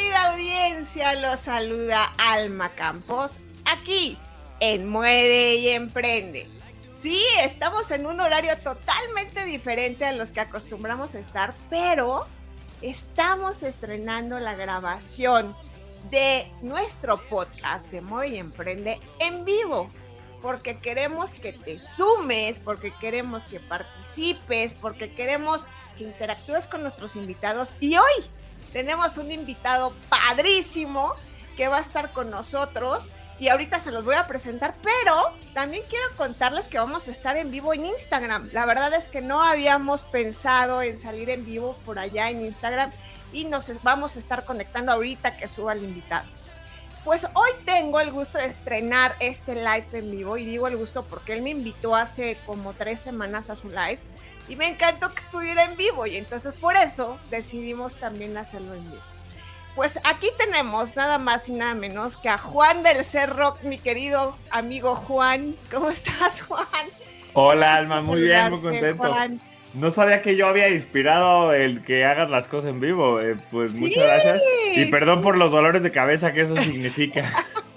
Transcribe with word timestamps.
querida 0.00 0.32
audiencia? 0.32 1.14
Los 1.14 1.40
saluda 1.40 2.12
Alma 2.16 2.70
Campos, 2.70 3.38
aquí 3.66 4.16
en 4.60 4.88
Mueve 4.88 5.56
y 5.56 5.68
Emprende. 5.68 6.48
Sí, 6.94 7.22
estamos 7.42 7.90
en 7.90 8.06
un 8.06 8.18
horario 8.18 8.56
totalmente 8.58 9.44
diferente 9.44 10.06
a 10.06 10.12
los 10.12 10.32
que 10.32 10.40
acostumbramos 10.40 11.14
a 11.14 11.18
estar, 11.18 11.52
pero 11.68 12.26
estamos 12.80 13.62
estrenando 13.62 14.40
la 14.40 14.54
grabación 14.54 15.54
de 16.10 16.50
nuestro 16.62 17.20
podcast 17.28 17.84
de 17.90 18.00
Mueve 18.00 18.36
y 18.36 18.38
Emprende 18.38 19.00
en 19.18 19.44
vivo. 19.44 19.90
Porque 20.40 20.78
queremos 20.78 21.34
que 21.34 21.52
te 21.52 21.78
sumes, 21.78 22.58
porque 22.58 22.90
queremos 23.00 23.42
que 23.42 23.60
participes, 23.60 24.72
porque 24.80 25.12
queremos 25.12 25.66
que 25.98 26.04
interactúes 26.04 26.66
con 26.66 26.80
nuestros 26.80 27.16
invitados. 27.16 27.74
Y 27.80 27.98
hoy 27.98 28.24
tenemos 28.72 29.16
un 29.16 29.32
invitado 29.32 29.92
padrísimo 30.08 31.12
que 31.56 31.68
va 31.68 31.78
a 31.78 31.80
estar 31.80 32.12
con 32.12 32.30
nosotros 32.30 33.04
y 33.38 33.48
ahorita 33.48 33.80
se 33.80 33.90
los 33.90 34.04
voy 34.04 34.16
a 34.16 34.26
presentar, 34.26 34.74
pero 34.82 35.16
también 35.54 35.82
quiero 35.88 36.04
contarles 36.16 36.68
que 36.68 36.78
vamos 36.78 37.08
a 37.08 37.10
estar 37.10 37.38
en 37.38 37.50
vivo 37.50 37.72
en 37.72 37.86
Instagram. 37.86 38.50
La 38.52 38.66
verdad 38.66 38.92
es 38.92 39.08
que 39.08 39.22
no 39.22 39.42
habíamos 39.42 40.02
pensado 40.02 40.82
en 40.82 40.98
salir 40.98 41.30
en 41.30 41.46
vivo 41.46 41.74
por 41.86 41.98
allá 41.98 42.28
en 42.28 42.44
Instagram 42.44 42.92
y 43.32 43.44
nos 43.44 43.70
vamos 43.82 44.16
a 44.16 44.18
estar 44.18 44.44
conectando 44.44 44.92
ahorita 44.92 45.38
que 45.38 45.48
suba 45.48 45.72
el 45.72 45.84
invitado. 45.84 46.26
Pues 47.02 47.26
hoy 47.32 47.50
tengo 47.64 47.98
el 48.00 48.12
gusto 48.12 48.36
de 48.36 48.44
estrenar 48.44 49.16
este 49.20 49.54
live 49.54 49.86
en 49.94 50.10
vivo 50.10 50.36
y 50.36 50.44
digo 50.44 50.68
el 50.68 50.76
gusto 50.76 51.02
porque 51.02 51.32
él 51.32 51.40
me 51.40 51.48
invitó 51.48 51.96
hace 51.96 52.36
como 52.44 52.74
tres 52.74 53.00
semanas 53.00 53.48
a 53.48 53.56
su 53.56 53.68
live 53.68 53.98
y 54.48 54.56
me 54.56 54.68
encantó 54.68 55.12
que 55.12 55.20
estuviera 55.20 55.64
en 55.64 55.76
vivo 55.76 56.06
y 56.06 56.16
entonces 56.16 56.54
por 56.54 56.76
eso 56.76 57.18
decidimos 57.30 57.96
también 57.96 58.36
hacerlo 58.36 58.74
en 58.74 58.82
vivo. 58.90 59.02
Pues 59.76 60.00
aquí 60.04 60.28
tenemos 60.36 60.96
nada 60.96 61.18
más 61.18 61.48
y 61.48 61.52
nada 61.52 61.74
menos 61.74 62.16
que 62.16 62.28
a 62.28 62.38
Juan 62.38 62.82
del 62.82 63.04
Cerro, 63.04 63.56
mi 63.62 63.78
querido 63.78 64.36
amigo 64.50 64.96
Juan. 64.96 65.54
¿Cómo 65.70 65.90
estás, 65.90 66.40
Juan? 66.42 66.66
Hola, 67.34 67.74
Alma, 67.74 68.00
muy 68.00 68.22
bien, 68.22 68.50
muy 68.50 68.60
contento. 68.60 69.08
Juan. 69.08 69.40
No 69.72 69.92
sabía 69.92 70.20
que 70.20 70.34
yo 70.34 70.48
había 70.48 70.68
inspirado 70.68 71.52
el 71.52 71.84
que 71.84 72.04
hagas 72.04 72.28
las 72.28 72.48
cosas 72.48 72.70
en 72.70 72.80
vivo. 72.80 73.20
eh, 73.20 73.36
pues 73.52 73.70
Sí, 73.72 73.78
muchas 73.78 74.02
gracias. 74.02 74.42
Y 74.72 74.86
perdón 74.86 75.18
sí. 75.18 75.22
por 75.22 75.38
los 75.38 75.52
dolores 75.52 75.84
de 75.84 75.92
cabeza 75.92 76.32
que 76.32 76.40
eso 76.40 76.56
significa. 76.56 77.24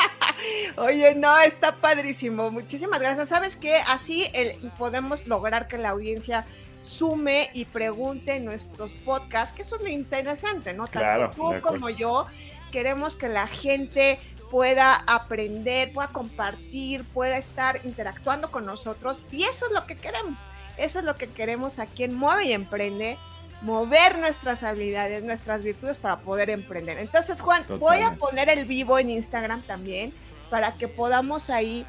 Oye, 0.77 1.15
no, 1.15 1.39
está 1.39 1.75
padrísimo. 1.75 2.49
Muchísimas 2.51 2.99
gracias. 2.99 3.29
¿Sabes 3.29 3.55
qué? 3.55 3.75
Así 3.87 4.27
el- 4.33 4.55
podemos 4.77 5.27
lograr 5.27 5.67
que 5.67 5.77
la 5.77 5.89
audiencia 5.89 6.45
sume 6.81 7.49
y 7.53 7.65
pregunte 7.65 8.35
en 8.35 8.45
nuestros 8.45 8.89
podcasts, 9.05 9.55
que 9.55 9.61
eso 9.61 9.77
es 9.77 9.81
lo 9.83 9.87
interesante, 9.87 10.73
¿no? 10.73 10.87
Tanto 10.87 11.35
tú 11.35 11.43
como 11.61 11.89
yo 11.89 12.25
queremos 12.71 13.15
que 13.15 13.29
la 13.29 13.47
gente 13.47 14.19
pueda 14.51 14.95
aprender, 15.07 15.91
pueda 15.93 16.09
compartir, 16.09 17.05
pueda 17.05 17.37
estar 17.37 17.79
interactuando 17.85 18.51
con 18.51 18.65
nosotros 18.65 19.21
y 19.31 19.43
eso 19.43 19.67
es 19.67 19.71
lo 19.71 19.85
que 19.85 19.95
queremos. 19.95 20.41
Eso 20.77 20.99
es 20.99 21.05
lo 21.05 21.15
que 21.15 21.27
queremos 21.29 21.79
aquí 21.79 22.03
en 22.03 22.15
Mueve 22.15 22.45
y 22.45 22.53
Emprende, 22.53 23.17
mover 23.61 24.17
nuestras 24.17 24.63
habilidades, 24.63 25.23
nuestras 25.23 25.63
virtudes 25.63 25.97
para 25.97 26.17
poder 26.17 26.49
emprender. 26.49 26.97
Entonces, 26.97 27.39
Juan, 27.39 27.63
voy 27.79 27.99
a 28.01 28.11
poner 28.15 28.49
el 28.49 28.65
vivo 28.65 28.99
en 28.99 29.09
Instagram 29.11 29.61
también 29.61 30.11
para 30.49 30.73
que 30.73 30.87
podamos 30.87 31.49
ahí 31.49 31.85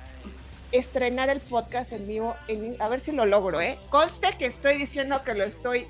estrenar 0.73 1.29
el 1.31 1.41
podcast 1.41 1.93
en 1.93 2.07
vivo, 2.07 2.35
en- 2.49 2.77
a 2.81 2.89
ver 2.89 3.01
si 3.01 3.13
lo 3.13 3.27
logro, 3.27 3.61
¿eh? 3.61 3.79
Conste 3.91 4.35
que 4.39 4.47
estoy 4.47 4.77
diciendo 4.77 5.23
que 5.25 5.35
lo 5.35 5.45
estoy... 5.45 5.87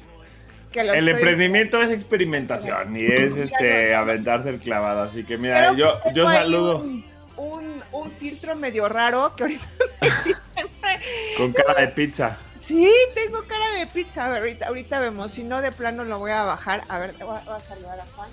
Que 0.72 0.82
lo 0.82 0.92
El 0.92 1.08
estoy- 1.08 1.12
emprendimiento 1.20 1.80
es 1.80 1.91
experimentación 1.91 2.97
y 2.97 3.06
es 3.06 3.36
este 3.36 3.94
aventarse 3.94 4.48
el 4.50 4.58
clavado. 4.58 5.03
Así 5.03 5.22
que 5.24 5.38
mira, 5.38 5.72
yo, 5.74 6.00
yo 6.12 6.26
saludo 6.28 6.78
Un, 6.78 7.04
un, 7.36 7.82
un 7.92 8.10
filtro 8.12 8.56
medio 8.56 8.88
raro 8.88 9.34
que 9.36 9.44
ahorita... 9.44 9.66
con 11.36 11.53
cara 11.53 11.80
de 11.80 11.88
pizza. 11.88 12.36
Sí, 12.58 12.91
tengo 13.14 13.42
cara 13.44 13.70
de 13.78 13.86
pizza. 13.86 14.24
A 14.24 14.28
ver, 14.30 14.38
ahorita, 14.38 14.66
ahorita 14.69 14.98
vemos. 14.98 15.32
Si 15.32 15.44
no, 15.44 15.60
de 15.60 15.70
plano 15.70 16.04
lo 16.04 16.19
voy 16.19 16.32
a 16.32 16.42
bajar. 16.42 16.82
A 16.88 16.98
ver, 16.98 17.12
voy 17.20 17.36
a, 17.36 17.41
voy 17.44 17.54
a 17.56 17.60
saludar 17.60 18.00
a 18.00 18.06
Juan. 18.16 18.28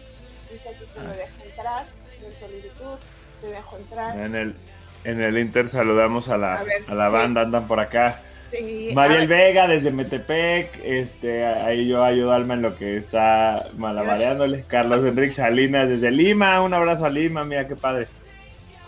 Dice 0.52 0.70
aquí 0.70 0.86
que 0.94 1.00
me 1.00 1.16
deja 1.16 1.44
entrar. 1.46 1.86
En 2.26 2.40
solicitud, 2.40 2.98
te 3.42 3.48
dejo 3.48 3.78
entrar. 3.78 4.20
En 4.20 4.36
el, 4.36 4.56
en 5.04 5.22
el 5.22 5.38
Inter 5.38 5.70
saludamos 5.70 6.30
a 6.30 6.38
la, 6.38 6.56
A 6.60 6.64
ver, 6.64 6.78
a 6.88 6.94
la 6.96 7.08
sí. 7.08 7.14
banda, 7.14 7.42
andan 7.42 7.68
por 7.68 7.80
acá. 7.80 8.22
Sí, 8.52 8.92
Mariel 8.94 9.28
Vega 9.30 9.66
desde 9.68 9.92
Metepec, 9.92 10.82
este, 10.84 11.46
ahí 11.46 11.88
yo 11.88 12.04
ayudo 12.04 12.34
a 12.34 12.36
Alma 12.36 12.54
en 12.56 12.62
lo 12.62 12.76
que 12.76 12.98
está 12.98 13.68
malabareándole. 13.78 14.64
Carlos 14.68 15.06
Enrique 15.06 15.32
Salinas 15.34 15.88
desde 15.88 16.12
Lima, 16.12 16.62
un 16.62 16.74
abrazo 16.74 17.06
a 17.06 17.10
Lima, 17.10 17.46
mira 17.46 17.66
qué 17.68 17.78
padre. 17.78 18.08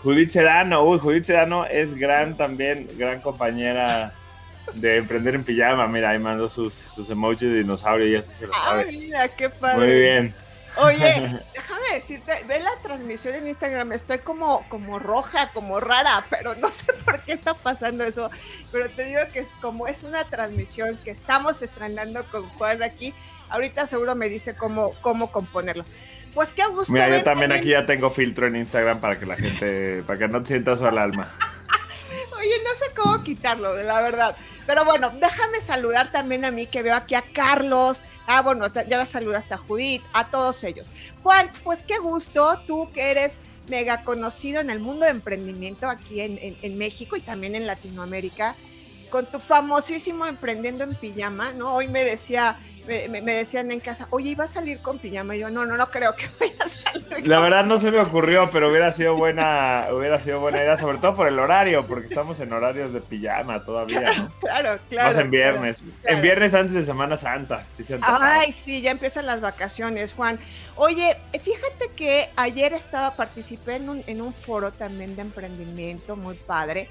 Judith 0.02 0.30
Sedano, 0.32 0.82
uy, 0.84 0.98
Judith 0.98 1.24
Sedano 1.24 1.64
es 1.64 1.94
gran 1.94 2.36
también, 2.36 2.88
gran 2.98 3.22
compañera 3.22 4.12
de 4.74 4.98
Emprender 4.98 5.34
en 5.34 5.44
Pijama, 5.44 5.86
mira, 5.88 6.10
ahí 6.10 6.18
mandó 6.18 6.50
sus, 6.50 6.74
sus 6.74 7.08
emojis 7.08 7.40
de 7.40 7.54
dinosaurio, 7.58 8.06
ya 8.06 8.22
se 8.22 8.46
lo 8.46 8.52
Ah, 8.54 8.64
sabe. 8.66 8.92
mira, 8.92 9.28
qué 9.28 9.48
padre. 9.48 9.78
Muy 9.86 9.94
bien. 9.98 10.34
Oye, 10.76 11.40
déjame 11.54 11.94
decirte, 11.94 12.44
ve 12.46 12.60
la 12.60 12.74
transmisión 12.82 13.34
en 13.34 13.46
Instagram, 13.46 13.92
estoy 13.92 14.18
como, 14.18 14.66
como 14.68 14.98
roja, 14.98 15.50
como 15.52 15.80
rara, 15.80 16.24
pero 16.30 16.54
no 16.56 16.70
sé 16.72 16.92
por 17.04 17.20
qué 17.20 17.32
está 17.32 17.54
pasando 17.54 18.04
eso. 18.04 18.30
Pero 18.72 18.88
te 18.90 19.04
digo 19.04 19.20
que 19.32 19.40
es 19.40 19.48
como 19.60 19.86
es 19.86 20.02
una 20.02 20.24
transmisión 20.24 20.98
que 21.04 21.10
estamos 21.10 21.62
estrenando 21.62 22.24
con 22.26 22.48
Juan 22.50 22.82
aquí, 22.82 23.14
ahorita 23.50 23.86
seguro 23.86 24.14
me 24.14 24.28
dice 24.28 24.56
cómo, 24.56 24.92
cómo 25.00 25.30
componerlo. 25.30 25.84
Pues 26.34 26.52
qué 26.52 26.66
gusto. 26.66 26.92
Mira, 26.92 27.08
yo 27.08 27.22
también 27.22 27.52
aquí 27.52 27.68
ya 27.68 27.86
tengo 27.86 28.10
filtro 28.10 28.48
en 28.48 28.56
Instagram 28.56 28.98
para 28.98 29.18
que 29.18 29.24
la 29.24 29.36
gente, 29.36 30.02
para 30.04 30.18
que 30.18 30.28
no 30.28 30.42
te 30.42 30.48
sientas 30.48 30.80
sola, 30.80 31.04
Alma. 31.04 31.30
Oye, 32.36 32.54
no 32.64 32.74
sé 32.74 32.86
cómo 32.96 33.22
quitarlo, 33.22 33.72
de 33.74 33.84
la 33.84 34.00
verdad. 34.00 34.36
Pero 34.66 34.84
bueno, 34.84 35.10
déjame 35.20 35.60
saludar 35.60 36.10
también 36.10 36.44
a 36.44 36.50
mí 36.50 36.66
que 36.66 36.82
veo 36.82 36.94
aquí 36.94 37.14
a 37.14 37.22
Carlos. 37.22 38.02
Ah, 38.26 38.42
bueno, 38.42 38.72
ya 38.72 39.04
saludaste 39.04 39.54
a 39.54 39.58
Judith, 39.58 40.02
a 40.12 40.30
todos 40.30 40.64
ellos. 40.64 40.86
Juan, 41.22 41.50
pues 41.62 41.82
qué 41.82 41.98
gusto, 41.98 42.58
tú 42.66 42.90
que 42.92 43.10
eres 43.10 43.40
mega 43.68 44.02
conocido 44.02 44.60
en 44.60 44.70
el 44.70 44.78
mundo 44.78 45.04
de 45.04 45.10
emprendimiento 45.10 45.88
aquí 45.88 46.20
en 46.20 46.78
México 46.78 47.16
y 47.16 47.20
también 47.20 47.54
en 47.54 47.66
Latinoamérica, 47.66 48.54
con 49.14 49.26
tu 49.26 49.38
famosísimo 49.38 50.26
Emprendiendo 50.26 50.82
en 50.82 50.92
Pijama, 50.96 51.52
¿no? 51.52 51.72
Hoy 51.72 51.86
me 51.86 52.02
decía, 52.02 52.56
me, 52.88 53.20
decían 53.20 53.70
en 53.70 53.78
casa, 53.78 54.08
oye, 54.10 54.30
¿iba 54.30 54.42
a 54.42 54.48
salir 54.48 54.80
con 54.80 54.98
pijama? 54.98 55.36
Y 55.36 55.38
yo, 55.38 55.50
no, 55.50 55.64
no, 55.64 55.76
no 55.76 55.88
creo 55.88 56.16
que 56.16 56.28
vaya 56.40 56.64
a 56.64 56.68
salir. 56.68 57.24
La 57.24 57.38
verdad 57.38 57.64
no 57.64 57.78
se 57.78 57.92
me 57.92 58.00
ocurrió, 58.00 58.50
pero 58.50 58.68
hubiera 58.68 58.90
sido 58.90 59.14
buena, 59.14 59.86
hubiera 59.92 60.18
sido 60.18 60.40
buena 60.40 60.58
idea, 60.58 60.76
sobre 60.78 60.98
todo 60.98 61.14
por 61.14 61.28
el 61.28 61.38
horario, 61.38 61.86
porque 61.86 62.08
estamos 62.08 62.40
en 62.40 62.52
horarios 62.52 62.92
de 62.92 63.00
pijama 63.02 63.64
todavía, 63.64 64.14
¿no? 64.14 64.32
Claro, 64.40 64.80
claro. 64.88 65.10
Más 65.10 65.18
en 65.18 65.30
viernes. 65.30 65.78
claro. 65.78 66.16
En 66.16 66.20
viernes 66.20 66.52
antes 66.52 66.74
de 66.74 66.84
Semana 66.84 67.16
Santa. 67.16 67.64
Sí 67.76 67.84
se. 67.84 68.00
Ay, 68.02 68.50
sí, 68.50 68.80
ya 68.80 68.90
empiezan 68.90 69.26
las 69.26 69.40
vacaciones, 69.40 70.12
Juan. 70.12 70.40
Oye, 70.74 71.16
fíjate 71.30 71.94
que 71.94 72.28
ayer 72.34 72.72
estaba, 72.72 73.14
participé 73.14 73.76
en 73.76 73.90
un, 73.90 74.02
en 74.08 74.20
un 74.20 74.34
foro 74.34 74.72
también 74.72 75.14
de 75.14 75.22
emprendimiento 75.22 76.16
muy 76.16 76.34
padre. 76.34 76.88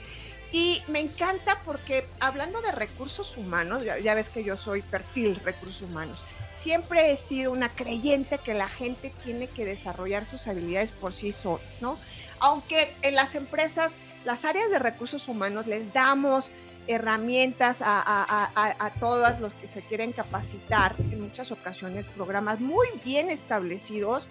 Y 0.53 0.83
me 0.87 0.99
encanta 0.99 1.57
porque 1.65 2.05
hablando 2.19 2.61
de 2.61 2.71
recursos 2.71 3.35
humanos, 3.37 3.83
ya, 3.83 4.13
ves 4.13 4.29
que 4.29 4.43
yo 4.43 4.55
soy 4.55 4.83
perfil 4.83 5.35
recursos 5.43 5.81
humanos, 5.89 6.23
siempre 6.53 7.11
he 7.11 7.17
sido 7.17 7.51
una 7.51 7.69
creyente 7.69 8.37
que 8.37 8.53
la 8.53 8.67
gente 8.67 9.11
tiene 9.23 9.47
que 9.47 9.65
desarrollar 9.65 10.27
sus 10.27 10.47
habilidades 10.47 10.91
por 10.91 11.15
sí 11.15 11.31
sola, 11.31 11.63
¿no? 11.81 11.97
Aunque 12.39 12.93
en 13.01 13.15
las 13.15 13.33
empresas, 13.33 13.95
las 14.25 14.45
áreas 14.45 14.69
de 14.69 14.77
recursos 14.77 15.27
humanos 15.27 15.65
les 15.65 15.91
damos 15.91 16.51
herramientas 16.85 17.81
a, 17.81 17.99
a, 17.99 18.23
a, 18.23 18.51
a, 18.53 18.85
a 18.85 18.93
todos 18.99 19.39
los 19.39 19.53
que 19.55 19.67
se 19.67 19.81
quieren 19.81 20.11
capacitar, 20.11 20.95
en 20.99 21.19
muchas 21.19 21.51
ocasiones 21.51 22.05
programas 22.15 22.59
muy 22.59 22.87
bien 23.03 23.31
establecidos. 23.31 24.27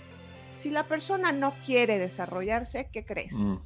Si 0.55 0.71
la 0.71 0.85
persona 0.85 1.33
no 1.33 1.53
quiere 1.67 1.99
desarrollarse, 1.99 2.89
¿qué 2.93 3.05
crees? 3.05 3.35
Mm. 3.35 3.57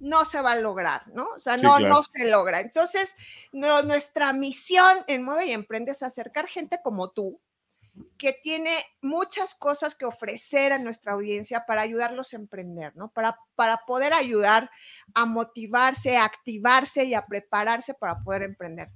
No 0.00 0.24
se 0.24 0.40
va 0.40 0.52
a 0.52 0.56
lograr, 0.56 1.06
¿no? 1.08 1.28
O 1.36 1.38
sea, 1.38 1.56
Sí, 1.56 1.62
no, 1.62 1.76
claro. 1.76 1.94
no 1.94 2.02
se 2.02 2.28
logra. 2.28 2.60
Entonces, 2.60 3.14
no- 3.52 3.82
nuestra 3.82 4.32
misión 4.32 4.98
en 5.06 5.22
Mueve 5.22 5.46
y 5.46 5.52
Emprende 5.52 5.92
es 5.92 6.02
acercar 6.02 6.48
gente 6.48 6.80
como 6.82 7.10
tú, 7.10 7.40
que 8.16 8.32
tiene 8.32 8.84
muchas 9.02 9.54
cosas 9.54 9.94
que 9.94 10.06
ofrecer 10.06 10.72
a 10.72 10.78
nuestra 10.78 11.12
audiencia 11.12 11.66
para 11.66 11.82
ayudarlos 11.82 12.32
a 12.32 12.36
emprender, 12.36 12.96
¿no? 12.96 13.10
Para, 13.12 13.36
para 13.56 13.78
poder 13.86 14.14
ayudar 14.14 14.70
a 15.14 15.26
motivarse, 15.26 16.16
a 16.16 16.24
activarse 16.24 17.04
y 17.04 17.14
a 17.14 17.26
prepararse 17.26 17.92
para 17.94 18.20
poder 18.22 18.42
emprender. 18.42 18.88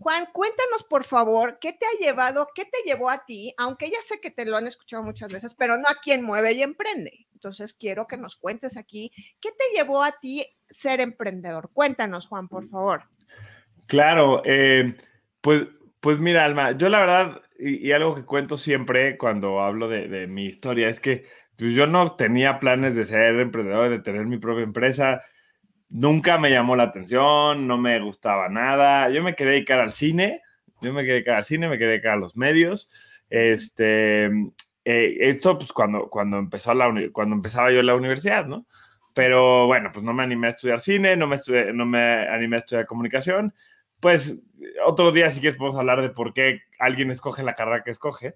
Juan, 0.00 0.26
cuéntanos 0.32 0.82
por 0.88 1.04
favor, 1.04 1.58
¿qué 1.60 1.74
te 1.74 1.84
ha 1.84 2.00
llevado, 2.00 2.48
qué 2.54 2.64
te 2.64 2.78
llevó 2.86 3.10
a 3.10 3.26
ti, 3.26 3.52
aunque 3.58 3.90
ya 3.90 4.00
sé 4.02 4.18
que 4.18 4.30
te 4.30 4.46
lo 4.46 4.56
han 4.56 4.66
escuchado 4.66 5.02
muchas 5.02 5.30
veces, 5.30 5.54
pero 5.54 5.76
no 5.76 5.84
a 5.86 6.00
quien 6.02 6.24
mueve 6.24 6.54
y 6.54 6.62
emprende? 6.62 7.26
Entonces 7.34 7.74
quiero 7.74 8.06
que 8.06 8.16
nos 8.16 8.34
cuentes 8.34 8.78
aquí, 8.78 9.12
¿qué 9.42 9.50
te 9.50 9.76
llevó 9.76 10.02
a 10.02 10.12
ti 10.12 10.46
ser 10.70 11.02
emprendedor? 11.02 11.68
Cuéntanos, 11.74 12.28
Juan, 12.28 12.48
por 12.48 12.66
favor. 12.70 13.02
Claro, 13.86 14.40
eh, 14.46 14.96
pues, 15.42 15.66
pues 16.00 16.18
mira, 16.18 16.46
Alma, 16.46 16.72
yo 16.72 16.88
la 16.88 17.00
verdad, 17.00 17.42
y, 17.58 17.92
algo 17.92 18.14
que 18.14 18.24
cuento 18.24 18.56
siempre 18.56 19.18
cuando 19.18 19.60
hablo 19.60 19.86
de, 19.86 20.08
de 20.08 20.26
mi 20.26 20.46
historia, 20.46 20.88
es 20.88 20.98
que 20.98 21.26
pues, 21.56 21.74
yo 21.74 21.86
no 21.86 22.16
tenía 22.16 22.58
planes 22.58 22.94
de 22.94 23.04
ser 23.04 23.38
emprendedor, 23.38 23.90
de 23.90 23.98
tener 23.98 24.24
mi 24.24 24.38
propia 24.38 24.64
empresa 24.64 25.20
nunca 25.90 26.38
me 26.38 26.50
llamó 26.50 26.76
la 26.76 26.84
atención, 26.84 27.66
no 27.66 27.76
me 27.76 28.00
gustaba 28.00 28.48
nada. 28.48 29.10
Yo 29.10 29.22
me 29.22 29.34
quería 29.34 29.52
dedicar 29.52 29.80
al 29.80 29.92
cine, 29.92 30.42
yo 30.80 30.92
me 30.92 31.02
quería 31.02 31.14
dedicar 31.14 31.36
al 31.36 31.44
cine, 31.44 31.68
me 31.68 31.76
quería 31.76 31.92
dedicar 31.92 32.12
a 32.14 32.16
los 32.16 32.36
medios. 32.36 32.88
Este, 33.28 34.26
eh, 34.84 35.16
esto 35.20 35.58
pues 35.58 35.72
cuando, 35.72 36.08
cuando, 36.08 36.38
empezó 36.38 36.72
la 36.74 36.92
cuando 37.12 37.36
empezaba 37.36 37.70
yo 37.70 37.80
en 37.80 37.86
la 37.86 37.94
universidad, 37.94 38.46
¿no? 38.46 38.66
Pero 39.12 39.66
bueno, 39.66 39.90
pues 39.92 40.04
no 40.04 40.14
me 40.14 40.22
animé 40.22 40.46
a 40.46 40.50
estudiar 40.50 40.80
cine, 40.80 41.16
no 41.16 41.26
me, 41.26 41.36
estudié, 41.36 41.72
no 41.72 41.84
me 41.84 42.28
animé 42.28 42.56
a 42.56 42.58
estudiar 42.60 42.86
comunicación. 42.86 43.52
Pues 43.98 44.40
otro 44.86 45.12
día, 45.12 45.30
si 45.30 45.40
quieres, 45.40 45.58
podemos 45.58 45.78
hablar 45.78 46.00
de 46.00 46.10
por 46.10 46.32
qué 46.32 46.60
alguien 46.78 47.10
escoge 47.10 47.42
la 47.42 47.54
carrera 47.54 47.82
que 47.82 47.90
escoge. 47.90 48.34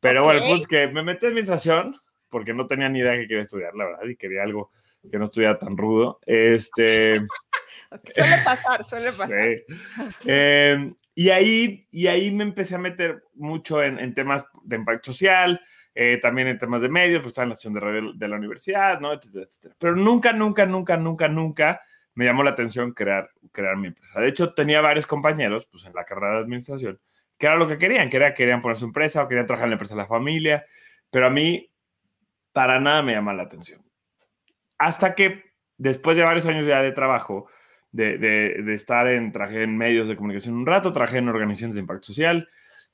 Pero 0.00 0.26
okay. 0.26 0.40
bueno, 0.40 0.54
pues 0.54 0.68
que 0.68 0.88
me 0.88 1.02
metí 1.02 1.24
en 1.24 1.30
administración 1.30 1.96
porque 2.28 2.52
no 2.52 2.66
tenía 2.66 2.88
ni 2.88 2.98
idea 2.98 3.14
que 3.14 3.28
quería 3.28 3.44
estudiar, 3.44 3.74
la 3.74 3.86
verdad, 3.86 4.04
y 4.06 4.16
quería 4.16 4.42
algo 4.42 4.72
que 5.10 5.18
no 5.18 5.24
estuviera 5.24 5.58
tan 5.58 5.76
rudo. 5.76 6.18
Este. 6.24 7.20
suele 8.14 8.36
pasar, 8.44 8.84
suele 8.84 9.12
pasar. 9.16 9.56
Eh, 10.24 10.92
y, 11.14 11.30
ahí, 11.30 11.86
y 11.90 12.06
ahí 12.06 12.30
me 12.30 12.44
empecé 12.44 12.74
a 12.74 12.78
meter 12.78 13.22
mucho 13.34 13.82
en, 13.82 13.98
en 13.98 14.14
temas 14.14 14.44
de 14.64 14.76
impacto 14.76 15.12
social, 15.12 15.60
eh, 15.94 16.18
también 16.20 16.48
en 16.48 16.58
temas 16.58 16.82
de 16.82 16.90
medios, 16.90 17.20
pues 17.20 17.32
estaba 17.32 17.44
en 17.44 17.48
la 17.50 17.54
acción 17.54 17.72
de 17.72 17.80
radio 17.80 18.12
de 18.12 18.28
la 18.28 18.36
universidad, 18.36 19.00
¿no? 19.00 19.14
Etcétera, 19.14 19.46
etcétera. 19.46 19.74
Pero 19.78 19.96
nunca, 19.96 20.32
nunca, 20.32 20.66
nunca, 20.66 20.96
nunca, 20.96 21.28
nunca 21.28 21.80
me 22.14 22.24
llamó 22.24 22.42
la 22.42 22.50
atención 22.50 22.92
crear, 22.92 23.30
crear 23.52 23.76
mi 23.76 23.88
empresa. 23.88 24.20
De 24.20 24.28
hecho, 24.28 24.52
tenía 24.52 24.80
varios 24.80 25.06
compañeros, 25.06 25.66
pues 25.70 25.84
en 25.84 25.94
la 25.94 26.04
carrera 26.04 26.34
de 26.34 26.40
administración, 26.40 27.00
que 27.38 27.46
era 27.46 27.56
lo 27.56 27.68
que 27.68 27.78
querían, 27.78 28.10
que 28.10 28.16
era 28.16 28.34
querían 28.34 28.60
poner 28.60 28.76
su 28.76 28.86
empresa 28.86 29.22
o 29.22 29.28
querían 29.28 29.46
trabajar 29.46 29.66
en 29.66 29.70
la 29.70 29.74
empresa 29.74 29.94
de 29.94 30.00
la 30.02 30.06
familia, 30.06 30.66
pero 31.10 31.26
a 31.26 31.30
mí 31.30 31.70
para 32.52 32.80
nada 32.80 33.02
me 33.02 33.12
llama 33.12 33.34
la 33.34 33.44
atención. 33.44 33.82
Hasta 34.78 35.14
que 35.14 35.44
después 35.78 36.16
de 36.16 36.22
varios 36.22 36.46
años 36.46 36.66
de 36.66 36.92
trabajo, 36.92 37.46
de, 37.92 38.74
estar 38.74 39.08
en, 39.08 39.32
trabajé 39.32 39.62
en 39.62 39.76
medios 39.76 40.08
de 40.08 40.16
comunicación 40.16 40.54
un 40.54 40.66
rato, 40.66 40.92
trabajé 40.92 41.18
en 41.18 41.28
organizaciones 41.28 41.74
de 41.74 41.80
impacto 41.80 42.06
social, 42.08 42.48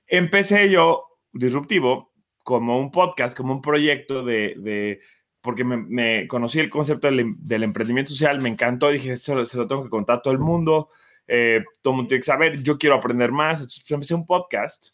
empecé 0.06 0.70
yo, 0.70 1.06
disruptivo, 1.32 2.12
como 2.44 2.78
un 2.78 2.90
podcast, 2.90 3.36
como 3.36 3.52
un 3.54 3.62
proyecto 3.62 4.24
de, 4.24 5.00
porque 5.40 5.64
me, 5.64 6.26
conocí 6.28 6.60
el 6.60 6.70
concepto 6.70 7.08
del, 7.08 7.34
del, 7.38 7.62
emprendimiento 7.62 8.10
social, 8.10 8.40
me 8.42 8.48
encantó, 8.48 8.90
dije, 8.90 9.12
eso 9.12 9.44
se 9.44 9.56
lo 9.56 9.66
tengo 9.66 9.84
que 9.84 9.90
contar 9.90 10.18
a 10.18 10.22
todo 10.22 10.32
el 10.32 10.40
mundo, 10.40 10.90
eh, 11.26 11.64
todo 11.80 11.92
el 11.92 11.96
mundo 11.96 12.08
tiene 12.08 12.20
que 12.20 12.26
saber, 12.26 12.62
yo 12.62 12.78
quiero 12.78 12.96
aprender 12.96 13.32
más, 13.32 13.60
entonces 13.60 13.90
empecé 13.90 14.14
un 14.14 14.26
podcast 14.26 14.86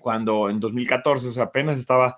cuando 0.00 0.50
en 0.50 0.60
2014, 0.60 1.28
o 1.28 1.32
sea, 1.32 1.44
apenas 1.44 1.78
estaba 1.78 2.16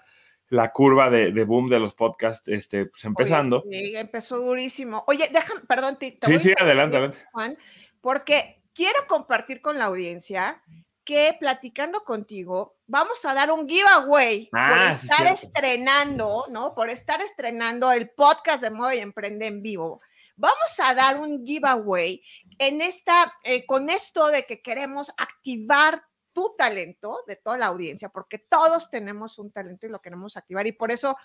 la 0.48 0.72
curva 0.72 1.10
de, 1.10 1.32
de, 1.32 1.44
boom 1.44 1.68
de 1.68 1.78
los 1.78 1.94
podcasts 1.94 2.48
este, 2.48 2.86
pues, 2.86 3.04
empezando. 3.04 3.62
Oye, 3.66 3.80
sí, 3.80 3.96
empezó 3.96 4.38
durísimo. 4.38 5.04
Oye, 5.06 5.28
déjame, 5.32 5.60
perdón, 5.62 5.98
te, 5.98 6.12
te 6.12 6.26
Sí, 6.26 6.38
sí, 6.38 6.54
adelante, 6.58 6.96
adelante. 6.96 7.18
Juan, 7.32 7.58
porque 8.00 8.62
quiero 8.74 9.06
compartir 9.08 9.60
con 9.60 9.78
la 9.78 9.86
audiencia 9.86 10.62
que 11.04 11.36
platicando 11.38 12.02
contigo 12.02 12.76
vamos 12.86 13.24
a 13.24 13.32
dar 13.32 13.52
un 13.52 13.68
giveaway 13.68 14.48
ah, 14.52 14.68
por 14.68 14.82
estar 14.82 15.38
sí, 15.38 15.46
estrenando, 15.46 16.46
¿no? 16.50 16.74
Por 16.74 16.90
estar 16.90 17.20
estrenando 17.20 17.92
el 17.92 18.10
podcast 18.10 18.62
de 18.62 18.70
Mueve 18.70 18.96
y 18.96 19.00
Emprende 19.00 19.46
en 19.46 19.62
vivo. 19.62 20.00
Vamos 20.36 20.80
a 20.82 20.94
dar 20.94 21.18
un 21.18 21.46
giveaway 21.46 22.22
en 22.58 22.82
esta, 22.82 23.32
eh, 23.44 23.64
con 23.64 23.88
esto 23.88 24.28
de 24.28 24.44
que 24.44 24.60
queremos 24.60 25.12
activar 25.16 26.04
tu 26.36 26.54
talento 26.54 27.24
de 27.26 27.36
toda 27.36 27.56
la 27.56 27.68
audiencia, 27.68 28.10
porque 28.10 28.36
todos 28.36 28.90
tenemos 28.90 29.38
un 29.38 29.50
talento 29.50 29.86
y 29.86 29.88
lo 29.88 30.02
queremos 30.02 30.36
activar. 30.36 30.66
Y 30.66 30.72
por 30.72 30.92
eso 30.92 31.16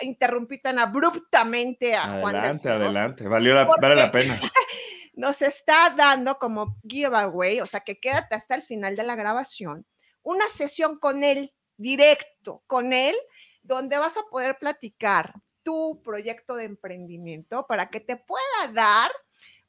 interrumpí 0.00 0.60
tan 0.60 0.78
abruptamente 0.78 1.94
a 1.94 2.04
adelante, 2.04 2.20
Juan. 2.20 2.36
Adelante, 2.36 2.68
adelante, 2.68 3.28
valió 3.28 3.54
la, 3.54 3.64
vale 3.64 3.94
la 3.94 4.12
pena. 4.12 4.38
Nos 5.14 5.40
está 5.40 5.94
dando 5.96 6.38
como 6.38 6.76
giveaway, 6.86 7.62
o 7.62 7.64
sea 7.66 7.80
que 7.80 7.98
quédate 7.98 8.34
hasta 8.34 8.54
el 8.54 8.60
final 8.60 8.96
de 8.96 9.02
la 9.02 9.16
grabación, 9.16 9.86
una 10.22 10.46
sesión 10.48 10.98
con 10.98 11.24
él, 11.24 11.54
directo 11.78 12.62
con 12.66 12.92
él, 12.92 13.16
donde 13.62 13.96
vas 13.96 14.18
a 14.18 14.24
poder 14.30 14.58
platicar 14.58 15.32
tu 15.62 16.02
proyecto 16.02 16.54
de 16.54 16.64
emprendimiento 16.64 17.66
para 17.66 17.88
que 17.88 18.00
te 18.00 18.16
pueda 18.16 18.72
dar 18.74 19.10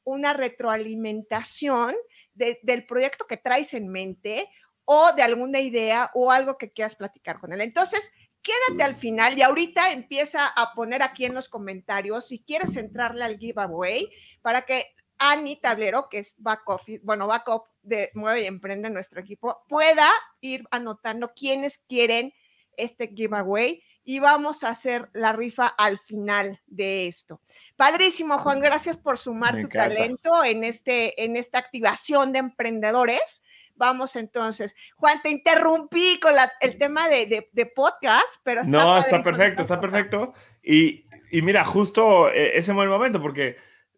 una 0.04 0.34
retroalimentación 0.34 1.96
de, 2.34 2.60
del 2.62 2.86
proyecto 2.86 3.26
que 3.26 3.38
traes 3.38 3.74
en 3.74 3.88
mente 3.88 4.50
o 4.86 5.12
de 5.14 5.24
alguna 5.24 5.60
idea 5.60 6.12
o 6.14 6.32
algo 6.32 6.58
que 6.58 6.72
quieras 6.72 6.96
platicar 6.96 7.40
con 7.40 7.54
él. 7.54 7.62
Entonces, 7.62 8.12
quédate 8.42 8.84
al 8.84 8.96
final 8.96 9.38
y 9.38 9.42
ahorita 9.42 9.92
empieza 9.92 10.48
a 10.48 10.74
poner 10.74 11.04
aquí 11.04 11.26
en 11.26 11.34
los 11.34 11.50
comentarios 11.50 12.28
si 12.28 12.44
quieres 12.44 12.76
entrarle 12.76 13.24
al 13.24 13.38
giveaway 13.38 14.10
para 14.42 14.64
que 14.64 14.94
Ani 15.18 15.56
Tablero, 15.56 16.10
que 16.10 16.18
es 16.18 16.34
back 16.40 16.68
office, 16.68 17.00
bueno, 17.04 17.28
backup 17.28 17.66
de 17.84 18.10
Mueve 18.16 18.42
y 18.42 18.46
Emprende 18.46 18.90
nuestro 18.90 19.22
equipo, 19.22 19.64
pueda 19.70 20.10
ir 20.40 20.64
anotando 20.72 21.32
quiénes 21.36 21.78
quieren 21.78 22.34
este 22.76 23.10
giveaway 23.10 23.84
y 24.04 24.18
vamos 24.18 24.64
a 24.64 24.70
hacer 24.70 25.10
la 25.14 25.32
rifa 25.32 25.68
al 25.68 26.00
final 26.00 26.60
de 26.66 27.06
esto. 27.06 27.40
Padrísimo, 27.76 28.40
Juan, 28.40 28.60
gracias 28.60 28.98
por 28.98 29.20
sumar 29.20 29.54
Me 29.56 29.62
tu 29.62 29.68
encanta. 29.68 29.96
talento 29.96 30.44
en, 30.44 30.64
este, 30.64 31.24
en 31.24 31.36
esta 31.36 31.60
activación 31.60 32.32
de 32.32 32.40
emprendedores. 32.40 33.44
Vamos 33.76 34.16
entonces. 34.16 34.76
Juan, 34.96 35.22
te 35.22 35.30
interrumpí 35.30 36.20
con 36.20 36.36
la, 36.36 36.52
el 36.62 36.78
tema 36.78 37.08
de, 37.08 37.26
de, 37.26 37.50
de, 37.52 37.66
podcast, 37.66 38.38
pero 38.44 38.62
está 38.62 38.72
No, 38.72 38.98
está 38.98 39.24
perfecto, 39.24 39.62
está 39.62 39.80
perfecto. 39.80 40.34
Y, 40.64 41.06
y 41.32 41.42
mira, 41.42 41.64
justo 41.64 42.30
eh, 42.30 42.58
ese 42.58 42.72
el 42.72 42.90
momento, 42.90 43.22
porque 43.22 43.58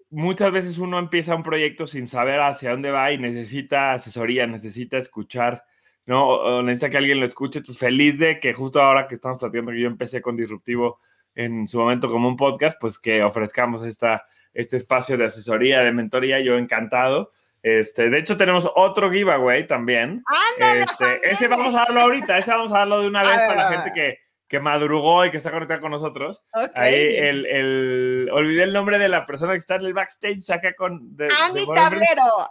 muchas 0.10 0.52
veces 0.52 0.78
uno 0.78 1.00
empieza 1.00 1.36
un 1.36 1.44
proyecto 1.44 1.88
sin 1.88 2.08
saber 2.08 2.40
hacia 2.40 2.72
dónde 2.72 2.92
va 2.92 3.12
y 3.12 3.18
necesita 3.18 3.94
asesoría, 3.94 4.46
necesita 4.46 4.98
escuchar, 4.98 5.64
¿no? 6.06 6.28
O 6.28 6.62
necesita 6.62 6.92
que 6.92 6.98
alguien 6.98 7.20
lo 7.20 7.26
escuche. 7.26 7.60
Entonces, 7.60 7.80
feliz 7.80 8.20
de 8.20 8.40
que 8.40 8.54
justo 8.54 8.82
ahora 8.82 9.08
que 9.08 9.16
estamos 9.16 9.40
platicando 9.40 9.72
que 9.72 9.82
yo 9.82 9.88
empecé 9.88 10.22
con 10.22 10.38
Disruptivo 10.38 11.00
en 11.36 11.68
su 11.68 11.80
momento 11.80 12.10
como 12.10 12.28
un 12.28 12.38
podcast, 12.38 12.78
pues 12.80 13.00
que 13.00 13.24
ofrezcamos 13.24 13.82
esta, 13.84 14.26
este 14.54 14.78
espacio 14.78 15.18
de 15.18 15.26
asesoría, 15.26 15.82
de 15.82 15.92
mentoría, 15.92 16.40
yo 16.40 16.58
encantado. 16.58 17.32
Este, 17.64 18.10
de 18.10 18.20
hecho, 18.20 18.36
tenemos 18.36 18.70
otro 18.76 19.10
giveaway 19.10 19.66
también. 19.66 20.22
Ándale, 20.58 20.82
este, 20.82 21.32
ese 21.32 21.48
vamos 21.48 21.74
a 21.74 21.80
darlo 21.80 22.02
ahorita, 22.02 22.38
ese 22.38 22.52
vamos 22.52 22.74
a 22.74 22.80
darlo 22.80 23.02
de 23.02 23.08
una 23.08 23.24
vez 23.28 23.38
ver, 23.38 23.48
para 23.48 23.64
la 23.64 23.70
gente 23.70 23.92
que, 23.94 24.18
que 24.50 24.60
madrugó 24.60 25.26
y 25.26 25.32
que 25.32 25.38
está 25.38 25.50
conectada 25.50 25.80
con 25.80 25.92
nosotros. 25.92 26.44
Okay, 26.52 26.70
Ahí 26.76 27.16
el, 27.16 27.46
el, 27.46 28.30
olvidé 28.34 28.64
el 28.64 28.74
nombre 28.74 29.00
de 29.00 29.08
la 29.08 29.26
persona 29.26 29.54
que 29.54 29.60
está 29.60 29.76
en 29.76 29.86
el 29.86 29.94
backstage 29.94 30.50
acá 30.50 30.74
con... 30.76 31.16
De, 31.16 31.30
Ani 31.42 31.62
de 31.62 31.66
Tablero. 31.74 32.50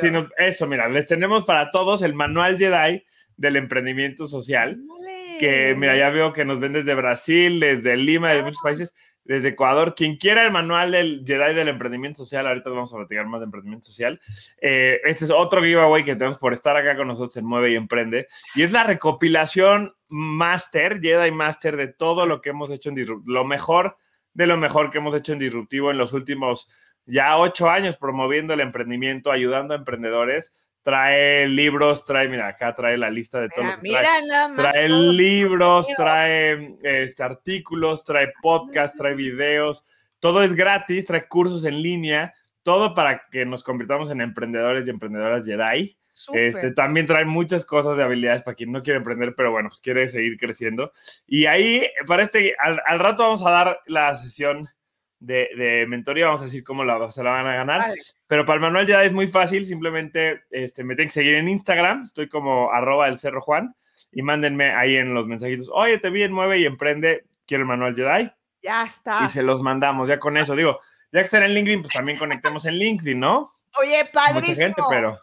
Si 0.00 0.10
nos, 0.10 0.26
eso, 0.36 0.66
mira, 0.66 0.86
les 0.90 1.06
tenemos 1.06 1.46
para 1.46 1.70
todos 1.70 2.02
el 2.02 2.12
manual 2.12 2.58
Jedi 2.58 3.02
del 3.38 3.56
emprendimiento 3.56 4.26
social. 4.26 4.76
Vale. 4.86 5.38
Que, 5.38 5.74
mira, 5.74 5.96
ya 5.96 6.10
veo 6.10 6.34
que 6.34 6.44
nos 6.44 6.60
ven 6.60 6.74
desde 6.74 6.94
Brasil, 6.94 7.58
desde 7.58 7.96
Lima, 7.96 8.32
de 8.32 8.42
muchos 8.42 8.60
países 8.62 8.94
desde 9.26 9.48
Ecuador. 9.48 9.94
Quien 9.94 10.16
quiera 10.16 10.44
el 10.44 10.50
manual 10.50 10.92
del 10.92 11.24
Jedi 11.26 11.54
del 11.54 11.68
emprendimiento 11.68 12.24
social, 12.24 12.46
ahorita 12.46 12.70
vamos 12.70 12.92
a 12.92 12.96
platicar 12.96 13.26
más 13.26 13.40
de 13.40 13.44
emprendimiento 13.44 13.86
social. 13.86 14.20
Eh, 14.60 15.00
este 15.04 15.24
es 15.24 15.30
otro 15.30 15.62
giveaway 15.62 16.04
que 16.04 16.16
tenemos 16.16 16.38
por 16.38 16.52
estar 16.52 16.76
acá 16.76 16.96
con 16.96 17.08
nosotros 17.08 17.36
en 17.36 17.44
Mueve 17.44 17.72
y 17.72 17.76
Emprende. 17.76 18.28
Y 18.54 18.62
es 18.62 18.72
la 18.72 18.84
recopilación 18.84 19.94
Master, 20.08 21.00
Jedi 21.00 21.30
Master, 21.30 21.76
de 21.76 21.88
todo 21.88 22.26
lo 22.26 22.40
que 22.40 22.50
hemos 22.50 22.70
hecho 22.70 22.88
en 22.88 22.94
Disruptivo. 22.94 23.32
Lo 23.32 23.44
mejor 23.44 23.96
de 24.34 24.46
lo 24.46 24.58
mejor 24.58 24.90
que 24.90 24.98
hemos 24.98 25.14
hecho 25.14 25.32
en 25.32 25.38
Disruptivo 25.38 25.90
en 25.90 25.96
los 25.96 26.12
últimos 26.12 26.68
ya 27.06 27.38
ocho 27.38 27.70
años 27.70 27.96
promoviendo 27.96 28.52
el 28.52 28.60
emprendimiento, 28.60 29.30
ayudando 29.30 29.72
a 29.72 29.78
emprendedores 29.78 30.52
trae 30.86 31.48
libros, 31.48 32.04
trae, 32.04 32.28
mira, 32.28 32.46
acá 32.46 32.72
trae 32.76 32.96
la 32.96 33.10
lista 33.10 33.40
de 33.40 33.48
todo 33.48 33.64
mira, 33.64 33.74
lo 33.74 33.82
que 33.82 33.90
trae. 33.90 34.22
Mira, 34.22 34.26
nada 34.28 34.48
más 34.48 34.72
trae 34.72 34.88
libros, 34.88 35.88
trae 35.96 36.76
este, 36.80 37.24
artículos, 37.24 38.04
trae 38.04 38.32
podcast, 38.40 38.96
trae 38.96 39.16
videos, 39.16 39.84
todo 40.20 40.44
es 40.44 40.54
gratis, 40.54 41.04
trae 41.04 41.26
cursos 41.26 41.64
en 41.64 41.82
línea, 41.82 42.32
todo 42.62 42.94
para 42.94 43.26
que 43.32 43.44
nos 43.44 43.64
convirtamos 43.64 44.10
en 44.10 44.20
emprendedores 44.20 44.86
y 44.86 44.90
emprendedoras 44.90 45.44
Jedi. 45.44 45.98
Súper. 46.06 46.42
Este, 46.42 46.70
también 46.70 47.06
trae 47.06 47.24
muchas 47.24 47.64
cosas 47.64 47.96
de 47.96 48.04
habilidades 48.04 48.44
para 48.44 48.54
quien 48.54 48.70
no 48.70 48.84
quiere 48.84 48.98
emprender, 48.98 49.34
pero 49.36 49.50
bueno, 49.50 49.70
pues 49.70 49.80
quiere 49.80 50.08
seguir 50.08 50.36
creciendo. 50.38 50.92
Y 51.26 51.46
ahí, 51.46 51.84
para 52.06 52.22
este, 52.22 52.54
al, 52.60 52.80
al 52.86 53.00
rato 53.00 53.24
vamos 53.24 53.44
a 53.44 53.50
dar 53.50 53.80
la 53.86 54.14
sesión 54.14 54.68
de, 55.18 55.48
de 55.56 55.86
mentoría, 55.86 56.26
vamos 56.26 56.42
a 56.42 56.46
decir 56.46 56.62
cómo 56.62 56.84
la, 56.84 57.10
se 57.10 57.22
la 57.22 57.30
van 57.30 57.46
a 57.46 57.54
ganar. 57.56 57.80
Vale. 57.80 58.00
Pero 58.26 58.44
para 58.44 58.56
el 58.56 58.60
manual 58.62 58.86
ya 58.86 59.02
es 59.04 59.12
muy 59.12 59.26
fácil, 59.26 59.64
simplemente 59.66 60.42
este, 60.50 60.84
me 60.84 60.94
tienen 60.94 61.08
que 61.08 61.14
seguir 61.14 61.34
en 61.34 61.48
Instagram, 61.48 62.02
estoy 62.02 62.28
como 62.28 62.70
arroba 62.72 63.08
el 63.08 63.18
cerro 63.18 63.40
Juan, 63.40 63.74
y 64.12 64.22
mándenme 64.22 64.74
ahí 64.74 64.96
en 64.96 65.14
los 65.14 65.26
mensajitos, 65.26 65.70
oye, 65.72 65.98
te 65.98 66.10
vi 66.10 66.22
en 66.22 66.32
Mueve 66.32 66.58
y 66.58 66.66
Emprende, 66.66 67.24
quiero 67.46 67.62
el 67.62 67.68
manual 67.68 67.94
Jedi, 67.96 68.30
Ya 68.62 68.84
está. 68.84 69.24
y 69.24 69.28
se 69.28 69.42
los 69.42 69.62
mandamos, 69.62 70.08
ya 70.08 70.18
con 70.18 70.36
eso, 70.36 70.54
digo, 70.54 70.78
ya 71.12 71.20
que 71.20 71.24
están 71.24 71.42
en 71.44 71.54
LinkedIn, 71.54 71.82
pues 71.82 71.92
también 71.94 72.18
conectemos 72.18 72.64
en 72.66 72.74
LinkedIn, 72.74 73.18
¿no? 73.18 73.50
Oye, 73.80 73.98
Mucha 74.04 74.12
padrísimo. 74.12 74.56
gente, 74.56 74.82
pero, 74.88 75.16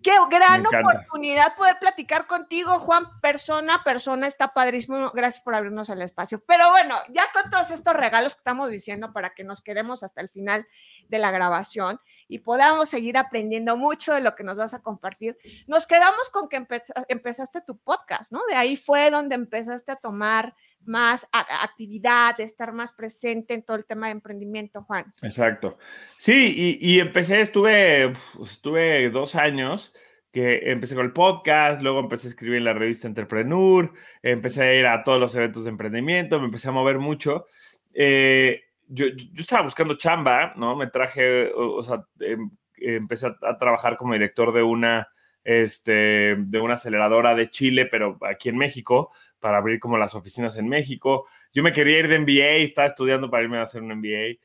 Qué 0.04 0.12
gran 0.30 0.66
oportunidad 0.66 1.56
poder 1.56 1.78
platicar 1.80 2.28
contigo, 2.28 2.80
Juan, 2.80 3.06
persona 3.22 3.76
a 3.76 3.84
persona, 3.84 4.28
está 4.28 4.54
padrísimo. 4.54 5.12
Gracias 5.12 5.44
por 5.44 5.56
abrirnos 5.56 5.90
el 5.90 6.02
espacio. 6.02 6.44
Pero 6.46 6.70
bueno, 6.70 6.98
ya 7.10 7.32
con 7.34 7.50
todos 7.50 7.72
estos 7.72 7.94
regalos 7.94 8.36
que 8.36 8.40
estamos 8.40 8.70
diciendo 8.70 9.14
para 9.14 9.32
que 9.32 9.44
nos 9.44 9.62
quedemos 9.62 10.04
hasta 10.04 10.22
el 10.22 10.30
final 10.30 10.68
de 11.08 11.20
la 11.20 11.32
grabación 11.32 12.00
y 12.30 12.40
podamos 12.40 12.88
seguir 12.88 13.18
aprendiendo 13.18 13.76
mucho 13.76 14.14
de 14.14 14.22
lo 14.22 14.36
que 14.36 14.44
nos 14.46 14.56
vas 14.56 14.74
a 14.74 14.82
compartir, 14.82 15.38
nos 15.68 15.86
quedamos 15.86 16.30
con 16.30 16.48
que 16.48 16.58
empeza- 16.58 17.06
empezaste 17.10 17.60
tu 17.62 17.78
podcast, 17.78 18.32
¿no? 18.32 18.40
De 18.48 18.56
ahí 18.56 18.78
fue 18.78 19.10
donde 19.10 19.36
empezaste 19.36 19.92
a 19.92 19.96
tomar 19.98 20.56
más 20.86 21.28
actividad, 21.32 22.40
estar 22.40 22.72
más 22.72 22.94
presente 22.94 23.54
en 23.54 23.64
todo 23.64 23.76
el 23.76 23.86
tema 23.86 24.08
de 24.08 24.14
emprendimiento, 24.14 24.84
Juan. 24.84 25.14
Exacto. 25.22 25.78
Sí, 26.18 26.78
y, 26.80 26.94
y 26.94 27.00
empecé, 27.00 27.42
estuve, 27.42 28.14
estuve 28.42 29.10
dos 29.10 29.36
años 29.36 29.94
que 30.32 30.72
empecé 30.72 30.94
con 30.94 31.06
el 31.06 31.14
podcast, 31.14 31.82
luego 31.82 32.00
empecé 32.00 32.28
a 32.28 32.30
escribir 32.30 32.60
en 32.60 32.66
la 32.66 32.74
revista 32.74 33.08
Entrepreneur, 33.08 33.92
empecé 34.22 34.62
a 34.62 34.74
ir 34.76 34.86
a 34.86 35.04
todos 35.04 35.20
los 35.20 35.34
eventos 35.34 35.64
de 35.64 35.72
emprendimiento, 35.72 36.40
me 36.40 36.46
empecé 36.46 36.70
a 36.70 36.72
mover 36.72 37.00
mucho. 37.00 37.46
Eh, 37.94 38.62
yo, 38.90 39.08
yo 39.08 39.42
estaba 39.42 39.64
buscando 39.64 39.98
chamba, 39.98 40.54
¿no? 40.56 40.76
Me 40.76 40.88
traje, 40.88 41.52
o, 41.54 41.76
o 41.78 41.84
sea, 41.84 42.06
em- 42.20 42.52
empecé 42.76 43.28
a, 43.28 43.36
a 43.42 43.58
trabajar 43.58 43.96
como 43.98 44.14
director 44.14 44.52
de 44.52 44.64
una, 44.64 45.08
este, 45.44 46.36
de 46.38 46.60
una 46.60 46.74
aceleradora 46.74 47.36
de 47.36 47.50
Chile, 47.50 47.86
pero 47.86 48.18
aquí 48.22 48.50
en 48.50 48.58
México, 48.58 49.12
para 49.40 49.58
abrir 49.60 49.80
como 49.80 49.98
las 49.98 50.16
oficinas 50.16 50.58
en 50.58 50.68
México. 50.68 51.28
Yo 51.54 51.64
me 51.64 51.72
quería 51.72 52.00
ir 52.00 52.08
de 52.08 52.20
MBA, 52.20 52.64
estaba 52.64 52.88
estudiando 52.88 53.30
para 53.30 53.44
irme 53.44 53.58
a 53.58 53.64
hacer 53.64 53.82
un 53.82 53.92
MBA. 53.96 54.40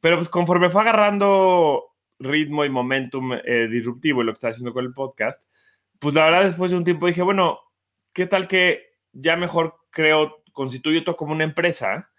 Pero 0.00 0.16
pues 0.16 0.28
conforme 0.28 0.70
fue 0.70 0.82
agarrando 0.82 1.84
ritmo 2.18 2.64
y 2.64 2.70
momentum 2.70 3.32
eh, 3.44 3.68
disruptivo 3.68 4.22
y 4.22 4.24
lo 4.24 4.32
que 4.32 4.36
estaba 4.36 4.50
haciendo 4.52 4.72
con 4.72 4.84
el 4.84 4.92
podcast, 4.92 5.44
pues 5.98 6.14
la 6.14 6.24
verdad 6.24 6.44
después 6.44 6.70
de 6.70 6.76
un 6.76 6.84
tiempo 6.84 7.06
dije, 7.06 7.22
bueno, 7.22 7.60
¿qué 8.12 8.26
tal 8.26 8.48
que 8.48 8.94
ya 9.12 9.36
mejor 9.36 9.76
creo, 9.90 10.42
constituyo 10.52 10.98
esto 10.98 11.16
como 11.16 11.32
una 11.32 11.44
empresa 11.44 12.10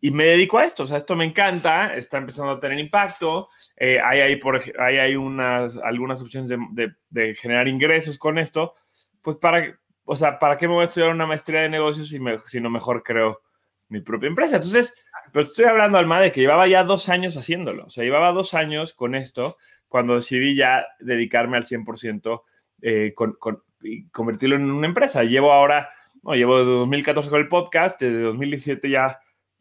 y 0.00 0.10
me 0.10 0.24
dedico 0.26 0.58
a 0.58 0.64
esto? 0.64 0.84
O 0.84 0.86
sea, 0.86 0.98
esto 0.98 1.16
me 1.16 1.24
encanta, 1.24 1.94
está 1.96 2.18
empezando 2.18 2.52
a 2.52 2.60
tener 2.60 2.78
impacto, 2.78 3.48
eh, 3.76 3.98
hay, 4.04 4.20
ahí 4.20 4.36
por, 4.36 4.62
hay, 4.80 4.98
hay 4.98 5.16
unas, 5.16 5.76
algunas 5.78 6.20
opciones 6.22 6.48
de, 6.48 6.58
de- 6.72 6.94
de 7.10 7.34
generar 7.34 7.66
ingresos 7.68 8.16
con 8.18 8.38
esto, 8.38 8.74
pues 9.22 9.36
para, 9.38 9.78
o 10.04 10.16
sea, 10.16 10.38
¿para 10.38 10.56
qué 10.56 10.68
me 10.68 10.74
voy 10.74 10.82
a 10.82 10.86
estudiar 10.86 11.10
una 11.10 11.26
maestría 11.26 11.60
de 11.62 11.68
negocios 11.68 12.08
si, 12.08 12.18
me, 12.20 12.38
si 12.44 12.60
no 12.60 12.70
mejor 12.70 13.02
creo 13.02 13.42
mi 13.88 14.00
propia 14.00 14.28
empresa? 14.28 14.56
Entonces, 14.56 14.94
pero 15.32 15.44
estoy 15.44 15.64
hablando, 15.66 15.98
Alma, 15.98 16.20
de 16.20 16.32
que 16.32 16.40
llevaba 16.40 16.66
ya 16.68 16.84
dos 16.84 17.08
años 17.08 17.36
haciéndolo. 17.36 17.84
O 17.84 17.90
sea, 17.90 18.04
llevaba 18.04 18.32
dos 18.32 18.54
años 18.54 18.94
con 18.94 19.14
esto 19.14 19.58
cuando 19.88 20.14
decidí 20.16 20.54
ya 20.54 20.86
dedicarme 21.00 21.56
al 21.58 21.64
100% 21.64 22.42
eh, 22.82 23.12
con, 23.14 23.32
con- 23.34 23.62
y 23.82 24.08
convertirlo 24.08 24.56
en 24.56 24.70
una 24.70 24.86
empresa. 24.86 25.24
Llevo 25.24 25.52
ahora, 25.52 25.90
no, 26.22 26.34
llevo 26.34 26.58
desde 26.58 26.70
2014 26.72 27.28
con 27.30 27.40
el 27.40 27.48
podcast, 27.48 28.00
desde 28.00 28.20
2017 28.22 28.88
ya 28.90 29.18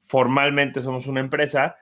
formalmente 0.07 0.81
somos 0.81 1.07
una 1.07 1.19
empresa. 1.19 1.75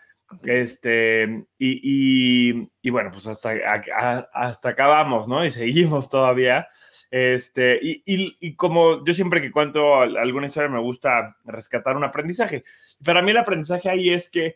Este, 0.43 1.23
y, 1.57 2.49
y- 2.49 2.69
y 2.81 2.89
bueno, 2.89 3.11
pues 3.11 3.27
hasta, 3.27 3.51
a- 3.51 4.27
hasta 4.33 4.69
acá 4.69 4.87
vamos, 4.87 5.27
¿no? 5.27 5.45
Y 5.45 5.51
seguimos 5.51 6.09
todavía. 6.09 6.67
Este, 7.11 7.79
y, 7.81 8.01
y- 8.05 8.35
y 8.39 8.55
como 8.55 9.05
yo 9.05 9.13
siempre 9.13 9.41
que 9.41 9.51
cuento 9.51 10.01
al- 10.01 10.17
alguna 10.17 10.47
historia 10.47 10.69
me 10.69 10.79
gusta 10.81 11.37
rescatar 11.45 11.95
un 11.95 12.03
aprendizaje. 12.03 12.63
Para 13.03 13.21
mí 13.21 13.31
el 13.31 13.37
aprendizaje 13.37 13.89
ahí 13.89 14.09
es 14.09 14.29
que 14.29 14.55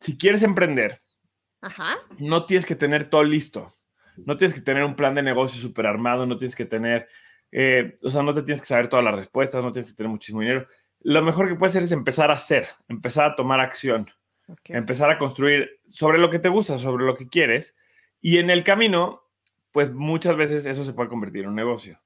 si 0.00 0.18
quieres 0.18 0.42
emprender, 0.42 0.98
Ajá. 1.60 1.96
no 2.18 2.44
tienes 2.46 2.66
que 2.66 2.74
tener 2.74 3.04
todo 3.08 3.22
listo. 3.22 3.66
No 4.16 4.36
tienes 4.36 4.54
que 4.54 4.60
tener 4.62 4.84
un 4.84 4.96
plan 4.96 5.14
de 5.14 5.22
negocio 5.22 5.60
súper 5.60 5.86
armado, 5.86 6.26
no 6.26 6.36
tienes 6.36 6.56
que 6.56 6.64
tener, 6.66 7.08
eh, 7.52 7.96
o 8.02 8.10
sea, 8.10 8.22
no 8.22 8.34
te 8.34 8.42
tienes 8.42 8.60
que 8.60 8.66
saber 8.66 8.88
todas 8.88 9.04
las 9.04 9.14
respuestas, 9.14 9.64
no 9.64 9.72
tienes 9.72 9.90
que 9.90 9.96
tener 9.96 10.10
muchísimo 10.10 10.40
dinero. 10.40 10.66
Lo 11.00 11.22
mejor 11.22 11.48
que 11.48 11.54
puedes 11.54 11.72
hacer 11.72 11.84
es 11.84 11.92
empezar 11.92 12.30
a 12.30 12.34
hacer, 12.34 12.68
empezar 12.88 13.26
a 13.26 13.34
tomar 13.36 13.60
acción, 13.60 14.06
empezar 14.66 15.10
a 15.10 15.18
construir 15.18 15.80
sobre 15.88 16.18
lo 16.18 16.28
que 16.30 16.38
te 16.38 16.48
gusta, 16.48 16.76
sobre 16.78 17.04
lo 17.04 17.16
que 17.16 17.28
quieres. 17.28 17.74
Y 18.20 18.38
en 18.38 18.50
el 18.50 18.64
camino, 18.64 19.22
pues 19.72 19.92
muchas 19.92 20.36
veces 20.36 20.66
eso 20.66 20.84
se 20.84 20.92
puede 20.92 21.08
convertir 21.08 21.44
en 21.44 21.50
un 21.50 21.54
negocio. 21.56 22.00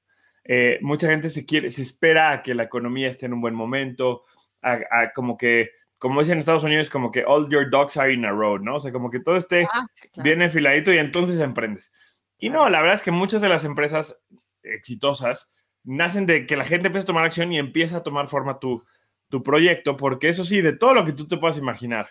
Eh, 0.45 0.77
mucha 0.81 1.09
gente 1.09 1.29
se 1.29 1.45
quiere, 1.45 1.71
se 1.71 1.81
espera 1.81 2.31
a 2.31 2.43
que 2.43 2.53
la 2.53 2.63
economía 2.63 3.09
esté 3.09 3.25
en 3.25 3.33
un 3.33 3.41
buen 3.41 3.55
momento, 3.55 4.23
a, 4.61 4.73
a 4.91 5.11
como 5.13 5.37
que, 5.37 5.71
como 5.97 6.19
dicen 6.21 6.33
en 6.33 6.39
Estados 6.39 6.63
Unidos, 6.63 6.89
como 6.89 7.11
que 7.11 7.23
all 7.25 7.49
your 7.49 7.69
dogs 7.69 7.97
are 7.97 8.13
in 8.13 8.25
a 8.25 8.31
row, 8.31 8.59
¿no? 8.59 8.75
O 8.75 8.79
sea, 8.79 8.91
como 8.91 9.09
que 9.09 9.19
todo 9.19 9.35
esté 9.37 9.67
Ah, 9.73 9.85
sí, 9.93 10.07
claro. 10.09 10.23
bien 10.23 10.41
enfiladito 10.41 10.93
y 10.93 10.99
entonces 10.99 11.39
emprendes. 11.39 11.91
Y 12.37 12.49
no, 12.49 12.69
la 12.69 12.79
verdad 12.79 12.95
es 12.95 13.01
que 13.01 13.11
muchas 13.11 13.41
de 13.41 13.49
las 13.49 13.63
empresas 13.65 14.21
exitosas 14.61 15.51
nacen 15.85 16.25
de 16.25 16.45
que 16.45 16.57
la 16.57 16.65
gente 16.65 16.87
empieza 16.87 17.03
a 17.05 17.07
tomar 17.07 17.25
acción 17.25 17.51
y 17.51 17.57
empieza 17.59 17.97
a 17.97 18.03
tomar 18.03 18.27
forma 18.27 18.59
tu, 18.59 18.83
tu 19.29 19.43
proyecto, 19.43 19.95
porque 19.97 20.27
eso 20.29 20.43
sí, 20.43 20.61
de 20.61 20.73
todo 20.73 20.93
lo 20.93 21.05
que 21.05 21.13
tú 21.13 21.27
te 21.27 21.37
puedas 21.37 21.57
imaginar 21.57 22.09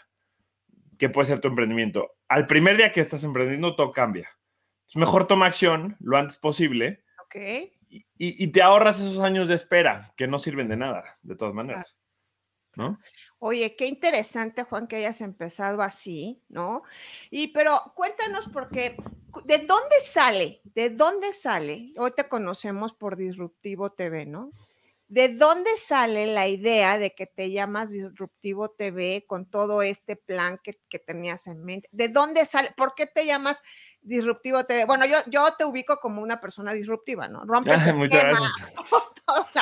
que 0.99 1.09
puede 1.09 1.27
ser 1.27 1.41
tu 1.41 1.49
emprendimiento, 1.49 2.13
al 2.29 2.47
primer 2.47 2.77
día 2.77 2.93
que 2.93 3.01
estás 3.01 3.25
emprendiendo 3.25 3.75
todo 3.75 3.91
cambia. 3.93 4.29
Es 4.89 4.97
mejor 4.97 5.27
toma 5.27 5.47
acción 5.47 5.97
lo 6.01 6.17
antes 6.17 6.37
posible 6.39 7.03
y- 7.91 8.45
y 8.45 8.47
te 8.49 8.63
ahorras 8.63 9.01
esos 9.01 9.19
años 9.21 9.49
de 9.49 9.55
espera 9.57 10.13
que 10.17 10.27
no 10.29 10.39
sirven 10.39 10.69
de 10.69 10.77
nada, 10.77 11.05
de 11.23 11.35
todas 11.37 11.53
maneras. 11.55 11.99
¿No? 12.77 12.99
Oye, 13.47 13.77
qué 13.77 13.85
interesante, 13.85 14.63
Juan, 14.63 14.87
que 14.87 14.97
hayas 14.97 15.21
empezado 15.21 15.83
así, 15.83 16.43
¿no? 16.49 16.83
Y 17.31 17.49
pero 17.49 17.93
cuéntanos 17.95 18.49
porque 18.51 18.97
¿de 19.45 19.59
dónde 19.59 19.97
sale? 20.03 20.63
¿De 20.65 20.89
dónde 20.89 21.35
sale? 21.35 21.93
Hoy 21.99 22.13
te 22.17 22.27
conocemos 22.27 22.95
por 22.95 23.17
Disruptivo 23.17 23.93
TV, 23.93 24.25
¿no? 24.25 24.51
¿De 25.09 25.29
dónde 25.29 25.77
sale 25.77 26.25
la 26.25 26.49
idea 26.49 26.97
de 26.97 27.15
que 27.15 27.27
te 27.27 27.51
llamas 27.51 27.91
Disruptivo 27.91 28.71
TV 28.71 29.27
con 29.27 29.45
todo 29.45 29.83
este 29.83 30.17
plan 30.17 30.59
que, 30.65 30.81
que 30.89 30.99
tenías 30.99 31.47
en 31.47 31.63
mente? 31.63 31.87
¿De 31.93 32.09
dónde 32.09 32.47
sale? 32.47 32.73
¿Por 32.75 32.95
qué 32.95 33.05
te 33.05 33.27
llamas 33.27 33.61
Disruptivo 34.01 34.65
TV? 34.65 34.87
Bueno, 34.87 35.05
yo, 35.05 35.19
yo 35.27 35.53
te 35.59 35.67
ubico 35.67 35.99
como 35.99 36.23
una 36.23 36.41
persona 36.41 36.73
disruptiva, 36.73 37.29
¿no? 37.29 37.45
Rompes 37.45 37.75
muchas 37.95 38.25
esquemas 38.25 38.53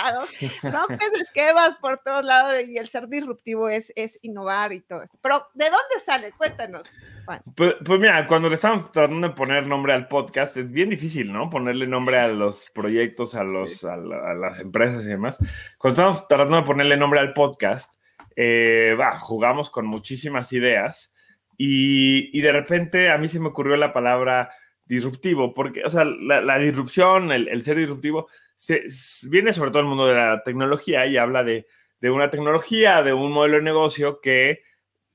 lados, 0.02 0.30
rompes 0.62 1.12
esquemas 1.21 1.76
por 1.80 1.99
todos 1.99 2.25
lados 2.25 2.54
y 2.66 2.76
el 2.78 2.88
ser 2.88 3.09
disruptivo 3.09 3.68
es, 3.68 3.92
es 3.97 4.18
innovar 4.23 4.73
y 4.73 4.80
todo 4.80 5.02
esto. 5.02 5.18
Pero, 5.23 5.47
¿de 5.54 5.64
dónde 5.66 6.04
sale? 6.04 6.32
Cuéntanos, 6.32 6.82
Juan. 7.25 7.40
Pues, 7.56 7.75
pues 7.85 8.00
mira, 8.00 8.26
cuando 8.26 8.49
le 8.49 8.56
estamos 8.56 8.90
tratando 8.92 9.28
de 9.28 9.35
poner 9.35 9.66
nombre 9.66 9.92
al 9.92 10.09
podcast, 10.09 10.56
es 10.56 10.71
bien 10.71 10.90
difícil, 10.90 11.32
¿no? 11.32 11.49
Ponerle 11.50 11.87
nombre 11.87 12.18
a 12.18 12.28
los 12.28 12.71
proyectos, 12.71 13.35
a, 13.35 13.44
los, 13.44 13.85
a, 13.85 13.97
la- 13.97 14.30
a 14.30 14.35
las 14.35 14.59
empresas 14.61 15.04
y 15.04 15.09
demás. 15.09 15.38
Cuando 15.78 16.00
estamos 16.02 16.26
tratando 16.28 16.56
de 16.56 16.62
ponerle 16.62 16.97
nombre 16.97 17.21
al 17.21 17.32
podcast, 17.32 18.00
eh, 18.35 18.97
va, 18.99 19.18
jugamos 19.18 19.71
con 19.71 19.87
muchísimas 19.87 20.52
ideas 20.52 21.12
y, 21.59 22.37
y 22.37 22.40
de 22.40 22.50
repente 22.52 23.11
a 23.11 23.18
mí 23.18 23.28
se 23.28 23.38
me 23.38 23.49
ocurrió 23.49 23.76
la 23.76 23.92
palabra 23.92 24.50
disruptivo, 24.96 25.54
porque, 25.54 25.82
o 25.84 25.88
sea, 25.88 26.04
la, 26.04 26.40
la 26.40 26.58
disrupción, 26.58 27.32
el, 27.32 27.62
ser 27.62 27.78
disruptivo, 27.78 28.28
se- 28.56 28.82
viene 29.30 29.52
sobre 29.52 29.70
todo 29.70 29.80
el 29.80 29.88
mundo 29.88 30.06
de 30.06 30.14
la 30.14 30.42
tecnología 30.44 31.06
y 31.06 31.16
habla 31.16 31.42
de, 31.42 31.66
de 32.00 32.11
una 32.11 32.28
tecnología, 32.28 33.02
de 33.02 33.12
un 33.12 33.32
modelo 33.32 33.56
de 33.56 33.62
negocio 33.62 34.20
que 34.20 34.61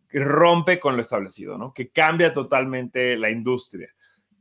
rompe 0.09 0.79
con 0.79 0.95
lo 0.95 1.01
establecido, 1.01 1.57
¿no? 1.57 1.73
Que 1.73 1.91
cambia 1.91 2.33
totalmente 2.33 3.17
la 3.17 3.29
industria. 3.29 3.93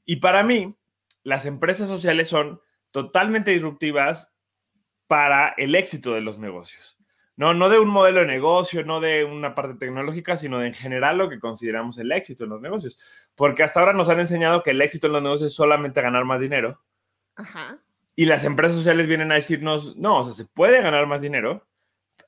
Y 0.04 0.16
para 0.16 0.42
mí, 0.42 0.74
las 1.22 1.44
empresas 1.44 1.88
sociales 1.88 2.28
son 2.28 2.60
totalmente 2.90 3.50
disruptivas 3.50 4.34
para 5.06 5.54
el 5.58 5.74
éxito 5.74 6.14
de 6.14 6.20
los 6.22 6.38
negocios. 6.38 6.95
No, 7.36 7.52
no 7.52 7.68
de 7.68 7.78
un 7.78 7.88
modelo 7.88 8.20
de 8.20 8.26
negocio, 8.26 8.84
no 8.84 9.00
de 9.00 9.24
una 9.24 9.54
parte 9.54 9.74
tecnológica, 9.74 10.38
sino 10.38 10.58
de 10.58 10.68
en 10.68 10.74
general 10.74 11.18
lo 11.18 11.28
que 11.28 11.38
consideramos 11.38 11.98
el 11.98 12.10
éxito 12.12 12.44
en 12.44 12.50
los 12.50 12.62
negocios. 12.62 12.98
Porque 13.34 13.62
hasta 13.62 13.80
ahora 13.80 13.92
nos 13.92 14.08
han 14.08 14.20
enseñado 14.20 14.62
que 14.62 14.70
el 14.70 14.80
éxito 14.80 15.06
en 15.06 15.12
los 15.14 15.22
negocios 15.22 15.52
es 15.52 15.56
solamente 15.56 16.00
ganar 16.00 16.24
más 16.24 16.40
dinero. 16.40 16.80
Ajá. 17.34 17.78
Y 18.14 18.24
las 18.24 18.44
empresas 18.44 18.76
sociales 18.78 19.06
vienen 19.06 19.30
a 19.30 19.34
decirnos, 19.34 19.94
no, 19.96 20.20
o 20.20 20.24
sea, 20.24 20.32
se 20.32 20.46
puede 20.46 20.80
ganar 20.80 21.06
más 21.06 21.20
dinero 21.20 21.66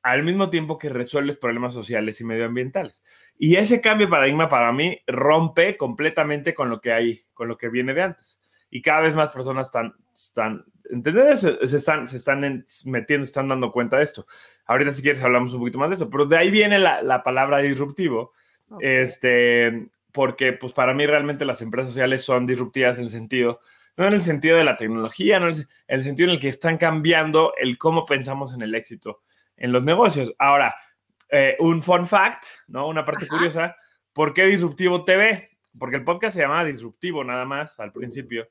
al 0.03 0.23
mismo 0.23 0.51
tiempo 0.51 0.79
que 0.79 0.91
resuelves 0.91 1.39
problemas 1.39 1.73
sociales 1.73 2.21
y 2.21 2.25
medioambientales. 2.25 3.03
Y 3.39 3.57
ese 3.57 3.81
cambio 3.81 4.07
de 4.07 4.11
paradigma 4.11 4.49
para 4.49 4.73
mí 4.73 5.01
rompe 5.07 5.77
completamente 5.77 6.55
con 6.55 6.71
lo 6.71 6.81
que 6.81 6.93
hay, 6.93 7.25
con 7.33 7.49
lo 7.49 7.57
que 7.57 7.69
viene 7.69 7.95
de 7.95 8.03
antes. 8.03 8.43
Y 8.71 8.83
cada 8.83 9.01
vez 9.01 9.15
más 9.15 9.31
personas 9.31 9.69
están, 9.69 9.95
están 10.13 10.65
¿entendés? 10.91 11.41
Se, 11.41 11.67
se 11.67 11.77
están, 11.79 12.07
se 12.07 12.17
están 12.19 12.45
en- 12.45 12.65
metiendo, 12.87 13.25
se 13.25 13.31
están 13.31 13.49
dando 13.49 13.71
cuenta 13.71 13.97
de 13.99 14.05
esto. 14.05 14.27
Ahorita 14.67 14.93
si 14.93 15.03
quieres 15.03 15.23
hablamos 15.23 15.53
un 15.55 15.61
poquito 15.61 15.79
más 15.79 15.89
de 15.91 15.97
eso, 15.97 16.11
pero 16.11 16.27
de 16.27 16.37
ahí 16.37 16.51
viene 16.51 16.79
la, 16.79 17.03
la 17.03 17.23
palabra 17.23 17.59
disruptivo, 17.59 18.33
ok. 18.71 18.81
este, 18.83 19.89
porque 20.13 20.53
pues 20.53 20.73
para 20.73 20.95
mí 20.95 21.07
realmente 21.07 21.45
las 21.45 21.63
empresas 21.63 21.89
sociales 21.93 22.23
son 22.25 22.47
disruptivas 22.47 22.99
en 22.99 23.05
el 23.05 23.11
sentido, 23.11 23.61
no 23.97 24.07
en 24.07 24.15
el 24.15 24.23
sentido 24.23 24.57
de 24.57 24.65
la 24.65 24.77
tecnología, 24.77 25.41
no 25.41 25.49
en 25.49 25.55
el, 25.55 25.61
en 25.61 25.99
el 25.99 26.03
sentido 26.05 26.29
en 26.29 26.35
el 26.35 26.41
que 26.41 26.49
están 26.49 26.79
cambiando 26.79 27.53
el 27.59 27.79
cómo 27.79 28.05
pensamos 28.07 28.55
en 28.55 28.63
el 28.63 28.75
éxito 28.75 29.23
en 29.57 29.73
los 29.73 29.83
negocios. 29.83 30.35
Ahora, 30.39 30.75
eh, 31.31 31.57
un 31.59 31.83
fun 31.83 32.07
fact, 32.07 32.45
¿no? 32.69 32.87
Una 32.89 33.05
parte 33.05 33.25
Ajá. 33.25 33.37
curiosa, 33.37 33.77
¿por 34.13 34.33
qué 34.33 34.45
Disruptivo 34.45 35.05
TV? 35.05 35.49
Porque 35.79 35.97
el 35.97 36.05
podcast 36.05 36.35
se 36.37 36.43
llamaba 36.43 36.65
Disruptivo 36.65 37.25
nada 37.25 37.45
más 37.45 37.79
al 37.81 37.93
principio. 37.93 38.49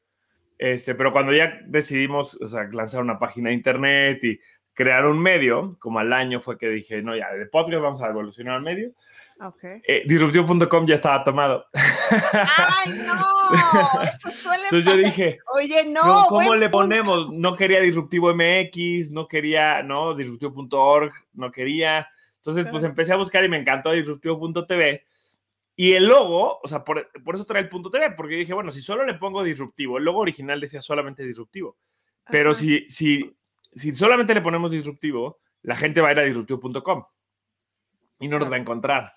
Este, 0.57 0.95
pero 0.95 1.11
cuando 1.11 1.33
ya 1.33 1.59
decidimos 1.65 2.39
o 2.41 2.47
sea, 2.47 2.63
lanzar 2.71 3.01
una 3.01 3.19
página 3.19 3.49
de 3.49 3.55
internet 3.55 4.23
y 4.23 4.39
crear 4.77 5.07
un 5.07 5.19
medio, 5.19 5.75
como 5.79 5.97
al 5.97 6.13
año 6.13 6.39
fue 6.39 6.57
que 6.57 6.69
dije, 6.69 7.01
no, 7.01 7.15
ya, 7.15 7.33
de 7.33 7.47
podcast 7.47 7.81
vamos 7.81 8.01
a 8.01 8.09
evolucionar 8.09 8.57
al 8.57 8.61
medio. 8.61 8.91
Ok. 9.39 9.63
Eh, 9.63 10.03
disruptivo.com 10.07 10.85
ya 10.85 10.95
estaba 10.95 11.23
tomado. 11.23 11.65
¡Ay, 11.73 12.93
no! 13.05 13.49
Eso 14.03 14.29
suele 14.29 14.63
Entonces 14.65 14.85
yo 14.85 14.97
dije, 14.97 15.39
Oye, 15.53 15.85
no. 15.85 16.27
¿cómo, 16.29 16.55
le 16.55 16.69
punto. 16.69 16.77
ponemos? 16.77 17.33
No 17.33 17.55
quería 17.55 17.81
Disruptivo 17.81 18.33
MX, 18.33 19.11
no 19.11 19.27
quería, 19.27 19.81
no, 19.81 20.13
disruptivo.org, 20.13 21.11
no 21.33 21.51
quería. 21.51 22.07
Entonces, 22.35 22.67
pues 22.71 22.83
empecé 22.83 23.13
a 23.13 23.17
buscar 23.17 23.43
y 23.43 23.49
me 23.49 23.57
encantó 23.57 23.91
disruptivo.tv. 23.91 25.05
Y 25.79 25.93
el 25.93 26.07
logo, 26.07 26.59
o 26.61 26.67
sea, 26.67 26.83
por, 26.83 27.09
por 27.23 27.35
eso 27.35 27.45
trae 27.45 27.61
el 27.61 27.69
punto 27.69 27.89
TV, 27.91 28.11
porque 28.11 28.35
dije, 28.35 28.53
bueno, 28.53 28.71
si 28.71 28.81
solo 28.81 29.05
le 29.05 29.13
pongo 29.13 29.43
disruptivo, 29.43 29.99
el 29.99 30.03
logo 30.05 30.19
original 30.19 30.59
decía 30.59 30.81
solamente 30.81 31.23
disruptivo. 31.23 31.77
Pero 32.31 32.49
Ajá. 32.51 32.59
si, 32.59 32.89
si, 32.89 33.37
si 33.73 33.93
solamente 33.93 34.33
le 34.33 34.41
ponemos 34.41 34.71
disruptivo, 34.71 35.39
la 35.61 35.75
gente 35.75 36.01
va 36.01 36.09
a 36.09 36.11
ir 36.13 36.19
a 36.19 36.23
disruptivo.com 36.23 37.03
y 38.19 38.27
no 38.27 38.39
nos 38.39 38.51
va 38.51 38.55
a 38.55 38.59
encontrar. 38.59 39.13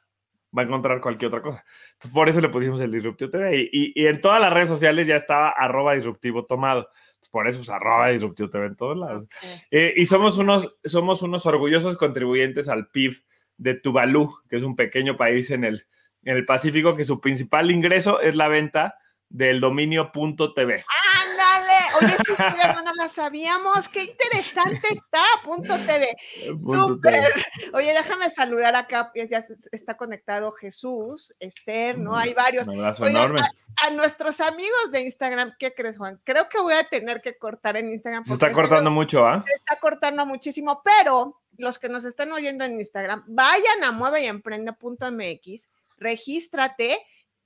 Va 0.56 0.62
a 0.62 0.64
encontrar 0.66 1.00
cualquier 1.00 1.28
otra 1.28 1.40
cosa. 1.42 1.64
Entonces, 1.92 2.10
por 2.12 2.28
eso 2.28 2.40
le 2.40 2.48
pusimos 2.48 2.80
el 2.80 2.90
disruptivo 2.92 3.30
TV. 3.30 3.56
Y, 3.56 3.68
y- 3.72 3.92
y 4.02 4.06
en 4.08 4.20
todas 4.20 4.40
las 4.40 4.52
redes 4.52 4.68
sociales 4.68 5.06
ya 5.06 5.16
estaba 5.16 5.48
arroba 5.50 5.94
disruptivo 5.94 6.44
tomado. 6.44 6.88
Entonces, 7.06 7.28
por 7.30 7.46
eso 7.48 7.60
es 7.60 7.68
arroba 7.70 8.08
disruptivo 8.08 8.50
TV 8.50 8.66
en 8.66 8.76
todos 8.76 8.98
lados. 8.98 9.22
Ok. 9.24 9.30
Eh, 9.70 9.94
y 9.96 10.06
somos 10.06 10.36
unos, 10.38 10.76
somos 10.84 11.22
unos 11.22 11.46
orgullosos 11.46 11.96
contribuyentes 11.96 12.68
al 12.68 12.88
PIB 12.88 13.16
de 13.56 13.74
Tuvalu, 13.74 14.30
que 14.48 14.56
es 14.56 14.62
un 14.62 14.74
pequeño 14.74 15.16
país 15.16 15.50
en 15.50 15.64
el, 15.64 15.86
en 16.24 16.36
el 16.36 16.44
Pacífico, 16.44 16.94
que 16.94 17.04
su 17.04 17.20
principal 17.20 17.70
ingreso 17.70 18.20
es 18.20 18.36
la 18.36 18.48
venta 18.48 18.96
del 19.30 19.60
dominio 19.60 20.10
.tv. 20.12 20.84
Ándale. 21.22 21.78
Oye, 22.00 22.16
sí, 22.26 22.32
mira, 22.52 22.72
no 22.72 22.82
nos 22.82 22.96
la 22.96 23.08
sabíamos. 23.08 23.88
Qué 23.88 24.02
interesante 24.02 24.88
está. 24.90 25.22
Punto 25.44 25.78
TV. 25.86 26.16
Punto 26.50 26.88
Súper. 26.88 27.32
TV. 27.32 27.70
Oye, 27.74 27.92
déjame 27.92 28.28
saludar 28.30 28.74
acá. 28.74 29.10
pues, 29.14 29.30
Ya 29.30 29.42
está 29.70 29.96
conectado 29.96 30.50
Jesús, 30.52 31.32
Esther, 31.38 31.96
¿no? 31.96 32.16
Hay 32.16 32.34
varios. 32.34 32.66
Un 32.66 32.80
abrazo 32.80 33.04
Oigan, 33.04 33.22
enorme. 33.22 33.40
A 33.86 33.90
nuestros 33.90 34.40
amigos 34.40 34.90
de 34.90 35.02
Instagram, 35.02 35.54
¿qué 35.58 35.72
crees, 35.74 35.96
Juan? 35.96 36.20
Creo 36.24 36.48
que 36.48 36.60
voy 36.60 36.74
a 36.74 36.88
tener 36.88 37.20
que 37.22 37.38
cortar 37.38 37.76
en 37.76 37.92
Instagram. 37.92 38.24
Se 38.24 38.32
está 38.32 38.52
cortando 38.52 38.90
mucho, 38.90 39.24
¿ah? 39.26 39.40
se 39.40 39.54
está 39.54 39.78
cortando 39.78 40.26
muchísimo, 40.26 40.82
pero 40.84 41.40
los 41.56 41.78
que 41.78 41.88
nos 41.88 42.04
están 42.04 42.32
oyendo 42.32 42.64
en 42.64 42.72
Instagram, 42.74 43.22
vayan 43.28 43.84
a 43.84 43.92
mueveyemprende.mx, 43.92 45.68
regístrate, 46.00 46.98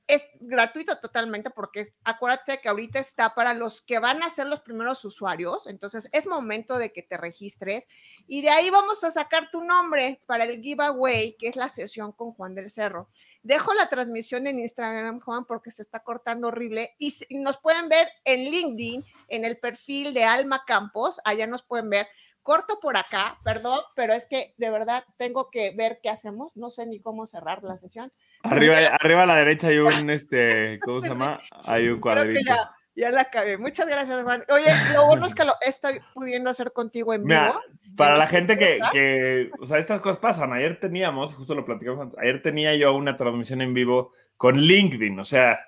es 0.07 0.23
gratuito 0.39 0.99
totalmente 0.99 1.49
porque 1.51 1.95
acuérdate 2.05 2.61
que 2.61 2.69
ahorita 2.69 2.99
está 2.99 3.35
para 3.35 3.55
los 3.55 3.81
que 3.81 3.99
van 3.99 4.23
a 4.23 4.29
ser 4.29 4.47
los 4.47 4.61
primeros 4.61 5.03
usuarios, 5.05 5.67
entonces 5.67 6.09
es 6.13 6.27
momento 6.27 6.77
de 6.77 6.93
que 6.93 7.03
te 7.03 7.17
registres 7.17 7.89
y 8.27 8.43
de 8.43 8.51
ahí 8.51 8.69
vamos 8.69 9.03
a 9.03 9.11
sacar 9.11 9.51
tu 9.51 9.63
nombre 9.63 10.21
para 10.27 10.45
el 10.45 10.61
giveaway, 10.61 11.37
que 11.39 11.49
es 11.49 11.57
la 11.57 11.71
sesión 11.71 12.13
con 12.13 12.33
Juan 12.33 12.55
del 12.55 12.71
Cerro. 12.71 13.09
Dejo 13.43 13.73
la 13.75 13.89
transmisión 13.89 14.47
en 14.47 14.59
Instagram, 14.59 15.21
Juan, 15.21 15.45
porque 15.47 15.71
se 15.71 15.83
está 15.83 16.01
cortando 16.01 16.49
horrible 16.49 16.95
y 16.99 17.15
nos 17.31 17.59
pueden 17.59 17.89
ver 17.89 18.09
en 18.25 18.51
LinkedIn, 18.51 19.05
en 19.29 19.45
el 19.45 19.59
perfil 19.59 20.13
de 20.13 20.25
Alma 20.25 20.65
Campos, 20.67 21.21
allá 21.25 21.47
nos 21.47 21.63
pueden 21.63 21.89
ver 21.89 22.09
corto 22.45 22.79
por 22.79 22.97
acá, 22.97 23.39
perdón, 23.43 23.81
pero 23.97 24.13
es 24.13 24.27
que 24.27 24.55
de 24.59 24.71
verdad 24.71 25.05
tengo 25.17 25.51
que 25.51 25.73
ver 25.75 25.99
qué 26.03 26.11
hacemos. 26.11 26.53
No 26.55 26.71
sé 26.71 26.87
ni 26.87 27.01
cómo 27.01 27.27
cerrar 27.27 27.65
la 27.65 27.79
sesión. 27.79 28.13
Arriba, 28.45 28.77
arriba 29.01 29.23
a 29.23 29.27
la 29.27 29.37
derecha 29.37 29.69
hay 29.69 29.79
un, 29.79 30.11
este, 30.11 30.79
¿cómo 30.81 31.01
se 31.01 31.09
llama? 31.09 31.41
Hay 31.65 31.89
un 31.89 32.01
Creo 32.01 32.15
que 32.15 32.23
cuadrito. 32.23 32.41
ya, 32.45 32.71
ya 32.95 33.11
la 33.11 33.23
acabé. 33.23 33.57
Muchas 33.59 33.89
gracias, 33.89 34.23
Juan. 34.23 34.45
Oye, 34.49 34.71
lo 34.93 35.07
bueno 35.07 35.27
es 35.27 35.35
que 35.35 35.45
lo 35.45 35.55
estoy 35.61 36.01
pudiendo 36.13 36.51
hacer 36.51 36.73
contigo 36.73 37.15
en 37.15 37.25
vivo. 37.25 37.41
Mira, 37.41 37.61
para 37.97 38.17
la 38.17 38.27
gente 38.27 38.59
que, 38.59 38.81
que, 38.93 39.51
o 39.59 39.67
sea, 39.67 39.79
estas 39.79 40.01
cosas 40.01 40.19
pasan. 40.19 40.53
Ayer 40.53 40.79
teníamos, 40.79 41.35
justo 41.35 41.55
lo 41.55 41.65
platicamos 41.65 42.01
antes, 42.01 42.19
ayer 42.19 42.43
tenía 42.43 42.75
yo 42.75 42.95
una 42.95 43.17
transmisión 43.17 43.63
en 43.63 43.75
vivo 43.75 44.13
con 44.37 44.59
LinkedIn, 44.59 45.19
o 45.19 45.25
sea, 45.25 45.59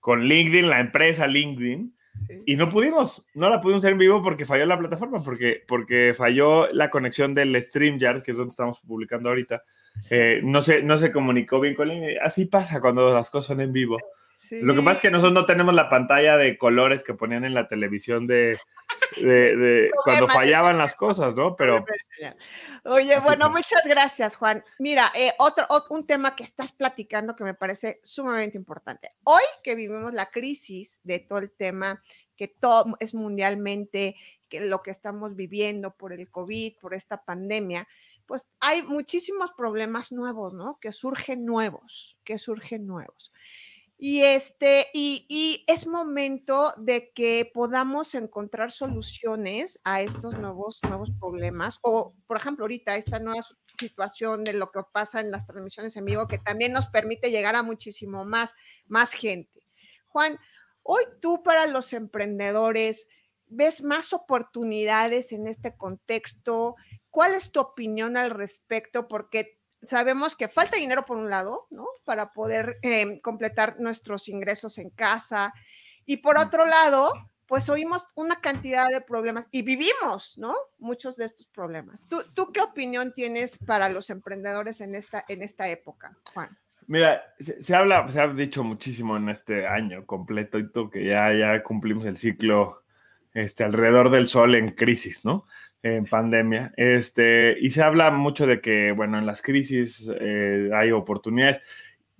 con 0.00 0.24
LinkedIn, 0.24 0.68
la 0.68 0.80
empresa 0.80 1.26
LinkedIn, 1.26 1.96
y 2.44 2.56
no 2.56 2.68
pudimos, 2.68 3.26
no 3.34 3.48
la 3.50 3.60
pudimos 3.60 3.82
hacer 3.82 3.92
en 3.92 3.98
vivo 3.98 4.22
porque 4.22 4.46
falló 4.46 4.66
la 4.66 4.78
plataforma, 4.78 5.22
porque, 5.22 5.62
porque 5.66 6.14
falló 6.16 6.72
la 6.72 6.90
conexión 6.90 7.34
del 7.34 7.62
StreamYard, 7.62 8.22
que 8.22 8.30
es 8.32 8.36
donde 8.36 8.50
estamos 8.50 8.80
publicando 8.80 9.28
ahorita. 9.28 9.62
Eh, 10.10 10.40
no, 10.42 10.62
se, 10.62 10.82
no 10.82 10.98
se 10.98 11.10
comunicó 11.12 11.60
bien 11.60 11.74
con 11.74 11.88
LinkedIn. 11.88 12.18
Así 12.22 12.44
pasa 12.46 12.80
cuando 12.80 13.12
las 13.12 13.30
cosas 13.30 13.46
son 13.48 13.60
en 13.60 13.72
vivo. 13.72 13.98
Sí. 14.36 14.60
Lo 14.60 14.74
que 14.74 14.80
pasa 14.82 14.92
es 14.96 15.00
que 15.00 15.10
nosotros 15.10 15.32
no 15.32 15.46
tenemos 15.46 15.74
la 15.74 15.88
pantalla 15.88 16.36
de 16.36 16.58
colores 16.58 17.02
que 17.02 17.14
ponían 17.14 17.44
en 17.46 17.54
la 17.54 17.68
televisión 17.68 18.26
de, 18.26 18.58
de- 19.16 19.56
de 19.56 19.90
cuando 20.04 20.28
fallaban 20.28 20.76
las 20.76 20.94
cosas, 20.94 21.34
¿no? 21.34 21.56
Pero 21.56 21.84
Oye, 22.84 23.18
bueno, 23.20 23.46
pasa. 23.46 23.58
muchas 23.58 23.82
gracias, 23.86 24.36
Juan. 24.36 24.62
Mira, 24.78 25.10
eh, 25.14 25.32
otro, 25.38 25.66
ot- 25.68 25.86
un 25.90 26.06
tema 26.06 26.36
que 26.36 26.44
estás 26.44 26.72
platicando 26.72 27.34
que 27.34 27.44
me 27.44 27.54
parece 27.54 27.98
sumamente 28.02 28.58
importante. 28.58 29.10
Hoy 29.24 29.42
que 29.64 29.74
vivimos 29.74 30.12
la 30.12 30.26
crisis 30.26 31.00
de 31.02 31.18
todo 31.20 31.38
el 31.38 31.50
tema 31.50 32.02
que 32.36 32.48
todo 32.48 32.96
es 33.00 33.14
mundialmente, 33.14 34.16
que 34.50 34.60
lo 34.60 34.82
que 34.82 34.90
estamos 34.90 35.34
viviendo 35.34 35.94
por 35.96 36.12
el 36.12 36.28
COVID, 36.30 36.74
por 36.78 36.92
esta 36.92 37.24
pandemia, 37.24 37.88
pues 38.26 38.46
hay 38.60 38.82
muchísimos 38.82 39.52
problemas 39.56 40.12
nuevos, 40.12 40.52
¿no? 40.52 40.78
Que 40.80 40.92
surgen 40.92 41.44
nuevos, 41.44 42.16
que 42.24 42.38
surgen 42.38 42.86
nuevos. 42.86 43.32
Y, 43.98 44.22
este, 44.22 44.88
y, 44.92 45.64
es 45.66 45.86
momento 45.86 46.74
de 46.76 47.12
que 47.14 47.50
podamos 47.52 48.14
encontrar 48.14 48.70
soluciones 48.70 49.80
a 49.84 50.02
estos 50.02 50.38
nuevos, 50.38 50.80
nuevos 50.86 51.10
problemas. 51.18 51.78
O, 51.80 52.14
por 52.26 52.36
ejemplo, 52.36 52.64
ahorita 52.64 52.96
esta 52.96 53.18
nueva 53.18 53.40
situación 53.78 54.44
de 54.44 54.52
lo 54.52 54.70
que 54.70 54.80
pasa 54.92 55.20
en 55.20 55.30
las 55.30 55.46
transmisiones 55.46 55.96
en 55.96 56.04
vivo, 56.04 56.28
que 56.28 56.38
también 56.38 56.72
nos 56.72 56.88
permite 56.88 57.30
llegar 57.30 57.56
a 57.56 57.62
muchísimo 57.62 58.26
más, 58.26 58.54
más 58.86 59.12
gente. 59.12 59.62
Juan, 60.08 60.38
hoy 60.82 61.04
tú 61.22 61.42
para 61.42 61.66
los 61.66 61.94
emprendedores, 61.94 63.08
¿ves 63.46 63.82
más 63.82 64.12
oportunidades 64.12 65.32
en 65.32 65.46
este 65.46 65.74
contexto? 65.74 66.76
¿Cuál 67.16 67.32
es 67.32 67.50
tu 67.50 67.60
opinión 67.60 68.18
al 68.18 68.28
respecto? 68.28 69.08
Porque 69.08 69.58
sabemos 69.82 70.36
que 70.36 70.48
falta 70.48 70.76
dinero 70.76 71.06
por 71.06 71.16
un 71.16 71.30
lado, 71.30 71.66
¿no? 71.70 71.86
Para 72.04 72.30
poder 72.30 72.76
eh, 72.82 73.22
completar 73.22 73.80
nuestros 73.80 74.28
ingresos 74.28 74.76
en 74.76 74.90
casa. 74.90 75.54
Y 76.04 76.18
por 76.18 76.36
otro 76.36 76.66
lado, 76.66 77.14
pues 77.46 77.70
oímos 77.70 78.04
una 78.16 78.42
cantidad 78.42 78.90
de 78.90 79.00
problemas 79.00 79.48
y 79.50 79.62
vivimos, 79.62 80.36
¿no? 80.36 80.54
Muchos 80.76 81.16
de 81.16 81.24
estos 81.24 81.46
problemas. 81.46 82.02
¿Tú, 82.06 82.22
tú 82.34 82.52
qué 82.52 82.60
opinión 82.60 83.12
tienes 83.12 83.56
para 83.60 83.88
los 83.88 84.10
emprendedores 84.10 84.82
en 84.82 84.94
esta, 84.94 85.24
en 85.26 85.40
esta 85.40 85.70
época, 85.70 86.18
Juan? 86.34 86.58
Mira, 86.86 87.22
se, 87.38 87.62
se, 87.62 87.74
habla, 87.74 88.06
se 88.10 88.20
ha 88.20 88.28
dicho 88.28 88.62
muchísimo 88.62 89.16
en 89.16 89.30
este 89.30 89.66
año 89.66 90.04
completo 90.04 90.58
y 90.58 90.70
tú 90.70 90.90
que 90.90 91.06
ya, 91.06 91.32
ya 91.32 91.62
cumplimos 91.62 92.04
el 92.04 92.18
ciclo 92.18 92.82
este, 93.36 93.64
alrededor 93.64 94.10
del 94.10 94.26
sol 94.26 94.54
en 94.54 94.70
crisis, 94.70 95.24
¿no? 95.26 95.46
En 95.82 96.06
pandemia. 96.06 96.72
Este, 96.78 97.54
y 97.60 97.70
se 97.70 97.82
habla 97.82 98.10
mucho 98.10 98.46
de 98.46 98.62
que, 98.62 98.92
bueno, 98.92 99.18
en 99.18 99.26
las 99.26 99.42
crisis 99.42 100.10
eh, 100.20 100.70
hay 100.74 100.90
oportunidades. 100.90 101.60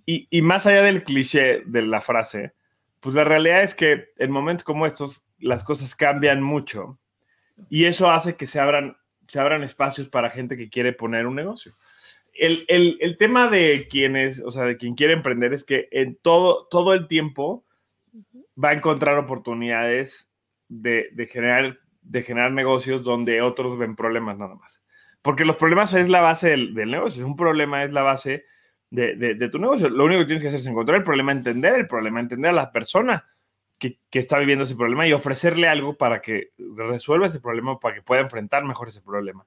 Y, 0.05 0.29
y, 0.31 0.43
más 0.43 0.67
allá 0.67 0.83
del 0.83 1.05
cliché 1.05 1.63
de 1.65 1.83
la 1.83 2.03
frase, 2.03 2.53
pues 3.01 3.15
la 3.15 3.25
realidad 3.25 3.63
es 3.63 3.75
que 3.75 4.11
en 4.19 4.31
momentos 4.31 4.65
como 4.65 4.87
estos 4.87 5.27
las 5.39 5.65
cosas 5.65 5.95
cambian 5.95 6.43
mucho 6.43 6.99
y 7.71 7.87
eso 7.87 8.11
hace 8.11 8.37
que 8.37 8.47
se 8.47 8.61
abran, 8.61 8.99
se 9.27 9.41
abran 9.41 9.63
espacios 9.63 10.09
para 10.09 10.31
gente 10.31 10.59
que 10.59 10.69
quiere 10.69 10.93
poner 10.93 11.27
un 11.27 11.35
negocio. 11.35 11.77
El, 12.35 12.67
el, 12.69 12.99
el 13.01 13.17
tema 13.17 13.49
de 13.49 13.89
quienes, 13.91 14.43
o 14.43 14.51
sea, 14.51 14.65
de 14.65 14.77
quien 14.77 14.95
quiere 14.95 15.15
emprender 15.15 15.55
es 15.55 15.65
que 15.65 15.89
en 15.93 16.17
todo, 16.17 16.69
todo 16.71 16.93
el 16.93 17.09
tiempo 17.09 17.65
va 18.63 18.71
a 18.71 18.75
encontrar 18.75 19.17
oportunidades 19.17 20.26
de, 20.69 21.09
de, 21.13 21.27
generar, 21.27 21.79
de 22.03 22.23
generar 22.23 22.53
negocios 22.53 23.03
donde 23.03 23.43
otros 23.43 23.79
ven 23.79 23.97
problemas 23.97 24.39
nada 24.39 24.55
más. 24.55 24.83
Porque 25.23 25.45
los 25.45 25.57
problemas 25.57 25.95
es 25.95 26.09
la 26.09 26.21
base 26.21 26.51
del, 26.51 26.75
del 26.75 26.91
negocio, 26.91 27.27
un 27.27 27.37
problema 27.37 27.85
es 27.85 27.93
la 27.93 28.03
base 28.03 28.45
de, 28.91 29.17
de, 29.17 29.35
de, 29.35 29.49
tu 29.49 29.59
negocio. 29.59 29.89
Lo 29.89 30.05
único 30.05 30.21
que 30.21 30.27
tienes 30.27 30.43
que 30.43 30.49
hacer 30.49 30.61
es 30.61 30.67
encontrar 30.67 30.99
el 30.99 31.05
problema, 31.05 31.33
entender 31.33 31.75
el 31.75 31.87
problema, 31.87 32.21
entender 32.21 32.51
a 32.51 32.55
la 32.55 32.73
persona 32.73 33.27
que, 33.79 33.99
que, 34.11 34.19
está 34.19 34.39
viviendo 34.39 34.65
ese 34.65 34.77
problema 34.77 35.07
y 35.07 35.13
ofrecerle 35.13 35.69
algo 35.69 35.97
para 35.97 36.23
que 36.23 36.53
resuelva 36.77 37.27
ese 37.27 37.41
problema, 37.41 37.79
para 37.81 37.97
que 37.97 38.03
pueda 38.03 38.23
enfrentar 38.23 38.65
mejor 38.65 38.89
ese 38.89 39.03
problema 39.03 39.47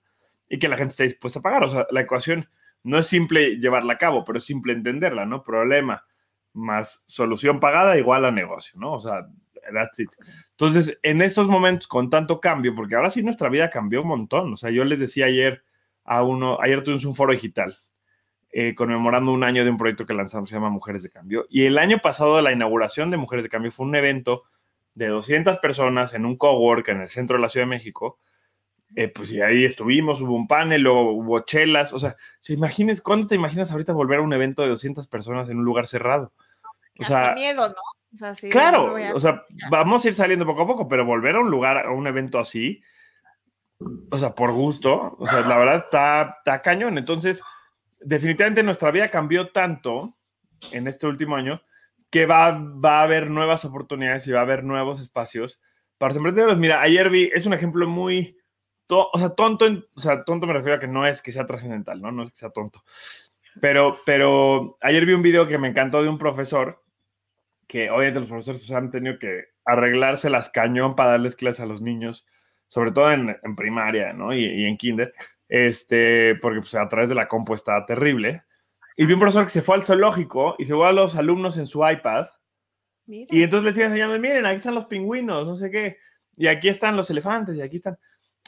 y 0.50 0.60
que 0.60 0.68
la 0.68 0.78
gente 0.78 0.92
esté 0.92 1.04
dispuesta 1.04 1.40
a 1.40 1.44
pagar. 1.44 1.64
O 1.64 1.70
sea, 1.70 1.88
la 1.92 2.02
ecuación 2.02 2.50
no 2.84 2.98
es 2.98 3.08
simple 3.08 3.58
llevarla 3.58 3.94
a 3.94 3.98
cabo, 3.98 4.26
pero 4.26 4.38
es 4.38 4.46
simple 4.46 4.74
entenderla, 4.74 5.26
¿no? 5.26 5.44
Problema 5.44 6.04
más 6.54 7.04
solución 7.08 7.60
pagada 7.60 7.98
igual 7.98 8.26
a 8.26 8.32
negocio, 8.32 8.80
¿no? 8.80 8.94
O 8.94 9.00
sea, 9.00 9.28
that's 9.74 10.00
it. 10.00 10.10
Entonces, 10.52 11.00
en 11.04 11.22
estos 11.22 11.48
momentos 11.48 11.88
con 11.88 12.10
tanto 12.10 12.40
cambio, 12.40 12.76
porque 12.76 12.96
ahora 12.96 13.10
sí 13.10 13.24
nuestra 13.24 13.50
vida 13.50 13.70
cambió 13.70 14.02
un 14.02 14.08
montón. 14.08 14.54
O 14.54 14.58
sea, 14.58 14.70
yo 14.70 14.84
les 14.84 15.00
decía 15.00 15.26
ayer 15.26 15.64
a 16.04 16.24
uno, 16.24 16.58
ayer 16.62 16.84
tuvimos 16.84 17.06
un 17.06 17.16
foro 17.16 17.34
digital 17.34 17.76
eh, 18.52 18.74
conmemorando 18.74 19.32
un 19.32 19.44
año 19.44 19.64
de 19.64 19.70
un 19.70 19.78
proyecto 19.78 20.08
que 20.08 20.14
lanzamos, 20.16 20.50
se 20.50 20.56
llama 20.56 20.70
Mujeres 20.70 21.04
de 21.04 21.12
Cambio. 21.12 21.46
Y 21.50 21.66
el 21.66 21.78
año 21.78 22.00
pasado, 22.00 22.42
la 22.42 22.52
inauguración 22.52 23.12
de 23.12 23.18
Mujeres 23.18 23.44
de 23.44 23.50
Cambio 23.50 23.72
fue 23.72 23.86
un 23.86 23.96
evento 23.96 24.44
de 24.96 25.08
200 25.08 25.58
personas 25.60 26.14
en 26.14 26.26
un 26.26 26.36
cowork 26.36 26.88
en 26.90 27.02
el 27.02 27.10
centro 27.10 27.38
de 27.38 27.44
la 27.44 27.50
Ciudad 27.50 27.68
de 27.68 27.70
México. 27.70 28.18
Eh, 28.96 29.08
pues 29.08 29.32
y 29.32 29.40
ahí 29.40 29.66
estuvimos, 29.66 30.20
hubo 30.20 30.34
un 30.34 30.48
panel, 30.48 30.82
luego 30.82 31.12
hubo 31.12 31.42
chelas. 31.42 31.94
O 31.94 32.00
sea, 32.00 32.16
¿se 32.40 32.54
imagines, 32.54 33.02
¿cuándo 33.02 33.28
te 33.28 33.36
imaginas 33.36 33.72
ahorita 33.72 33.94
volver 33.94 34.18
a 34.18 34.24
un 34.24 34.34
evento 34.34 34.64
de 34.64 34.70
200 34.70 35.08
personas 35.08 35.48
en 35.50 35.60
un 35.60 35.66
lugar 35.66 35.86
cerrado? 35.86 36.34
O 37.00 37.04
sea, 37.04 37.34
miedo, 37.36 37.70
¿no? 37.70 37.76
O 38.14 38.18
sea, 38.18 38.34
sí, 38.34 38.50
claro, 38.50 38.96
o 39.14 39.20
sea, 39.20 39.44
vamos 39.70 40.04
a 40.04 40.08
ir 40.08 40.14
saliendo 40.14 40.46
poco 40.46 40.64
a 40.64 40.68
poco, 40.68 40.88
pero 40.88 41.06
volver 41.06 41.36
a 41.36 41.42
un 41.42 41.52
lugar, 41.52 41.86
a 41.86 41.92
un 41.92 42.08
evento 42.08 42.40
así, 42.40 42.82
o 44.12 44.18
sea, 44.18 44.36
por 44.36 44.52
gusto, 44.52 45.16
o 45.20 45.28
sea, 45.28 45.42
la 45.42 45.58
verdad 45.58 45.84
está, 45.86 46.38
está 46.40 46.62
cañón. 46.62 46.98
Entonces, 46.98 47.44
definitivamente 48.00 48.64
nuestra 48.64 48.92
vida 48.92 49.10
cambió 49.10 49.52
tanto 49.52 50.18
en 50.72 50.88
este 50.88 51.08
último 51.08 51.36
año 51.36 51.62
que 52.10 52.26
va, 52.26 52.52
va 52.52 53.00
a 53.00 53.04
haber 53.04 53.30
nuevas 53.30 53.64
oportunidades 53.66 54.26
y 54.28 54.32
va 54.32 54.40
a 54.40 54.44
haber 54.44 54.64
nuevos 54.64 55.00
espacios 55.00 55.62
para 55.98 56.10
los 56.10 56.18
emprendedores. 56.18 56.58
Mira, 56.58 56.82
ayer 56.82 57.10
vi, 57.10 57.32
es 57.34 57.46
un 57.46 57.54
ejemplo 57.54 57.88
muy, 57.88 58.38
to, 58.88 59.10
o 59.14 59.20
sea, 59.20 59.30
tonto, 59.30 59.66
o 59.94 60.00
sea, 60.00 60.24
tonto 60.24 60.48
me 60.48 60.54
refiero 60.54 60.78
a 60.78 60.80
que 60.80 60.88
no 60.88 61.06
es 61.06 61.22
que 61.22 61.32
sea 61.32 61.46
trascendental, 61.46 62.02
¿no? 62.02 62.12
No 62.12 62.24
es 62.24 62.32
que 62.32 62.38
sea 62.38 62.50
tonto. 62.50 62.84
Pero, 63.62 64.00
pero 64.06 64.78
ayer 64.82 65.06
vi 65.06 65.14
un 65.14 65.22
video 65.22 65.48
que 65.48 65.58
me 65.58 65.68
encantó 65.68 66.02
de 66.02 66.10
un 66.10 66.18
profesor 66.18 66.84
que 67.70 67.90
obviamente 67.90 68.20
los 68.20 68.28
profesores 68.28 68.66
pues, 68.66 68.72
han 68.72 68.92
tenido 68.92 69.18
que 69.18 69.46
arreglarse 69.64 70.30
las 70.30 70.50
cañón 70.50 70.98
para 70.98 71.12
darles 71.12 71.38
clases 71.38 71.62
a 71.62 71.66
los 71.66 71.82
niños, 71.82 72.26
sobre 72.68 72.92
todo 72.92 73.10
en, 73.12 73.38
en 73.42 73.56
primaria, 73.56 74.12
¿no? 74.12 74.34
Y, 74.34 74.44
y 74.44 74.66
en 74.66 74.76
kinder 74.76 75.14
este, 75.50 76.36
porque 76.36 76.60
pues, 76.60 76.76
a 76.76 76.88
través 76.88 77.10
de 77.10 77.16
la 77.16 77.28
compu 77.28 77.56
está 77.56 77.86
terrible. 77.86 78.44
Y 78.96 79.06
vi 79.06 79.14
un 79.14 79.20
profesor 79.20 79.44
que 79.44 79.50
se 79.50 79.62
fue 79.62 79.76
al 79.76 79.84
zoológico 79.84 80.56
y 80.60 80.66
se 80.66 80.74
fue 80.74 80.88
a 80.88 80.92
los 80.92 81.16
alumnos 81.16 81.58
en 81.58 81.66
su 81.66 81.88
iPad. 81.88 82.28
Mira. 83.08 83.28
Y 83.36 83.44
entonces 83.44 83.66
les 83.66 83.78
iba 83.78 83.88
enseñando, 83.88 84.20
miren, 84.20 84.46
aquí 84.46 84.58
están 84.58 84.76
los 84.76 84.86
pingüinos, 84.86 85.48
no 85.48 85.56
sé 85.56 85.72
qué. 85.72 85.98
Y 86.38 86.48
aquí 86.48 86.70
están 86.70 86.96
los 86.96 87.10
elefantes 87.10 87.56
y 87.56 87.62
aquí 87.62 87.78
están. 87.78 87.98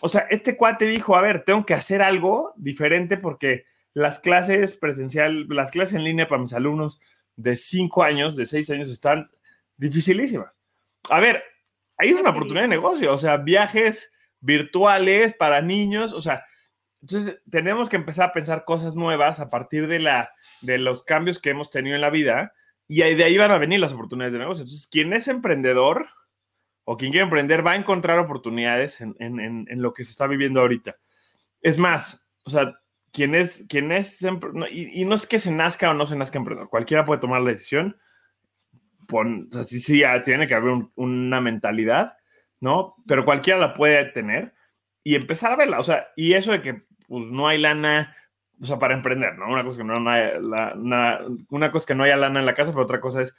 O 0.02 0.10
sea, 0.10 0.28
este 0.30 0.56
cuate 0.56 0.86
dijo, 0.86 1.16
a 1.16 1.22
ver, 1.22 1.44
tengo 1.44 1.66
que 1.66 1.74
hacer 1.74 2.02
algo 2.02 2.54
diferente 2.58 3.18
porque 3.18 3.66
las 3.94 4.20
clases 4.20 4.78
presencial, 4.78 5.48
las 5.50 5.72
clases 5.72 5.96
en 5.96 6.04
línea 6.04 6.28
para 6.28 6.42
mis 6.42 6.54
alumnos 6.54 7.02
de 7.42 7.56
5 7.56 8.04
años, 8.04 8.36
de 8.36 8.46
6 8.46 8.70
años, 8.72 8.90
están 8.90 9.30
dificilísimas. 9.78 10.58
A 11.10 11.20
ver, 11.20 11.44
ahí 11.98 12.10
es 12.10 12.20
una 12.20 12.30
oportunidad 12.32 12.64
de 12.64 12.70
negocio, 12.70 13.14
o 13.14 13.18
sea, 13.18 13.38
viajes 13.38 14.12
virtuales 14.40 15.34
para 15.34 15.62
niños, 15.62 16.14
o 16.14 16.22
sea, 16.22 16.46
entonces, 17.02 17.42
tenemos 17.50 17.90
que 17.90 17.96
empezar 17.96 18.30
a 18.30 18.34
pensar 18.34 18.64
cosas 18.64 18.96
nuevas 18.96 19.40
a 19.40 19.50
partir 19.50 19.88
de, 19.88 20.00
la, 20.00 20.32
de 20.62 20.78
los 20.78 21.04
cambios 21.04 21.40
que 21.40 21.50
hemos 21.50 21.72
tenido 21.72 21.96
en 21.96 22.02
la 22.02 22.12
vida 22.12 22.54
y 22.88 23.02
de 23.02 23.24
ahí 23.24 23.38
van 23.38 23.52
a 23.52 23.58
venir 23.58 23.80
las 23.80 23.94
oportunidades 23.94 24.34
de 24.34 24.40
negocio. 24.40 24.62
Entonces, 24.62 24.88
quien 24.88 25.12
es 25.14 25.28
emprendedor 25.28 26.10
o 26.84 26.98
quien 26.98 27.12
quiere 27.12 27.24
emprender 27.24 27.66
va 27.66 27.72
a 27.72 27.76
encontrar 27.78 28.20
oportunidades 28.20 29.02
en, 29.02 29.16
en, 29.20 29.40
en, 29.40 29.66
en 29.68 29.82
lo 29.82 29.94
que 29.94 30.06
se 30.06 30.12
está 30.12 30.28
viviendo 30.28 30.62
ahorita. 30.62 30.98
Es 31.62 31.78
más, 31.80 32.24
o 32.44 32.50
sea, 32.52 32.80
quien 33.12 33.36
es, 33.36 33.66
quien 33.70 33.92
es 33.92 34.22
y, 34.72 35.02
y, 35.02 35.06
no 35.06 35.16
es 35.16 35.28
que 35.28 35.40
se 35.40 35.52
nazca 35.52 35.92
o 35.92 35.94
no 35.94 36.06
se 36.06 36.16
nazca 36.16 36.38
emprendedor, 36.38 36.70
cualquiera 36.70 37.06
puede 37.06 37.20
tomar 37.20 37.42
la 37.42 37.52
decisión. 37.52 37.98
Pon, 39.08 39.50
o 39.52 39.54
sea, 39.54 39.64
sí, 39.64 39.80
sí, 39.80 40.04
tiene 40.24 40.48
que 40.48 40.56
haber 40.56 40.72
un, 40.72 40.92
una 40.96 41.42
mentalidad, 41.42 42.18
¿no? 42.60 42.96
Pero 43.08 43.26
cualquiera 43.26 43.60
la 43.60 43.74
puede 43.74 44.06
tener 44.06 44.54
y 45.04 45.16
empezar 45.16 45.52
a 45.52 45.58
verla. 45.58 45.80
O 45.80 45.84
sea, 45.84 46.08
y 46.16 46.34
eso 46.34 46.52
de 46.52 46.62
que 46.62 46.84
pues 47.08 47.26
no 47.26 47.48
hay 47.48 47.58
lana, 47.58 48.16
o 48.62 48.66
sea, 48.66 48.80
para 48.80 48.94
emprender, 48.94 49.38
¿no? 49.38 49.52
Una 49.52 49.66
cosa 49.66 49.80
que 49.80 49.84
no, 49.84 50.10
hay, 50.10 50.32
la, 50.42 50.76
na, 50.78 51.20
una 51.50 51.72
cosa 51.72 51.88
que 51.88 51.96
no 51.96 52.04
haya 52.04 52.16
lana 52.16 52.40
en 52.40 52.46
la 52.46 52.56
casa, 52.56 52.72
pero 52.72 52.84
otra 52.84 53.02
cosa 53.02 53.24
es 53.24 53.36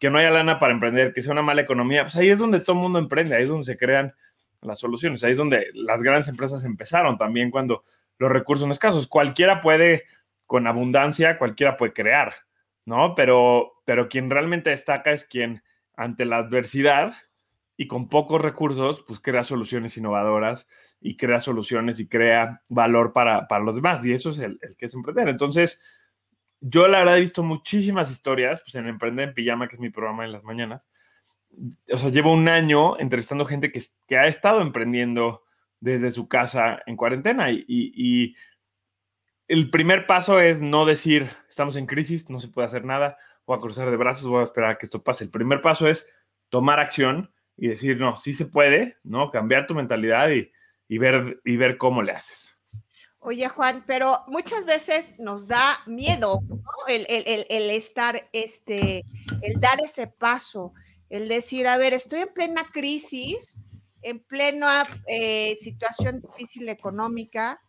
que 0.00 0.10
no 0.10 0.18
haya 0.18 0.30
lana 0.32 0.58
para 0.58 0.72
emprender, 0.72 1.12
que 1.12 1.22
sea 1.22 1.32
una 1.32 1.42
mala 1.42 1.60
economía, 1.60 2.02
pues 2.02 2.16
ahí 2.16 2.28
es 2.28 2.40
donde 2.40 2.58
todo 2.58 2.74
el 2.74 2.82
mundo 2.82 2.98
emprende, 2.98 3.36
ahí 3.36 3.44
es 3.44 3.48
donde 3.48 3.64
se 3.64 3.76
crean 3.76 4.12
las 4.60 4.80
soluciones, 4.80 5.22
ahí 5.22 5.30
es 5.30 5.36
donde 5.36 5.68
las 5.74 6.02
grandes 6.02 6.26
empresas 6.28 6.64
empezaron 6.64 7.18
también 7.18 7.52
cuando 7.52 7.84
los 8.18 8.30
recursos 8.30 8.62
son 8.62 8.70
escasos. 8.70 9.06
Cualquiera 9.06 9.60
puede, 9.60 10.04
con 10.46 10.66
abundancia, 10.66 11.38
cualquiera 11.38 11.76
puede 11.76 11.92
crear, 11.92 12.34
¿no? 12.84 13.14
Pero, 13.14 13.82
pero 13.84 14.08
quien 14.08 14.30
realmente 14.30 14.70
destaca 14.70 15.12
es 15.12 15.24
quien 15.24 15.62
ante 15.94 16.24
la 16.24 16.38
adversidad 16.38 17.14
y 17.76 17.86
con 17.86 18.08
pocos 18.08 18.40
recursos, 18.40 19.04
pues 19.06 19.20
crea 19.20 19.44
soluciones 19.44 19.96
innovadoras 19.96 20.66
y 21.00 21.16
crea 21.16 21.40
soluciones 21.40 21.98
y 22.00 22.08
crea 22.08 22.62
valor 22.68 23.12
para, 23.12 23.48
para 23.48 23.64
los 23.64 23.76
demás. 23.76 24.04
Y 24.04 24.12
eso 24.12 24.30
es 24.30 24.38
el, 24.38 24.58
el, 24.62 24.76
que 24.76 24.86
es 24.86 24.94
emprender. 24.94 25.28
Entonces, 25.28 25.82
yo 26.60 26.86
la 26.86 26.98
verdad 26.98 27.18
he 27.18 27.22
visto 27.22 27.42
muchísimas 27.42 28.10
historias, 28.10 28.62
pues 28.62 28.76
en 28.76 28.86
Emprender 28.86 29.28
en 29.28 29.34
Pijama, 29.34 29.68
que 29.68 29.74
es 29.74 29.80
mi 29.80 29.90
programa 29.90 30.24
en 30.24 30.32
las 30.32 30.44
mañanas. 30.44 30.86
O 31.92 31.98
sea, 31.98 32.10
llevo 32.10 32.32
un 32.32 32.48
año 32.48 32.98
entrevistando 32.98 33.44
gente 33.44 33.72
que, 33.72 33.82
que 34.06 34.16
ha 34.16 34.26
estado 34.26 34.62
emprendiendo 34.62 35.42
desde 35.82 36.12
su 36.12 36.28
casa 36.28 36.80
en 36.86 36.96
cuarentena. 36.96 37.50
Y, 37.50 38.34
el 39.48 39.68
primer 39.68 40.06
paso 40.06 40.40
es 40.40 40.62
no 40.62 40.86
decir, 40.86 41.28
estamos 41.48 41.76
en 41.76 41.84
crisis, 41.84 42.30
no 42.30 42.40
se 42.40 42.48
puede 42.48 42.66
hacer 42.68 42.86
nada, 42.86 43.18
o 43.44 43.52
a 43.52 43.60
cruzar 43.60 43.90
de 43.90 43.96
brazos, 43.96 44.26
voy 44.26 44.40
a 44.40 44.44
esperar 44.44 44.70
a 44.70 44.78
que 44.78 44.86
esto 44.86 45.02
pase. 45.02 45.24
El 45.24 45.30
primer 45.30 45.60
paso 45.60 45.88
es 45.88 46.08
tomar 46.48 46.80
acción 46.80 47.30
y 47.56 47.68
decir, 47.68 47.98
no, 47.98 48.16
sí 48.16 48.32
se 48.32 48.46
puede, 48.46 48.96
¿no? 49.02 49.30
Cambiar 49.30 49.66
tu 49.66 49.74
mentalidad 49.74 50.30
y, 50.30 50.98
ver, 50.98 51.40
y 51.44 51.56
ver 51.56 51.76
cómo 51.76 52.00
le 52.00 52.12
haces. 52.12 52.56
Oye, 53.18 53.48
Juan, 53.48 53.84
pero 53.86 54.20
muchas 54.28 54.64
veces 54.64 55.18
nos 55.18 55.46
da 55.48 55.80
miedo, 55.86 56.40
el- 56.88 57.06
el 57.08 57.70
estar, 57.70 58.28
este, 58.32 59.04
el 59.42 59.60
dar 59.60 59.78
ese 59.84 60.06
paso, 60.06 60.72
el 61.10 61.28
decir, 61.28 61.66
a 61.66 61.76
ver, 61.76 61.92
estoy 61.92 62.20
en 62.20 62.28
plena 62.28 62.70
crisis, 62.72 63.71
en 64.02 64.20
plena 64.20 64.86
eh, 65.06 65.56
situación 65.56 66.20
difícil 66.20 66.68
económica. 66.68 67.60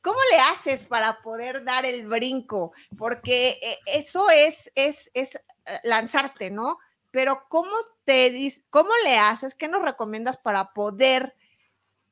¿Cómo 0.00 0.18
le 0.30 0.38
haces 0.38 0.82
para 0.82 1.22
poder 1.22 1.64
dar 1.64 1.86
el 1.86 2.06
brinco? 2.06 2.72
Porque 2.96 3.58
eh, 3.62 3.78
eso 3.86 4.30
es, 4.30 4.70
es, 4.74 5.10
es 5.14 5.34
eh, 5.34 5.40
lanzarte, 5.84 6.50
¿no? 6.50 6.78
Pero 7.10 7.44
¿cómo 7.48 7.72
te 8.04 8.52
cómo 8.70 8.90
le 9.04 9.16
haces? 9.16 9.54
¿Qué 9.54 9.68
nos 9.68 9.82
recomiendas 9.82 10.36
para 10.36 10.72
poder 10.72 11.34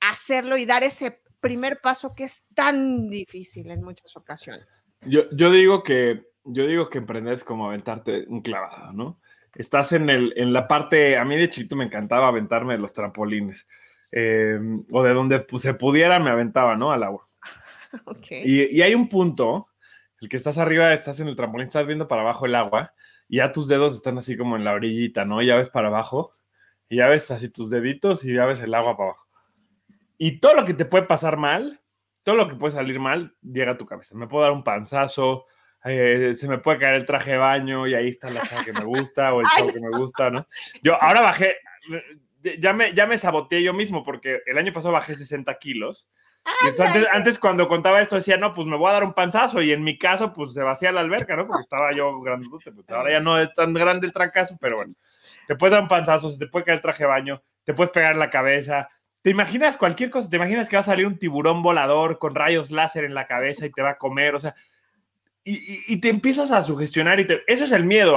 hacerlo 0.01 0.57
y 0.57 0.65
dar 0.65 0.85
ese 0.85 1.21
primer 1.41 1.81
paso 1.81 2.15
que 2.15 2.25
es 2.25 2.45
tan 2.55 3.11
difícil 3.11 3.71
en 3.71 3.83
muchas 3.83 4.17
ocasiones? 4.17 4.85
Yo, 5.03 5.25
yo 5.33 5.51
digo 5.51 5.83
que 5.83 6.33
yo 6.45 6.67
digo 6.67 6.89
que 6.89 6.99
emprender 6.99 7.35
es 7.35 7.45
como 7.45 7.67
aventarte 7.67 8.25
un 8.29 8.43
clavado, 8.43 8.93
¿no? 8.93 9.21
Estás 9.55 9.93
en, 9.93 10.09
el, 10.09 10.33
en 10.37 10.53
la 10.53 10.67
parte, 10.67 11.17
a 11.17 11.25
mí 11.25 11.37
de 11.37 11.51
chiquito 11.51 11.77
me 11.77 11.85
encantaba 11.85 12.29
aventarme 12.29 12.75
de 12.75 12.79
los 12.79 12.93
trampolines, 12.93 13.69
eh, 14.11 14.59
o 14.91 15.03
de 15.03 15.15
donde 15.15 15.41
pues, 15.41 15.63
se 15.63 15.75
pudiera 15.75 16.19
me 16.19 16.31
aventaba, 16.31 16.77
¿no? 16.77 16.93
Al 16.93 17.03
agua. 17.03 17.29
Y, 18.31 18.75
y 18.75 18.81
hay 18.81 18.95
un 18.95 19.07
punto, 19.11 19.67
el 20.23 20.31
que 20.31 20.39
estás 20.39 20.57
arriba, 20.57 20.95
estás 20.95 21.21
en 21.21 21.29
el 21.29 21.37
trampolín, 21.37 21.67
estás 21.67 21.87
viendo 21.87 22.09
para 22.09 22.23
abajo 22.23 22.47
el 22.47 22.55
agua, 22.55 22.95
y 23.29 23.37
ya 23.37 23.53
tus 23.53 23.69
dedos 23.69 23.95
están 23.95 24.17
así 24.17 24.35
como 24.35 24.57
en 24.57 24.65
la 24.65 24.73
orillita, 24.73 25.27
¿no? 25.27 25.43
Y 25.43 25.47
ya 25.47 25.57
ves 25.57 25.69
para 25.69 25.89
abajo, 25.89 26.35
y 26.89 26.97
ya 26.97 27.09
ves 27.09 27.31
así 27.31 27.51
tus 27.51 27.69
deditos, 27.69 28.25
y 28.25 28.35
ya 28.35 28.47
ves 28.47 28.61
el 28.61 28.73
agua 28.73 28.97
para 28.97 29.11
abajo. 29.11 29.27
Y 30.17 30.39
todo 30.39 30.55
lo 30.55 30.65
que 30.65 30.73
te 30.73 30.85
puede 30.85 31.05
pasar 31.05 31.37
mal, 31.37 31.81
todo 32.23 32.37
lo 32.37 32.49
que 32.49 32.55
puede 32.55 32.73
salir 32.73 33.01
mal, 33.01 33.35
llega 33.43 33.73
a 33.73 33.79
tu 33.79 33.87
cabeza. 33.87 34.15
Me 34.15 34.29
puedo 34.29 34.45
dar 34.45 34.53
un 34.53 34.65
panzazo, 34.65 35.47
eh, 35.85 36.35
se 36.35 36.49
me 36.49 36.59
puede 36.59 36.79
caer 36.79 36.95
el 36.95 37.05
traje 37.05 37.33
de 37.33 37.39
baño, 37.39 37.87
y 37.87 37.95
ahí 37.95 38.09
está 38.09 38.31
la 38.31 38.47
chava 38.47 38.65
que 38.65 38.73
me 38.73 38.85
gusta, 38.85 39.33
o 39.35 39.41
el 39.41 39.47
chavo 39.49 39.73
que 39.73 39.81
me 39.81 39.91
gusta, 39.91 40.31
¿no? 40.31 40.47
Yo 40.83 41.01
ahora 41.03 41.23
bajé, 41.23 41.57
eh, 42.45 42.59
ya 42.59 42.73
me, 42.73 42.93
ya 42.95 43.07
me 43.07 43.19
saboteé 43.19 43.63
yo 43.63 43.73
mismo, 43.73 44.05
porque 44.05 44.43
el 44.47 44.59
año 44.59 44.73
pasado 44.73 44.93
bajé 44.93 45.15
60 45.15 45.55
kilos. 45.59 46.09
Y 46.65 46.69
entonces 46.69 46.97
antes, 46.97 47.13
antes 47.13 47.39
cuando 47.39 47.69
contaba 47.69 48.01
esto 48.01 48.17
decía, 48.17 48.37
no, 48.37 48.53
pues 48.53 48.67
me 48.67 48.77
voy 48.77 48.91
a 48.91 48.95
dar 48.95 49.05
un 49.05 49.15
panzazo 49.15 49.63
y 49.63 49.71
en 49.71 49.85
mi 49.85 49.97
caso 49.97 50.33
pues 50.33 50.53
se 50.53 50.63
vacía 50.63 50.91
la 50.91 51.01
alberca, 51.01 51.37
¿no? 51.37 51.47
Porque 51.47 51.63
estaba 51.63 51.93
yo 51.93 52.21
grandote, 52.21 52.73
pues 52.73 52.89
ahora 52.91 53.13
ya 53.13 53.21
no 53.21 53.39
es 53.39 53.55
tan 53.55 53.73
grande 53.73 54.09
el 54.09 54.13
trancazo, 54.13 54.57
pero 54.61 54.77
bueno, 54.77 54.95
te 55.47 55.55
puedes 55.55 55.73
dar 55.73 55.83
un 55.83 55.89
panzazo, 55.89 56.31
se 56.31 56.39
te 56.39 56.49
puede 56.49 56.65
caer 56.65 56.77
el 56.77 56.83
traje 56.83 57.05
de 57.05 57.09
baño, 57.09 57.43
te 57.63 57.75
puedes 57.75 57.93
pegar 57.93 58.15
en 58.15 58.19
la 58.19 58.31
cabeza, 58.31 58.89
te 59.23 59.31
imaginas 59.31 59.77
cualquier 59.77 60.11
cosa, 60.11 60.29
te 60.29 60.37
imaginas 60.37 60.69
que 60.69 60.75
va 60.75 60.81
a 60.81 60.85
salir 60.85 61.07
un 61.07 61.17
tiburón 61.17 61.63
volador 61.63 62.19
con 62.19 62.35
rayos 62.35 62.73
láser 62.73 63.05
en 63.05 63.15
la 63.15 63.29
cabeza 63.29 63.65
y 63.65 63.71
te 63.71 63.81
va 63.81 63.91
a 63.91 63.99
comer, 63.99 64.35
o 64.35 64.39
sea, 64.41 64.55
y, 65.45 65.55
y- 65.55 65.85
y 65.89 66.01
te 66.01 66.09
empiezas 66.09 66.51
a 66.53 66.63
sugestionar 66.63 67.19
y 67.21 67.27
te, 67.27 67.43
eso 67.47 67.65
es 67.65 67.73
el 67.73 67.85
miedo, 67.85 68.17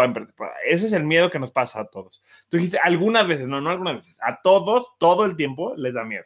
ese 0.68 0.86
es 0.88 0.92
el 0.94 1.04
miedo 1.04 1.30
que 1.32 1.40
nos 1.40 1.52
pasa 1.52 1.82
a 1.82 1.88
todos. 1.88 2.22
Tú 2.50 2.58
dijiste, 2.58 2.78
algunas 2.80 3.28
veces, 3.28 3.48
no, 3.48 3.62
no 3.62 3.70
algunas 3.70 3.96
veces, 3.96 4.18
a 4.22 4.42
todos, 4.42 4.94
todo 5.00 5.26
el 5.26 5.36
tiempo 5.36 5.76
les 5.76 5.94
da 5.94 6.04
miedo. 6.04 6.26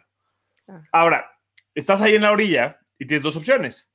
Ah. 0.67 0.81
Ahora, 0.91 1.31
estás 1.73 2.01
ahí 2.01 2.15
en 2.15 2.23
la 2.23 2.31
orilla 2.31 2.79
y 2.97 3.05
tienes 3.05 3.23
dos 3.23 3.35
opciones. 3.35 3.89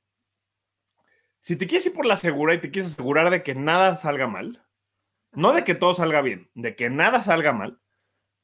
Si 1.39 1.55
te 1.55 1.67
quieres 1.67 1.85
ir 1.85 1.93
por 1.93 2.05
la 2.07 2.17
segura 2.17 2.55
y 2.55 2.59
te 2.59 2.71
quieres 2.71 2.93
asegurar 2.93 3.29
de 3.29 3.43
que 3.43 3.53
nada 3.53 3.97
salga 3.97 4.25
mal, 4.27 4.63
no 5.31 5.53
de 5.53 5.63
que 5.63 5.75
todo 5.75 5.93
salga 5.93 6.21
bien, 6.21 6.49
de 6.55 6.75
que 6.75 6.89
nada 6.89 7.21
salga 7.21 7.53
mal, 7.53 7.79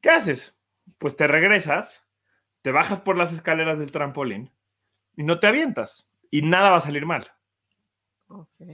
¿qué 0.02 0.12
haces? 0.12 0.60
Pues 1.00 1.16
te 1.16 1.26
regresas, 1.28 2.08
te 2.62 2.72
bajas 2.72 3.00
por 3.02 3.18
las 3.18 3.34
escaleras 3.34 3.80
del 3.80 3.92
trampolín 3.92 4.52
y 5.16 5.24
no 5.24 5.40
te 5.40 5.48
avientas 5.48 6.14
y 6.30 6.44
nada 6.44 6.70
va 6.70 6.78
a 6.78 6.82
salir 6.82 7.06
mal. 7.08 7.26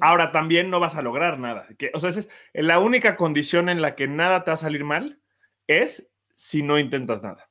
Ahora 0.02 0.32
también 0.32 0.70
no 0.70 0.80
vas 0.80 0.96
a 0.96 1.02
lograr 1.02 1.40
nada. 1.40 1.68
Que, 1.78 1.92
o 1.94 2.00
sea, 2.00 2.10
esa 2.10 2.20
es 2.22 2.30
la 2.54 2.80
única 2.80 3.16
condición 3.16 3.70
en 3.70 3.82
la 3.82 3.96
que 3.96 4.08
nada 4.08 4.44
te 4.44 4.52
va 4.52 4.56
a 4.56 4.58
salir 4.58 4.84
mal 4.84 5.22
es 5.68 6.12
si 6.34 6.64
no 6.64 6.80
intentas 6.80 7.24
nada. 7.24 7.50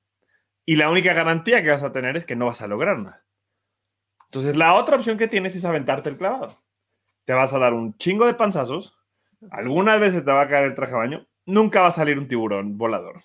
Y 0.65 0.77
la 0.77 0.91
única 0.91 1.13
garantía 1.13 1.63
que 1.63 1.71
vas 1.71 1.83
a 1.83 1.93
tener 1.93 2.17
es 2.17 2.27
que 2.27 2.37
no 2.37 2.47
vas 2.47 2.63
a 2.63 2.67
lograr 2.67 2.99
nada. 2.99 3.25
Entonces, 4.27 4.57
la 4.57 4.75
otra 4.75 4.97
opción 4.97 5.17
que 5.17 5.29
tienes 5.29 5.55
es 5.55 5.65
aventarte 5.65 6.09
el 6.09 6.17
clavado. 6.17 6.63
Te 7.25 7.33
vas 7.33 7.53
a 7.53 7.59
dar 7.59 7.73
un 7.73 7.97
chingo 7.97 8.27
de 8.27 8.35
panzazos. 8.35 8.99
Algunas 9.51 10.01
veces 10.01 10.25
te 10.25 10.33
va 10.33 10.43
a 10.43 10.49
caer 10.49 10.65
el 10.65 10.75
traje 10.75 10.93
de 10.93 10.99
baño. 10.99 11.27
Nunca 11.45 11.81
va 11.81 11.89
a 11.89 11.93
salir 11.93 12.19
un 12.19 12.27
tiburón 12.27 12.77
volador. 12.77 13.23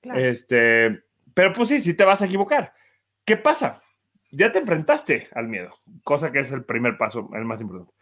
Claro. 0.00 0.18
Este, 0.20 1.04
pero 1.34 1.52
pues 1.52 1.68
sí, 1.68 1.80
sí 1.80 1.94
te 1.94 2.04
vas 2.04 2.22
a 2.22 2.26
equivocar. 2.26 2.72
¿Qué 3.24 3.36
pasa? 3.36 3.82
Ya 4.30 4.52
te 4.52 4.58
enfrentaste 4.58 5.28
al 5.34 5.48
miedo, 5.48 5.74
cosa 6.02 6.30
que 6.32 6.40
es 6.40 6.52
el 6.52 6.64
primer 6.64 6.98
paso, 6.98 7.30
el 7.34 7.44
más 7.44 7.60
importante. 7.60 7.92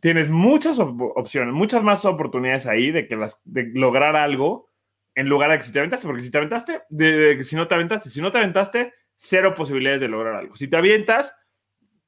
Tienes 0.00 0.28
muchas 0.28 0.78
op- 0.78 1.16
opciones, 1.16 1.54
muchas 1.54 1.82
más 1.82 2.04
oportunidades 2.04 2.66
ahí 2.66 2.90
de 2.90 3.06
que 3.08 3.16
las, 3.16 3.40
de 3.44 3.70
lograr 3.74 4.16
algo 4.16 4.68
en 5.14 5.28
lugar 5.28 5.50
de 5.50 5.58
que 5.58 5.64
si 5.64 5.72
te 5.72 5.78
aventaste, 5.78 6.06
porque 6.06 6.22
si 6.22 6.30
te 6.30 6.38
aventaste, 6.38 6.82
de, 6.90 7.12
de 7.12 7.36
que 7.36 7.44
si 7.44 7.56
no 7.56 7.66
te 7.66 7.74
aventaste, 7.74 8.08
si 8.10 8.20
no 8.22 8.30
te 8.30 8.38
aventaste, 8.38 8.94
cero 9.16 9.54
posibilidades 9.54 10.00
de 10.00 10.08
lograr 10.08 10.34
algo. 10.34 10.56
Si 10.56 10.68
te 10.68 10.76
avientas, 10.76 11.36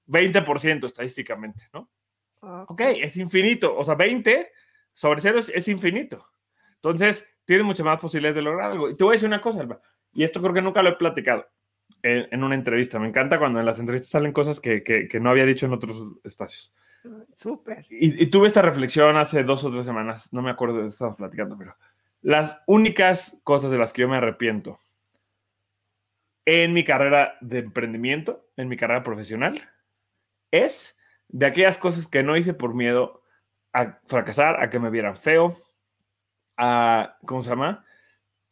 20% 0.07 0.87
estadísticamente, 0.87 1.69
¿no? 1.73 1.91
Ok, 2.69 2.81
es 2.81 3.17
infinito. 3.17 3.77
O 3.77 3.85
sea, 3.85 3.95
20 3.95 4.51
sobre 4.93 5.21
0 5.21 5.39
es, 5.39 5.49
es 5.51 5.69
infinito. 5.69 6.27
Entonces, 6.77 7.29
tienes 7.45 7.65
muchas 7.65 7.85
más 7.87 8.01
posibilidades 8.01 8.37
de 8.37 8.43
lograr 8.43 8.73
algo. 8.73 8.91
Y 8.91 8.97
te 8.97 9.05
voy 9.05 9.13
a 9.13 9.17
decir 9.17 9.29
una 9.29 9.41
cosa, 9.41 9.61
Alba, 9.61 9.81
y 10.13 10.25
esto 10.25 10.41
creo 10.41 10.53
que 10.55 10.63
nunca 10.63 10.83
lo 10.83 10.91
he 10.91 10.97
platicado 10.97 11.47
en, 12.03 12.27
en 12.31 12.45
una 12.45 12.55
entrevista. 12.55 12.99
Me 12.99 13.09
encanta 13.09 13.39
cuando 13.39 13.61
en 13.61 13.67
las 13.67 13.79
entrevistas 13.79 14.11
salen 14.11 14.33
cosas 14.33 14.61
que, 14.61 14.83
que- 14.83 15.09
que 15.09 15.21
no 15.21 15.31
había 15.31 15.47
dicho 15.47 15.67
en 15.67 15.73
otros 15.73 16.03
espacios. 16.25 16.75
Súper. 17.35 17.85
Y, 17.91 18.23
y 18.23 18.27
tuve 18.29 18.47
esta 18.47 18.63
reflexión 18.63 19.17
hace 19.17 19.43
dos 19.45 19.65
o 19.65 19.73
tres 19.73 19.85
semanas, 19.85 20.33
no 20.33 20.41
me 20.43 20.51
acuerdo 20.51 20.83
de 20.83 20.89
estaba 20.89 21.17
platicando, 21.17 21.57
pero 21.59 21.75
las 22.21 22.63
únicas 22.67 23.41
cosas 23.43 23.71
de 23.73 23.79
las 23.79 23.93
que 23.93 24.03
yo 24.03 24.09
me 24.09 24.17
arrepiento 24.17 24.79
en 26.45 26.73
mi 26.73 26.85
carrera 26.85 27.37
de 27.41 27.59
emprendimiento, 27.61 28.49
en 28.57 28.69
mi 28.69 28.77
carrera 28.77 29.03
profesional, 29.03 29.61
es 30.51 30.97
de 31.29 31.47
aquellas 31.47 31.79
cosas 31.79 32.07
que 32.07 32.23
no 32.23 32.37
hice 32.37 32.55
por 32.55 32.75
miedo 32.75 33.23
a 33.73 34.01
fracasar, 34.07 34.61
a 34.63 34.69
que 34.71 34.79
me 34.79 34.91
vieran 34.91 35.17
feo, 35.17 35.57
a, 36.57 37.17
¿cómo 37.27 37.43
se 37.43 37.51
llama? 37.51 37.85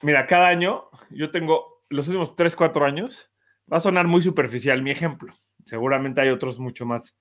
Mira, 0.03 0.27
cada 0.27 0.49
año, 0.49 0.85
yo 1.11 1.31
tengo 1.31 1.85
los 1.89 2.09
últimos 2.09 2.37
3, 2.37 2.57
4 2.57 2.85
años, 2.87 3.30
va 3.73 3.77
a 3.77 3.81
sonar 3.81 4.07
muy 4.07 4.23
superficial 4.23 4.83
mi 4.83 4.91
ejemplo. 4.91 5.33
Seguramente 5.65 6.21
hay 6.21 6.29
otros 6.31 6.59
mucho 6.59 6.87
más, 6.87 7.17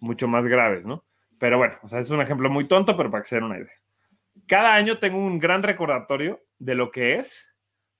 mucho 0.00 0.28
más 0.28 0.46
graves, 0.46 0.86
¿no? 0.86 1.04
Pero 1.38 1.58
bueno, 1.58 1.76
o 1.82 1.88
sea, 1.88 1.98
es 1.98 2.10
un 2.10 2.20
ejemplo 2.20 2.48
muy 2.50 2.66
tonto, 2.66 2.96
pero 2.96 3.10
para 3.10 3.22
que 3.22 3.28
se 3.28 3.34
den 3.36 3.44
una 3.44 3.58
idea. 3.58 3.72
Cada 4.46 4.74
año 4.74 4.98
tengo 4.98 5.18
un 5.18 5.38
gran 5.38 5.62
recordatorio 5.62 6.42
de 6.58 6.74
lo 6.74 6.90
que 6.90 7.16
es 7.18 7.46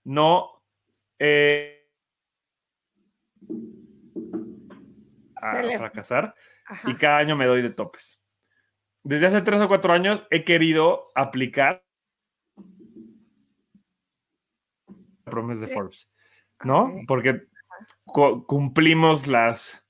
no 0.04 0.62
eh, 1.18 1.88
a 5.36 5.62
le- 5.62 5.76
fracasar 5.78 6.34
Ajá. 6.66 6.90
y 6.90 6.96
cada 6.96 7.18
año 7.18 7.36
me 7.36 7.46
doy 7.46 7.62
de 7.62 7.70
topes. 7.70 8.18
Desde 9.04 9.26
hace 9.26 9.42
tres 9.42 9.60
o 9.60 9.68
cuatro 9.68 9.92
años 9.92 10.24
he 10.30 10.44
querido 10.44 11.10
aplicar 11.14 11.84
promesa 15.24 15.62
de 15.62 15.66
Sí. 15.68 15.72
Forbes, 15.74 16.10
¿no? 16.64 16.84
Ok. 16.84 16.92
Porque 17.08 17.42
cumplimos 18.04 19.26
las 19.26 19.82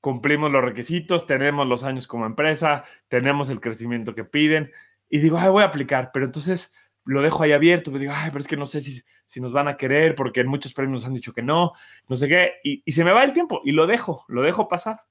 cumplimos 0.00 0.52
los 0.52 0.62
requisitos, 0.62 1.26
tenemos 1.26 1.66
los 1.66 1.82
años 1.82 2.06
como 2.06 2.26
empresa, 2.26 2.84
tenemos 3.08 3.48
el 3.48 3.60
crecimiento 3.60 4.14
que 4.14 4.22
piden 4.22 4.70
y 5.08 5.18
digo, 5.18 5.36
ay, 5.36 5.48
voy 5.50 5.64
a 5.64 5.66
aplicar, 5.66 6.10
pero 6.12 6.26
entonces 6.26 6.72
lo 7.04 7.22
dejo 7.22 7.42
ahí 7.42 7.50
abierto, 7.50 7.90
me 7.90 7.98
digo, 7.98 8.12
ay, 8.14 8.30
pero 8.30 8.40
es 8.40 8.46
que 8.46 8.56
no 8.56 8.66
sé 8.66 8.80
si, 8.80 9.02
si 9.24 9.40
nos 9.40 9.52
van 9.52 9.66
a 9.66 9.76
querer 9.76 10.14
porque 10.14 10.40
en 10.40 10.46
muchos 10.46 10.74
premios 10.74 11.00
nos 11.00 11.08
han 11.08 11.14
dicho 11.14 11.32
que 11.32 11.42
no, 11.42 11.72
no 12.08 12.14
sé 12.14 12.28
qué, 12.28 12.52
y, 12.62 12.82
y 12.84 12.92
se 12.92 13.02
me 13.02 13.10
va 13.10 13.24
el 13.24 13.32
tiempo 13.32 13.62
y 13.64 13.72
lo 13.72 13.88
dejo, 13.88 14.24
lo 14.28 14.42
dejo 14.42 14.68
pasar 14.68 15.02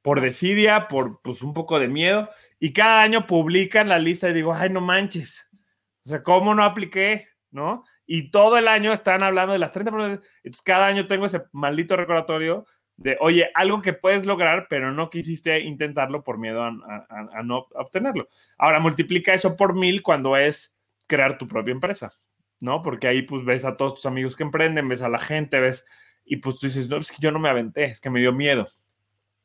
por 0.00 0.22
desidia, 0.22 0.88
por 0.88 1.20
pues 1.20 1.42
un 1.42 1.52
poco 1.52 1.78
de 1.78 1.88
miedo, 1.88 2.30
y 2.58 2.72
cada 2.72 3.02
año 3.02 3.26
publican 3.26 3.90
la 3.90 3.98
lista 3.98 4.30
y 4.30 4.32
digo, 4.32 4.54
ay, 4.54 4.70
no 4.70 4.80
manches, 4.80 5.50
o 6.04 6.08
sea, 6.08 6.22
¿cómo 6.22 6.54
no 6.54 6.64
apliqué? 6.64 7.26
¿No? 7.50 7.84
Y 8.06 8.30
todo 8.30 8.58
el 8.58 8.68
año 8.68 8.92
están 8.92 9.22
hablando 9.22 9.52
de 9.52 9.58
las 9.58 9.72
30 9.72 9.90
promesas, 9.90 10.20
entonces 10.42 10.62
cada 10.62 10.86
año 10.86 11.06
tengo 11.06 11.26
ese 11.26 11.42
maldito 11.52 11.96
recordatorio 11.96 12.64
de, 12.96 13.16
oye, 13.20 13.50
algo 13.54 13.80
que 13.80 13.92
puedes 13.92 14.26
lograr, 14.26 14.66
pero 14.68 14.92
no 14.92 15.08
quisiste 15.10 15.58
intentarlo 15.60 16.22
por 16.22 16.38
miedo 16.38 16.62
a, 16.62 17.42
no 17.42 17.66
obtenerlo. 17.74 18.28
Ahora, 18.58 18.78
multiplica 18.78 19.32
eso 19.32 19.56
por 19.56 19.74
mil 19.74 20.02
cuando 20.02 20.36
es 20.36 20.76
crear 21.06 21.38
tu 21.38 21.48
propia 21.48 21.72
empresa, 21.72 22.12
¿no? 22.60 22.82
Porque 22.82 23.08
ahí 23.08 23.22
pues 23.22 23.44
ves 23.44 23.64
a 23.64 23.76
todos 23.76 23.94
tus 23.94 24.06
amigos 24.06 24.36
que 24.36 24.42
emprenden, 24.42 24.88
ves 24.88 25.02
a 25.02 25.08
la 25.08 25.18
gente, 25.18 25.58
ves, 25.60 25.86
y 26.24 26.36
pues 26.36 26.58
tú 26.58 26.66
dices, 26.66 26.88
no, 26.88 26.98
es 26.98 27.10
que 27.10 27.18
yo 27.20 27.32
no 27.32 27.38
me 27.38 27.48
aventé, 27.48 27.84
es 27.84 28.00
que 28.00 28.10
me 28.10 28.20
dio 28.20 28.32
miedo. 28.32 28.68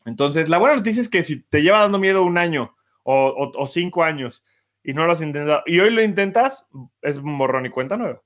Entonces, 0.03 0.49
la 0.49 0.57
buena 0.57 0.75
noticia 0.75 1.01
es 1.01 1.09
que 1.09 1.23
si 1.23 1.41
te 1.41 1.61
lleva 1.61 1.79
dando 1.79 1.97
miedo 1.97 2.23
un 2.23 2.37
año 2.37 2.75
o 3.03 3.67
cinco 3.67 4.03
años 4.03 4.43
y 4.85 4.93
no 4.93 5.05
lo 5.05 5.13
has 5.13 5.21
intentado, 5.21 5.63
y 5.65 5.79
hoy 5.79 5.89
lo 5.91 6.03
intentas, 6.03 6.67
es 7.01 7.17
un 7.17 7.37
borrón 7.37 7.65
y 7.65 7.69
cuenta 7.69 7.97
nueva. 7.97 8.21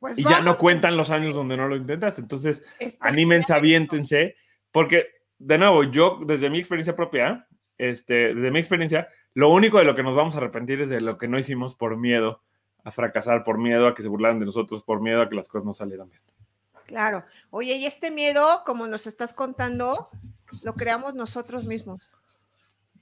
Pues 0.00 0.18
y 0.18 0.24
ya 0.24 0.40
no 0.40 0.56
cuentan 0.56 0.96
los 0.96 1.10
años 1.10 1.34
donde 1.34 1.56
no 1.56 1.68
lo 1.68 1.76
intentas. 1.76 2.18
Entonces, 2.18 2.64
está 2.78 3.06
anímense, 3.06 3.46
genial. 3.46 3.60
aviéntense, 3.60 4.36
porque, 4.72 5.06
de 5.38 5.58
nuevo, 5.58 5.84
yo, 5.84 6.18
desde 6.26 6.50
mi 6.50 6.58
experiencia 6.58 6.96
propia, 6.96 7.46
este, 7.78 8.34
desde 8.34 8.50
mi 8.50 8.58
experiencia, 8.58 9.08
lo 9.32 9.50
único 9.50 9.78
de 9.78 9.84
lo 9.84 9.94
que 9.94 10.02
nos 10.02 10.16
vamos 10.16 10.34
a 10.34 10.38
arrepentir 10.38 10.80
es 10.80 10.90
de 10.90 11.00
lo 11.00 11.18
que 11.18 11.28
no 11.28 11.38
hicimos 11.38 11.76
por 11.76 11.96
miedo 11.96 12.42
a 12.82 12.90
fracasar, 12.90 13.44
por 13.44 13.58
miedo 13.58 13.86
a 13.86 13.94
que 13.94 14.02
se 14.02 14.08
burlaran 14.08 14.38
de 14.40 14.46
nosotros, 14.46 14.82
por 14.82 15.00
miedo 15.00 15.22
a 15.22 15.28
que 15.28 15.36
las 15.36 15.48
cosas 15.48 15.64
no 15.64 15.72
salieran 15.72 16.10
bien. 16.10 16.20
Claro. 16.86 17.24
Oye, 17.50 17.76
y 17.76 17.86
este 17.86 18.10
miedo, 18.10 18.62
como 18.66 18.86
nos 18.86 19.06
estás 19.06 19.32
contando, 19.32 20.10
lo 20.62 20.74
creamos 20.74 21.14
nosotros 21.14 21.64
mismos. 21.64 22.14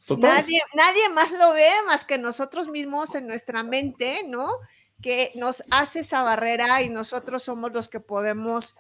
Total. 0.06 0.42
Nadie, 0.42 0.60
nadie 0.74 1.08
más 1.10 1.30
lo 1.30 1.52
ve 1.52 1.70
más 1.86 2.04
que 2.04 2.18
nosotros 2.18 2.68
mismos 2.68 3.14
en 3.14 3.26
nuestra 3.26 3.62
mente, 3.62 4.22
¿no? 4.26 4.58
Que 5.00 5.32
nos 5.34 5.62
hace 5.70 6.00
esa 6.00 6.22
barrera 6.22 6.82
y 6.82 6.88
nosotros 6.88 7.42
somos 7.42 7.72
los 7.72 7.88
que 7.88 8.00
podemos 8.00 8.76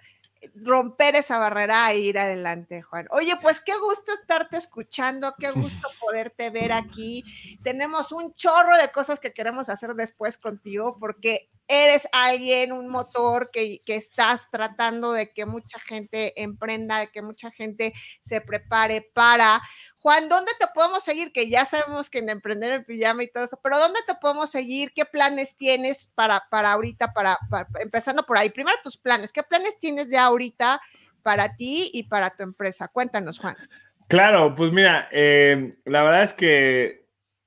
romper 0.54 1.16
esa 1.16 1.38
barrera 1.38 1.90
e 1.92 1.98
ir 2.00 2.18
adelante, 2.18 2.82
Juan. 2.82 3.06
Oye, 3.10 3.36
pues 3.40 3.60
qué 3.60 3.72
gusto 3.78 4.12
estarte 4.12 4.56
escuchando, 4.56 5.34
qué 5.38 5.50
gusto 5.50 5.88
poderte 6.00 6.50
ver 6.50 6.72
aquí. 6.72 7.24
Tenemos 7.62 8.12
un 8.12 8.34
chorro 8.34 8.76
de 8.76 8.90
cosas 8.90 9.20
que 9.20 9.32
queremos 9.32 9.68
hacer 9.68 9.94
después 9.94 10.38
contigo 10.38 10.96
porque 10.98 11.48
eres 11.68 12.08
alguien, 12.12 12.72
un 12.72 12.88
motor 12.88 13.50
que, 13.50 13.80
que 13.84 13.96
estás 13.96 14.50
tratando 14.50 15.12
de 15.12 15.32
que 15.32 15.46
mucha 15.46 15.78
gente 15.78 16.40
emprenda, 16.42 16.98
de 16.98 17.10
que 17.10 17.22
mucha 17.22 17.50
gente 17.50 17.94
se 18.20 18.40
prepare 18.40 19.10
para. 19.14 19.62
Juan, 19.98 20.28
¿dónde 20.28 20.52
te 20.58 20.66
podemos 20.74 21.04
seguir? 21.04 21.32
Que 21.32 21.48
ya 21.48 21.64
sabemos 21.64 22.10
que 22.10 22.18
en 22.18 22.28
Emprender 22.28 22.72
en 22.72 22.84
Pijama 22.84 23.22
y 23.22 23.30
todo 23.30 23.44
eso, 23.44 23.58
pero 23.62 23.78
¿dónde 23.78 24.00
te 24.06 24.14
podemos 24.14 24.50
seguir? 24.50 24.92
¿Qué 24.94 25.04
planes 25.04 25.56
tienes 25.56 26.06
para, 26.14 26.42
para 26.50 26.72
ahorita, 26.72 27.12
para, 27.12 27.38
para- 27.48 27.68
empezando 27.80 28.24
por 28.24 28.36
ahí? 28.36 28.50
Primero 28.50 28.76
tus 28.82 28.96
planes, 28.96 29.32
¿qué 29.32 29.42
planes 29.42 29.78
tienes 29.78 30.10
ya 30.10 30.24
ahorita 30.24 30.80
para 31.22 31.54
ti 31.56 31.90
y 31.92 32.02
para 32.04 32.30
tu 32.30 32.42
empresa? 32.42 32.88
Cuéntanos, 32.88 33.38
Juan. 33.38 33.56
Claro, 34.08 34.54
pues 34.54 34.72
mira, 34.72 35.08
eh, 35.12 35.74
la 35.84 36.02
verdad 36.02 36.24
es 36.24 36.34
que 36.34 37.01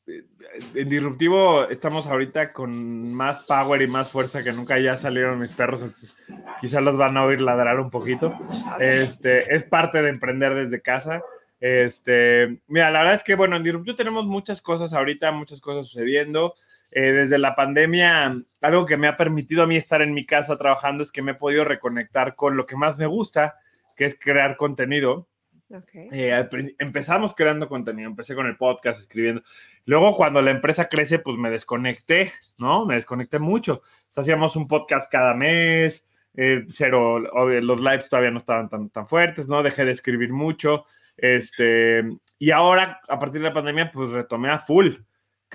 en 0.07 0.89
Disruptivo 0.89 1.67
estamos 1.69 2.07
ahorita 2.07 2.53
con 2.53 3.13
más 3.13 3.45
power 3.45 3.81
y 3.81 3.87
más 3.87 4.09
fuerza 4.09 4.43
que 4.43 4.53
nunca. 4.53 4.79
Ya 4.79 4.97
salieron 4.97 5.39
mis 5.39 5.51
perros, 5.51 5.81
entonces 5.81 6.15
quizás 6.61 6.83
los 6.83 6.97
van 6.97 7.17
a 7.17 7.25
oír 7.25 7.41
ladrar 7.41 7.79
un 7.79 7.89
poquito. 7.89 8.37
Este, 8.79 9.55
es 9.55 9.63
parte 9.63 10.01
de 10.01 10.09
emprender 10.09 10.53
desde 10.53 10.81
casa. 10.81 11.21
Este, 11.59 12.59
mira, 12.67 12.91
la 12.91 12.99
verdad 12.99 13.15
es 13.15 13.23
que, 13.23 13.35
bueno, 13.35 13.55
en 13.55 13.63
Disruptivo 13.63 13.95
tenemos 13.95 14.25
muchas 14.25 14.61
cosas 14.61 14.93
ahorita, 14.93 15.31
muchas 15.31 15.61
cosas 15.61 15.87
sucediendo. 15.87 16.53
Eh, 16.91 17.11
desde 17.11 17.37
la 17.37 17.55
pandemia, 17.55 18.33
algo 18.61 18.85
que 18.85 18.97
me 18.97 19.07
ha 19.07 19.17
permitido 19.17 19.63
a 19.63 19.67
mí 19.67 19.75
estar 19.75 20.01
en 20.01 20.13
mi 20.13 20.25
casa 20.25 20.57
trabajando 20.57 21.03
es 21.03 21.11
que 21.11 21.21
me 21.21 21.31
he 21.31 21.35
podido 21.35 21.65
reconectar 21.65 22.35
con 22.35 22.55
lo 22.55 22.65
que 22.65 22.77
más 22.77 22.97
me 22.97 23.05
gusta, 23.05 23.55
que 23.95 24.05
es 24.05 24.17
crear 24.17 24.55
contenido. 24.55 25.27
Ok. 25.75 25.89
Eh, 25.93 26.47
empezamos 26.79 27.33
creando 27.33 27.67
contenido, 27.67 28.09
empecé 28.09 28.33
con 28.35 28.47
el 28.47 28.55
podcast, 28.57 28.99
escribiendo. 29.01 29.41
Luego, 29.85 30.15
cuando 30.15 30.41
la 30.41 30.51
empresa 30.51 30.87
crece, 30.87 31.19
pues 31.19 31.37
me 31.37 31.49
desconecté, 31.49 32.31
¿no? 32.59 32.85
Me 32.85 32.95
desconecté 32.95 33.39
mucho. 33.39 33.81
Hacíamos 34.15 34.55
un 34.55 34.67
podcast 34.67 35.11
cada 35.11 35.33
mes, 35.33 36.07
eh, 36.35 36.65
cero, 36.69 37.21
de- 37.49 37.61
los 37.61 37.79
lives 37.81 38.09
todavía 38.09 38.31
no 38.31 38.37
estaban 38.37 38.69
tan, 38.69 38.89
tan 38.89 39.07
fuertes, 39.07 39.47
¿no? 39.47 39.63
Dejé 39.63 39.85
de 39.85 39.91
escribir 39.91 40.31
mucho. 40.31 40.85
Este, 41.17 42.03
y 42.39 42.51
ahora, 42.51 42.99
a 43.07 43.19
partir 43.19 43.41
de 43.41 43.47
la 43.47 43.53
pandemia, 43.53 43.91
pues 43.91 44.11
retomé 44.11 44.49
a 44.49 44.59
full. 44.59 44.95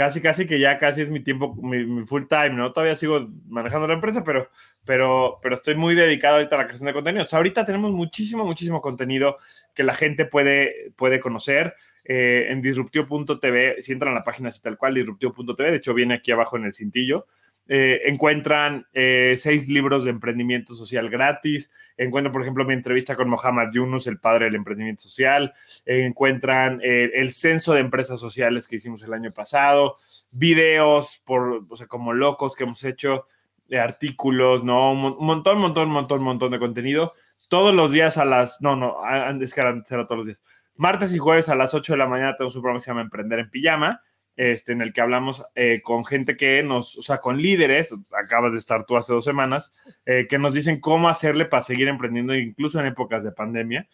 Casi, 0.00 0.22
casi 0.22 0.46
que 0.46 0.58
ya 0.58 0.78
casi 0.78 1.02
es 1.02 1.10
mi 1.10 1.20
tiempo, 1.20 1.54
mi, 1.56 2.06
full 2.06 2.22
time, 2.24 2.54
¿no? 2.54 2.72
Todavía 2.72 2.96
sigo 2.96 3.28
manejando 3.50 3.86
la 3.86 3.92
empresa, 3.92 4.24
pero, 4.24 4.48
pero, 4.86 5.38
pero 5.42 5.54
estoy 5.54 5.74
muy 5.74 5.94
dedicado 5.94 6.36
ahorita 6.36 6.54
a 6.54 6.58
la 6.60 6.64
creación 6.64 6.86
de 6.86 6.94
contenido. 6.94 7.26
O 7.30 7.36
ahorita 7.36 7.66
tenemos 7.66 7.92
muchísimo, 7.92 8.46
muchísimo 8.46 8.80
contenido 8.80 9.36
que 9.74 9.82
la 9.82 9.92
gente 9.92 10.24
puede, 10.24 10.94
puede 10.96 11.20
conocer 11.20 11.74
eh, 12.06 12.46
en 12.48 12.62
disruptivo.tv. 12.62 13.82
Si 13.82 13.92
entran 13.92 14.12
a 14.12 14.20
la 14.20 14.24
página 14.24 14.48
así 14.48 14.62
tal 14.62 14.78
cual, 14.78 14.94
disruptivo.tv, 14.94 15.70
de 15.70 15.76
hecho 15.76 15.92
viene 15.92 16.14
aquí 16.14 16.32
abajo 16.32 16.56
en 16.56 16.64
el 16.64 16.72
cintillo. 16.72 17.26
Eh, 17.72 18.02
encuentran 18.06 18.84
eh, 18.92 19.34
seis 19.36 19.68
libros 19.68 20.02
de 20.04 20.10
emprendimiento 20.10 20.74
social 20.74 21.08
gratis. 21.08 21.70
Encuentran, 21.96 22.32
por 22.32 22.42
ejemplo, 22.42 22.64
mi 22.64 22.74
entrevista 22.74 23.14
con 23.14 23.28
Mohamed 23.30 23.68
Yunus, 23.72 24.08
el 24.08 24.18
padre 24.18 24.46
del 24.46 24.56
emprendimiento 24.56 25.02
social. 25.04 25.52
Encuentran 25.86 26.80
eh, 26.82 27.10
el 27.14 27.32
censo 27.32 27.72
de 27.74 27.80
empresas 27.80 28.18
sociales 28.18 28.66
que 28.66 28.76
hicimos 28.76 29.02
el 29.02 29.12
año 29.12 29.32
pasado. 29.32 29.94
Videos 30.32 31.22
por, 31.24 31.64
o 31.68 31.76
sea, 31.76 31.86
como 31.86 32.12
locos 32.12 32.54
que 32.56 32.64
hemos 32.64 32.82
hecho. 32.84 33.26
eh, 33.68 33.78
artículos, 33.78 34.64
¿no? 34.64 34.90
Un 34.92 35.00
mon- 35.00 35.16
un 35.16 35.26
montón, 35.26 35.58
montón, 35.60 35.88
montón, 35.90 36.22
montón 36.24 36.50
de 36.50 36.58
contenido 36.58 37.12
todos 37.48 37.72
los 37.72 37.92
días 37.92 38.18
a 38.18 38.24
las. 38.24 38.60
No, 38.60 38.74
no, 38.74 38.96
es 39.40 39.54
que 39.54 39.60
era 39.60 39.80
todos 40.06 40.16
los 40.16 40.26
días. 40.26 40.42
Martes 40.74 41.14
y 41.14 41.18
jueves 41.18 41.48
a 41.48 41.54
las 41.54 41.72
8 41.74 41.92
de 41.92 41.98
la 41.98 42.06
mañana 42.08 42.36
tenemos 42.36 42.56
un 42.56 42.62
programa 42.62 42.80
que 42.80 42.84
se 42.84 42.90
llama 42.90 43.02
Emprender 43.02 43.38
en 43.38 43.50
Pijama, 43.50 44.00
este, 44.36 44.72
en 44.72 44.80
el 44.80 44.92
que 44.92 45.00
hablamos 45.00 45.44
eh, 45.54 45.82
con 45.82 46.04
gente 46.04 46.36
que 46.36 46.62
nos, 46.62 46.96
o 46.96 47.02
sea, 47.02 47.18
con 47.18 47.36
líderes, 47.36 47.92
acabas 48.12 48.52
de 48.52 48.58
estar 48.58 48.86
tú 48.86 48.96
hace 48.96 49.12
dos 49.12 49.24
semanas, 49.24 49.72
eh, 50.06 50.26
que 50.28 50.38
nos 50.38 50.54
dicen 50.54 50.80
cómo 50.80 51.08
hacerle 51.08 51.44
para 51.44 51.62
seguir 51.62 51.88
emprendiendo, 51.88 52.34
incluso 52.34 52.80
en 52.80 52.86
épocas 52.86 53.22
de 53.24 53.32
pandemia, 53.32 53.88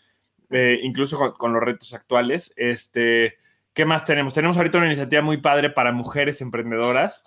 eh, 0.51 0.79
incluso 0.83 1.35
con, 1.35 1.53
los 1.53 1.63
retos 1.63 1.95
actuales. 1.95 2.53
Este, 2.57 3.39
¿Qué 3.73 3.85
más 3.85 4.05
tenemos? 4.05 4.35
Tenemos 4.35 4.57
ahorita 4.57 4.79
una 4.79 4.87
iniciativa 4.87 5.23
muy 5.23 5.39
padre 5.39 5.71
para 5.71 5.93
mujeres 5.93 6.41
emprendedoras 6.41 7.23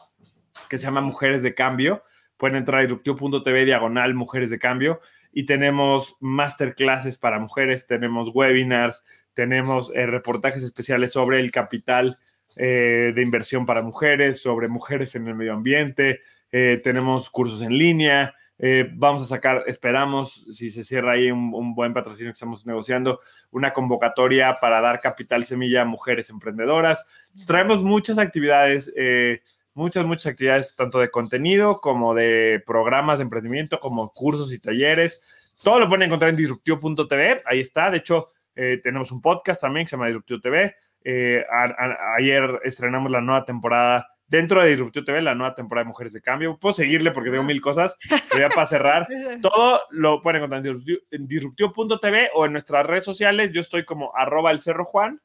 que 0.69 0.77
se 0.77 0.85
llama 0.85 1.01
Mujeres 1.01 1.43
de 1.43 1.53
Cambio. 1.53 2.03
Pueden 2.37 2.55
entrar 2.55 2.79
a 2.79 2.81
disruptivo.tv 2.83 3.65
diagonal 3.65 4.13
Mujeres 4.13 4.49
de 4.49 4.59
Cambio 4.59 5.01
y 5.33 5.45
tenemos 5.45 6.15
masterclasses 6.21 7.17
para 7.17 7.37
mujeres, 7.37 7.85
tenemos 7.85 8.29
webinars, 8.33 9.03
tenemos 9.33 9.91
reportajes 9.93 10.63
especiales 10.63 11.11
sobre 11.11 11.39
el 11.41 11.51
capital 11.51 12.17
eh, 12.55 13.11
de 13.13 13.21
inversión 13.21 13.65
para 13.65 13.81
mujeres, 13.81 14.41
sobre 14.41 14.67
mujeres 14.67 15.13
en 15.15 15.27
el 15.27 15.35
medio 15.35 15.53
ambiente, 15.53 16.21
eh, 16.51 16.81
tenemos 16.83 17.29
cursos 17.29 17.61
en 17.61 17.77
línea, 17.77 18.33
eh, 18.57 18.89
vamos 18.91 19.21
a 19.21 19.25
sacar, 19.25 19.63
esperamos, 19.67 20.45
si 20.51 20.71
se 20.71 20.83
cierra 20.83 21.13
ahí 21.13 21.29
un, 21.29 21.75
buen 21.75 21.93
patrocinio 21.93 22.31
que 22.31 22.33
estamos 22.33 22.65
negociando, 22.65 23.19
una 23.51 23.71
convocatoria 23.71 24.57
para 24.59 24.81
dar 24.81 24.99
capital 24.99 25.45
semilla 25.45 25.83
a 25.83 25.85
mujeres 25.85 26.29
emprendedoras. 26.31 27.05
Traemos 27.45 27.83
muchas 27.83 28.17
actividades. 28.17 28.91
muchas, 29.75 30.05
muchas 30.05 30.25
actividades, 30.25 30.75
tanto 30.75 30.99
de 30.99 31.09
contenido 31.09 31.79
como 31.79 32.13
de 32.13 32.61
programas 32.65 33.19
de 33.19 33.23
emprendimiento, 33.23 33.79
como 33.79 34.11
cursos 34.11 34.51
y 34.51 34.59
talleres. 34.59 35.21
Todo 35.63 35.79
lo 35.79 35.87
pueden 35.87 36.03
encontrar 36.03 36.31
en 36.31 36.35
disruptivo.tv, 36.35 37.43
ahí 37.45 37.61
está. 37.61 37.91
De 37.91 37.97
hecho, 37.99 38.31
tenemos 38.55 39.11
un 39.13 39.21
podcast 39.21 39.61
también 39.61 39.85
que 39.85 39.91
se 39.91 39.95
llama 39.95 40.07
Disruptivo 40.07 40.41
TV. 40.41 40.75
Eh, 41.03 41.43
a- 41.51 41.63
a- 41.65 42.15
ayer 42.17 42.59
estrenamos 42.63 43.11
la 43.11 43.21
nueva 43.21 43.45
temporada 43.45 44.07
dentro 44.27 44.61
de 44.61 44.69
Disruptivo 44.69 45.05
TV, 45.05 45.21
la 45.21 45.33
nueva 45.33 45.55
temporada 45.55 45.83
de 45.85 45.89
Mujeres 45.89 46.13
de 46.13 46.21
Cambio. 46.21 46.57
Puedo 46.59 46.73
seguirle 46.73 47.11
porque 47.11 47.31
tengo 47.31 47.43
mil 47.43 47.61
cosas, 47.61 47.97
pero 48.31 48.47
ya 48.47 48.49
para 48.53 48.67
cerrar, 48.67 49.07
todo 49.41 49.81
lo 49.89 50.21
pueden 50.21 50.43
encontrar 50.43 50.63
en 51.11 51.27
disruptivo.tv 51.27 52.29
o 52.35 52.45
en 52.45 52.51
nuestras 52.51 52.85
redes 52.85 53.03
sociales. 53.05 53.51
Yo 53.51 53.61
estoy 53.61 53.85
como 53.85 54.15
arroba 54.15 54.51
el 54.51 54.59
cerro 54.59 54.85
Juan 54.85 55.19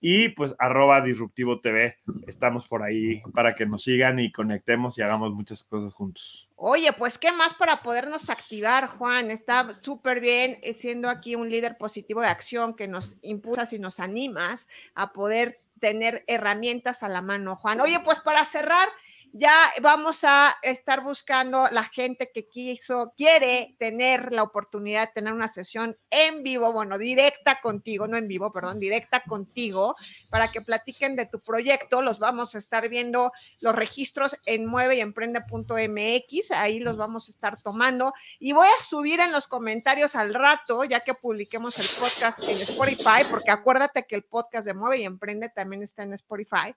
y 0.00 0.30
pues 0.30 0.54
arroba 0.58 1.00
disruptivo 1.02 1.60
TV. 1.60 1.96
Estamos 2.26 2.66
por 2.66 2.82
ahí 2.82 3.20
para 3.34 3.54
que 3.54 3.66
nos 3.66 3.82
sigan 3.82 4.18
y 4.18 4.32
conectemos 4.32 4.98
y 4.98 5.02
hagamos 5.02 5.32
muchas 5.32 5.62
cosas 5.62 5.92
juntos. 5.94 6.48
Oye, 6.56 6.92
pues 6.94 7.18
qué 7.18 7.30
más 7.32 7.54
para 7.54 7.82
podernos 7.82 8.30
activar, 8.30 8.86
Juan. 8.88 9.30
Está 9.30 9.78
súper 9.82 10.20
bien 10.20 10.58
eh, 10.62 10.74
siendo 10.74 11.08
aquí 11.08 11.34
un 11.34 11.50
líder 11.50 11.76
positivo 11.76 12.22
de 12.22 12.28
acción 12.28 12.74
que 12.74 12.88
nos 12.88 13.18
impulsas 13.22 13.72
y 13.74 13.78
nos 13.78 14.00
animas 14.00 14.68
a 14.94 15.12
poder 15.12 15.60
tener 15.80 16.24
herramientas 16.26 17.02
a 17.02 17.08
la 17.08 17.22
mano, 17.22 17.56
Juan. 17.56 17.80
Oye, 17.80 18.00
pues 18.00 18.20
para 18.20 18.44
cerrar, 18.44 18.88
ya 19.32 19.72
vamos 19.80 20.24
a 20.24 20.56
estar 20.62 21.02
buscando 21.02 21.68
la 21.70 21.84
gente 21.84 22.30
que 22.32 22.48
quiso, 22.48 23.12
quiere 23.16 23.76
tener 23.78 24.32
la 24.32 24.42
oportunidad 24.42 25.06
de 25.06 25.12
tener 25.14 25.32
una 25.32 25.48
sesión 25.48 25.96
en 26.10 26.42
vivo, 26.42 26.72
bueno, 26.72 26.98
directa 26.98 27.60
contigo, 27.60 28.06
no 28.06 28.16
en 28.16 28.26
vivo, 28.28 28.52
perdón, 28.52 28.80
directa 28.80 29.22
contigo, 29.22 29.94
para 30.30 30.48
que 30.48 30.60
platiquen 30.60 31.14
de 31.16 31.26
tu 31.26 31.38
proyecto. 31.40 32.02
Los 32.02 32.18
vamos 32.18 32.54
a 32.54 32.58
estar 32.58 32.88
viendo 32.88 33.32
los 33.60 33.74
registros 33.74 34.36
en 34.46 34.66
mueveyemprende.mx, 34.66 36.50
ahí 36.52 36.80
los 36.80 36.96
vamos 36.96 37.28
a 37.28 37.30
estar 37.30 37.60
tomando 37.60 38.12
y 38.38 38.52
voy 38.52 38.68
a 38.68 38.82
subir 38.82 39.20
en 39.20 39.32
los 39.32 39.46
comentarios 39.46 40.16
al 40.16 40.34
rato, 40.34 40.84
ya 40.84 41.00
que 41.00 41.14
publiquemos 41.14 41.78
el 41.78 41.86
podcast 42.00 42.42
en 42.48 42.60
Spotify, 42.62 43.24
porque 43.30 43.50
acuérdate 43.50 44.06
que 44.06 44.16
el 44.16 44.24
podcast 44.24 44.66
de 44.66 44.74
Mueve 44.74 44.98
y 44.98 45.04
Emprende 45.04 45.48
también 45.48 45.82
está 45.82 46.02
en 46.02 46.14
Spotify. 46.14 46.74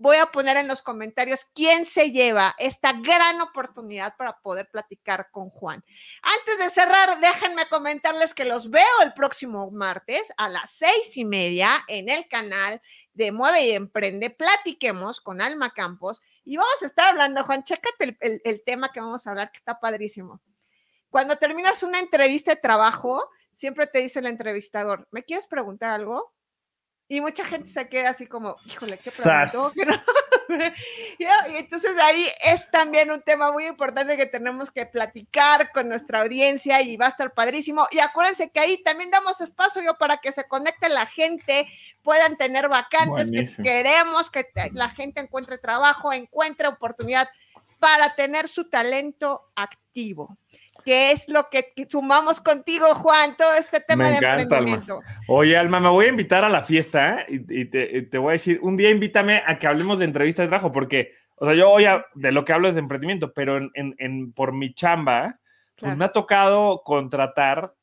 Voy 0.00 0.16
a 0.16 0.26
poner 0.32 0.56
en 0.56 0.66
los 0.66 0.80
comentarios 0.80 1.46
quién 1.54 1.84
se 1.84 2.10
lleva 2.10 2.54
esta 2.58 2.94
gran 2.94 3.38
oportunidad 3.42 4.16
para 4.16 4.40
poder 4.40 4.70
platicar 4.70 5.28
con 5.30 5.50
Juan. 5.50 5.84
Antes 6.22 6.58
de 6.58 6.70
cerrar, 6.70 7.20
déjenme 7.20 7.68
comentarles 7.68 8.34
que 8.34 8.46
los 8.46 8.70
veo 8.70 9.02
el 9.02 9.12
próximo 9.12 9.70
martes 9.70 10.32
a 10.38 10.48
las 10.48 10.70
seis 10.70 11.16
y 11.18 11.26
media 11.26 11.84
en 11.86 12.08
el 12.08 12.26
canal 12.28 12.80
de 13.12 13.30
Mueve 13.30 13.66
y 13.66 13.72
Emprende. 13.72 14.30
Platiquemos 14.30 15.20
con 15.20 15.42
Alma 15.42 15.74
Campos 15.74 16.22
y 16.44 16.56
vamos 16.56 16.80
a 16.80 16.86
estar 16.86 17.08
hablando, 17.08 17.44
Juan, 17.44 17.62
chécate 17.62 18.16
el, 18.20 18.40
el- 18.42 18.62
tema 18.64 18.90
que 18.92 19.00
vamos 19.00 19.26
a 19.26 19.30
hablar, 19.30 19.52
que 19.52 19.58
está 19.58 19.78
padrísimo. 19.78 20.40
Cuando 21.10 21.36
terminas 21.36 21.82
una 21.82 21.98
entrevista 21.98 22.54
de 22.54 22.60
trabajo, 22.60 23.28
siempre 23.54 23.86
te 23.86 24.00
dice 24.00 24.20
el 24.20 24.26
entrevistador, 24.26 25.06
¿me 25.10 25.24
quieres 25.24 25.46
preguntar 25.46 25.90
algo? 25.90 26.32
Y 27.10 27.20
mucha 27.20 27.44
gente 27.44 27.66
se 27.66 27.88
queda 27.88 28.10
así 28.10 28.28
como, 28.28 28.54
híjole, 28.66 28.96
¿qué 28.96 29.10
preguntó? 29.10 29.72
¿Qué 29.74 29.84
no?" 29.84 30.00
Ya, 31.18 31.48
y 31.48 31.56
entonces 31.56 31.96
ahí 31.98 32.28
es 32.44 32.70
también 32.70 33.10
un 33.10 33.20
tema 33.20 33.50
muy 33.50 33.66
importante 33.66 34.16
que 34.16 34.26
tenemos 34.26 34.70
que 34.70 34.86
platicar 34.86 35.72
con 35.72 35.88
nuestra 35.88 36.22
audiencia 36.22 36.80
y 36.82 36.96
va 36.96 37.06
a 37.06 37.08
estar 37.08 37.34
padrísimo. 37.34 37.88
Y 37.90 37.98
acuérdense 37.98 38.50
que 38.50 38.60
ahí 38.60 38.80
también 38.84 39.10
damos 39.10 39.40
espacio 39.40 39.82
para 39.98 40.18
que 40.18 40.30
se 40.30 40.46
conecte 40.46 40.88
la 40.88 41.06
gente, 41.06 41.68
puedan 42.04 42.36
tener 42.36 42.68
vacantes, 42.68 43.32
que 43.32 43.60
queremos 43.60 44.30
que 44.30 44.46
la 44.72 44.90
gente 44.90 45.20
encuentre 45.20 45.58
trabajo, 45.58 46.12
encuentre 46.12 46.68
oportunidad 46.68 47.28
para 47.80 48.14
tener 48.14 48.46
su 48.46 48.70
talento 48.70 49.50
activo. 49.56 50.36
Que 50.84 51.12
es 51.12 51.28
lo 51.28 51.48
que, 51.50 51.72
sumamos 51.88 52.40
contigo, 52.40 52.86
Juan, 52.94 53.36
todo 53.36 53.54
este 53.54 53.80
tema 53.80 54.04
Me 54.04 54.10
de 54.10 54.16
encanta, 54.16 54.32
Alma. 54.32 54.42
emprendimiento. 54.42 55.00
Oye, 55.28 55.56
Alma, 55.56 55.80
me 55.80 55.88
voy 55.88 56.06
a 56.06 56.08
invitar 56.08 56.44
a 56.44 56.48
la 56.48 56.62
fiesta 56.62 57.20
¿eh? 57.22 57.26
y, 57.48 57.60
y 57.60 57.64
te, 57.66 57.98
y 57.98 58.02
te 58.06 58.18
voy 58.18 58.30
a 58.30 58.32
decir, 58.32 58.58
un 58.62 58.76
día 58.76 58.90
invítame 58.90 59.42
a 59.46 59.58
que 59.58 59.66
hablemos 59.66 59.98
de 59.98 60.04
entrevistas 60.06 60.44
de 60.44 60.48
trabajo, 60.48 60.72
porque, 60.72 61.12
o 61.36 61.46
sea, 61.46 61.54
yo 61.54 61.70
hoy 61.70 61.84
a- 61.86 62.04
de 62.14 62.32
lo 62.32 62.44
que 62.44 62.52
hablo 62.52 62.68
es 62.68 62.74
de 62.74 62.80
emprendimiento, 62.80 63.32
pero 63.32 63.56
en, 63.56 63.70
en- 63.74 63.94
en- 63.98 64.32
por 64.32 64.52
mi 64.52 64.72
chamba, 64.74 65.38
pues 65.76 65.78
Claro. 65.90 65.96
me 65.96 66.04
ha 66.04 66.12
tocado 66.12 66.82
contratar, 66.84 67.74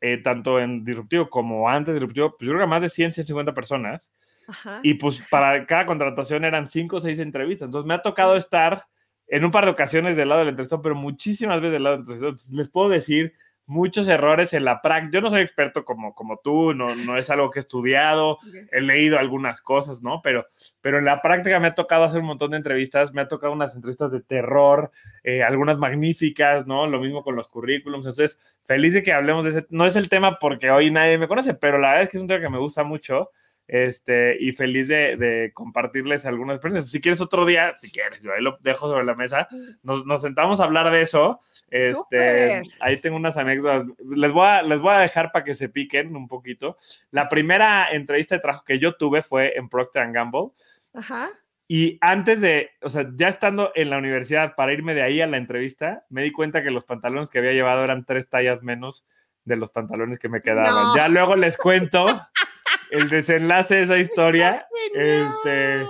eh, 0.00 0.18
tanto 0.18 0.58
en 0.60 0.84
Disruptivo 0.84 1.30
como 1.30 1.68
antes 1.70 1.88
de 1.94 2.00
Disruptivo, 2.00 2.36
pues 2.36 2.46
yo 2.46 2.52
creo 2.52 2.64
que 2.66 2.70
más 2.70 2.82
de 2.82 2.88
100, 2.88 3.12
150 3.12 3.54
personas, 3.54 4.08
Ajá. 4.48 4.80
y 4.82 4.94
pues 4.94 5.22
para 5.30 5.64
cada 5.66 5.86
contratación 5.86 6.44
eran 6.44 6.68
5 6.68 6.96
o 6.96 7.00
6 7.00 7.18
entrevistas, 7.20 7.66
entonces 7.66 7.86
me 7.86 7.94
ha 7.94 8.02
tocado 8.02 8.36
estar 8.36 8.84
en 9.28 9.44
un 9.44 9.50
par 9.50 9.64
de 9.64 9.70
ocasiones 9.70 10.16
del 10.16 10.28
lado 10.28 10.40
del 10.40 10.50
entrevistado, 10.50 10.82
pero 10.82 10.94
muchísimas 10.94 11.60
veces 11.60 11.72
del 11.72 11.82
lado 11.84 11.96
del 11.96 12.02
entrevistado. 12.02 12.56
Les 12.56 12.68
puedo 12.68 12.88
decir 12.88 13.32
muchos 13.66 14.08
errores 14.08 14.52
en 14.52 14.64
la 14.64 14.82
práctica. 14.82 15.14
Yo 15.14 15.20
no 15.22 15.30
soy 15.30 15.40
experto 15.40 15.84
como, 15.84 16.14
como 16.14 16.38
tú, 16.38 16.74
no, 16.74 16.94
no 16.94 17.16
es 17.16 17.30
algo 17.30 17.50
que 17.50 17.58
he 17.58 17.60
estudiado, 17.60 18.38
he 18.70 18.80
leído 18.80 19.18
algunas 19.18 19.62
cosas, 19.62 20.02
¿no? 20.02 20.20
Pero, 20.22 20.46
pero 20.80 20.98
en 20.98 21.04
la 21.04 21.22
práctica 21.22 21.58
me 21.60 21.68
ha 21.68 21.74
tocado 21.74 22.04
hacer 22.04 22.20
un 22.20 22.26
montón 22.26 22.50
de 22.50 22.58
entrevistas, 22.58 23.12
me 23.12 23.22
ha 23.22 23.28
tocado 23.28 23.52
unas 23.52 23.74
entrevistas 23.74 24.10
de 24.10 24.20
terror, 24.20 24.90
eh, 25.22 25.42
algunas 25.42 25.78
magníficas, 25.78 26.66
¿no? 26.66 26.86
Lo 26.86 27.00
mismo 27.00 27.22
con 27.22 27.36
los 27.36 27.48
currículums. 27.48 28.06
Entonces, 28.06 28.40
feliz 28.64 28.94
de 28.94 29.02
que 29.02 29.12
hablemos 29.12 29.44
de 29.44 29.50
ese. 29.50 29.66
No 29.70 29.86
es 29.86 29.96
el 29.96 30.08
tema 30.08 30.32
porque 30.40 30.70
hoy 30.70 30.90
nadie 30.90 31.18
me 31.18 31.28
conoce, 31.28 31.54
pero 31.54 31.78
la 31.78 31.88
verdad 31.88 32.04
es 32.04 32.10
que 32.10 32.16
es 32.18 32.22
un 32.22 32.28
tema 32.28 32.40
que 32.40 32.50
me 32.50 32.58
gusta 32.58 32.84
mucho. 32.84 33.30
Este, 33.66 34.36
y 34.38 34.52
feliz 34.52 34.88
de, 34.88 35.16
de 35.16 35.52
compartirles 35.54 36.26
algunas 36.26 36.56
experiencias. 36.56 36.90
Si 36.90 37.00
quieres 37.00 37.20
otro 37.20 37.46
día, 37.46 37.74
si 37.78 37.90
quieres, 37.90 38.22
yo 38.22 38.32
ahí 38.32 38.42
lo 38.42 38.58
dejo 38.60 38.88
sobre 38.88 39.04
la 39.04 39.14
mesa, 39.14 39.48
nos, 39.82 40.04
nos 40.04 40.20
sentamos 40.20 40.60
a 40.60 40.64
hablar 40.64 40.90
de 40.90 41.02
eso. 41.02 41.40
Este, 41.70 42.62
ahí 42.80 43.00
tengo 43.00 43.16
unas 43.16 43.36
anécdotas. 43.36 43.86
Les 44.04 44.32
voy 44.32 44.46
a, 44.46 44.62
les 44.62 44.80
voy 44.82 44.92
a 44.94 44.98
dejar 44.98 45.32
para 45.32 45.44
que 45.44 45.54
se 45.54 45.68
piquen 45.68 46.14
un 46.14 46.28
poquito. 46.28 46.76
La 47.10 47.28
primera 47.28 47.88
entrevista 47.90 48.34
de 48.34 48.42
trabajo 48.42 48.64
que 48.64 48.78
yo 48.78 48.96
tuve 48.96 49.22
fue 49.22 49.56
en 49.56 49.68
Procter 49.68 50.12
Gamble. 50.12 50.50
Ajá. 50.92 51.30
Y 51.66 51.96
antes 52.02 52.42
de, 52.42 52.70
o 52.82 52.90
sea, 52.90 53.10
ya 53.14 53.28
estando 53.28 53.72
en 53.74 53.88
la 53.88 53.96
universidad 53.96 54.54
para 54.54 54.74
irme 54.74 54.94
de 54.94 55.02
ahí 55.02 55.22
a 55.22 55.26
la 55.26 55.38
entrevista, 55.38 56.04
me 56.10 56.22
di 56.22 56.30
cuenta 56.30 56.62
que 56.62 56.70
los 56.70 56.84
pantalones 56.84 57.30
que 57.30 57.38
había 57.38 57.52
llevado 57.52 57.82
eran 57.82 58.04
tres 58.04 58.28
tallas 58.28 58.62
menos 58.62 59.06
de 59.44 59.56
los 59.56 59.70
pantalones 59.70 60.18
que 60.18 60.28
me 60.28 60.42
quedaban. 60.42 60.72
No. 60.72 60.96
Ya 60.96 61.08
luego 61.08 61.36
les 61.36 61.56
cuento 61.56 62.06
el 62.90 63.08
desenlace 63.08 63.74
de 63.76 63.82
esa 63.82 63.98
historia. 63.98 64.66
Este. 64.94 65.84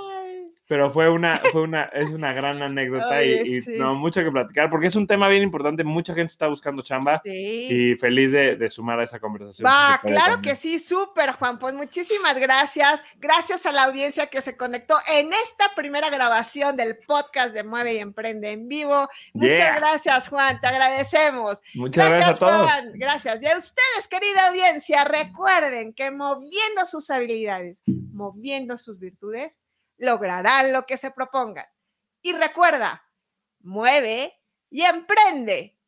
Pero 0.67 0.91
fue 0.91 1.11
una, 1.11 1.41
fue 1.53 1.63
una, 1.63 1.83
es 1.85 2.09
una 2.11 2.33
gran 2.33 2.63
anécdota 2.63 3.23
y- 3.23 3.35
Oye, 3.35 3.43
y, 3.45 3.63
sí. 3.63 3.75
no, 3.77 3.95
mucho 3.95 4.23
que 4.23 4.31
platicar, 4.31 4.71
porque 4.71 4.87
es 4.87 4.97
un 4.97 5.07
tema 5.07 5.29
bien 5.29 5.43
importante, 5.43 5.85
mucha 5.85 6.15
gente 6.15 6.33
está 6.33 6.49
buscando 6.49 6.83
chamba 6.83 7.21
Sí. 7.25 7.31
y 7.71 7.95
feliz 7.97 8.33
de, 8.33 8.57
de 8.57 8.71
sumar 8.71 8.99
a 9.01 9.05
esa 9.05 9.19
conversación. 9.21 9.67
Va, 9.67 10.01
claro 10.03 10.33
también. 10.35 10.55
que 10.55 10.57
sí, 10.57 10.79
súper, 10.79 11.33
Juan. 11.33 11.59
Pues 11.59 11.75
muchísimas 11.75 12.39
gracias. 12.39 13.03
Gracias 13.19 13.67
a 13.67 13.73
la 13.73 13.85
audiencia 13.85 14.27
que 14.29 14.41
se 14.41 14.57
conectó 14.57 14.97
en 15.13 15.27
esta 15.33 15.71
primera 15.77 16.09
grabación 16.11 16.77
del 16.77 16.97
podcast 17.07 17.53
de 17.55 17.63
Mueve 17.63 17.95
y 17.95 17.99
Emprende 17.99 18.51
en 18.51 18.69
vivo. 18.69 19.09
Muchas 19.33 19.59
Yeah. 19.59 19.77
gracias, 19.79 20.29
Juan. 20.29 20.61
Te 20.61 20.67
agradecemos. 20.69 21.61
Muchas 21.75 22.09
gracias, 22.09 22.37
a 22.37 22.39
todos. 22.39 22.63
Juan. 22.71 22.93
Gracias. 22.95 23.43
Y 23.43 23.47
a 23.47 23.57
ustedes, 23.59 24.09
querida 24.09 24.49
audiencia, 24.49 25.05
recuerden 25.05 25.93
que 25.93 26.11
moviendo 26.11 26.87
sus 26.87 27.11
habilidades, 27.11 27.83
moviendo 28.13 28.79
sus 28.79 28.99
virtudes, 28.99 29.61
lograrán 29.97 30.73
lo 30.73 30.87
que 30.87 30.97
se 30.97 31.11
propongan. 31.11 31.67
Y 32.23 32.33
recuerda, 32.33 33.05
mueve 33.61 34.41
y 34.71 34.83
emprende. 34.83 35.79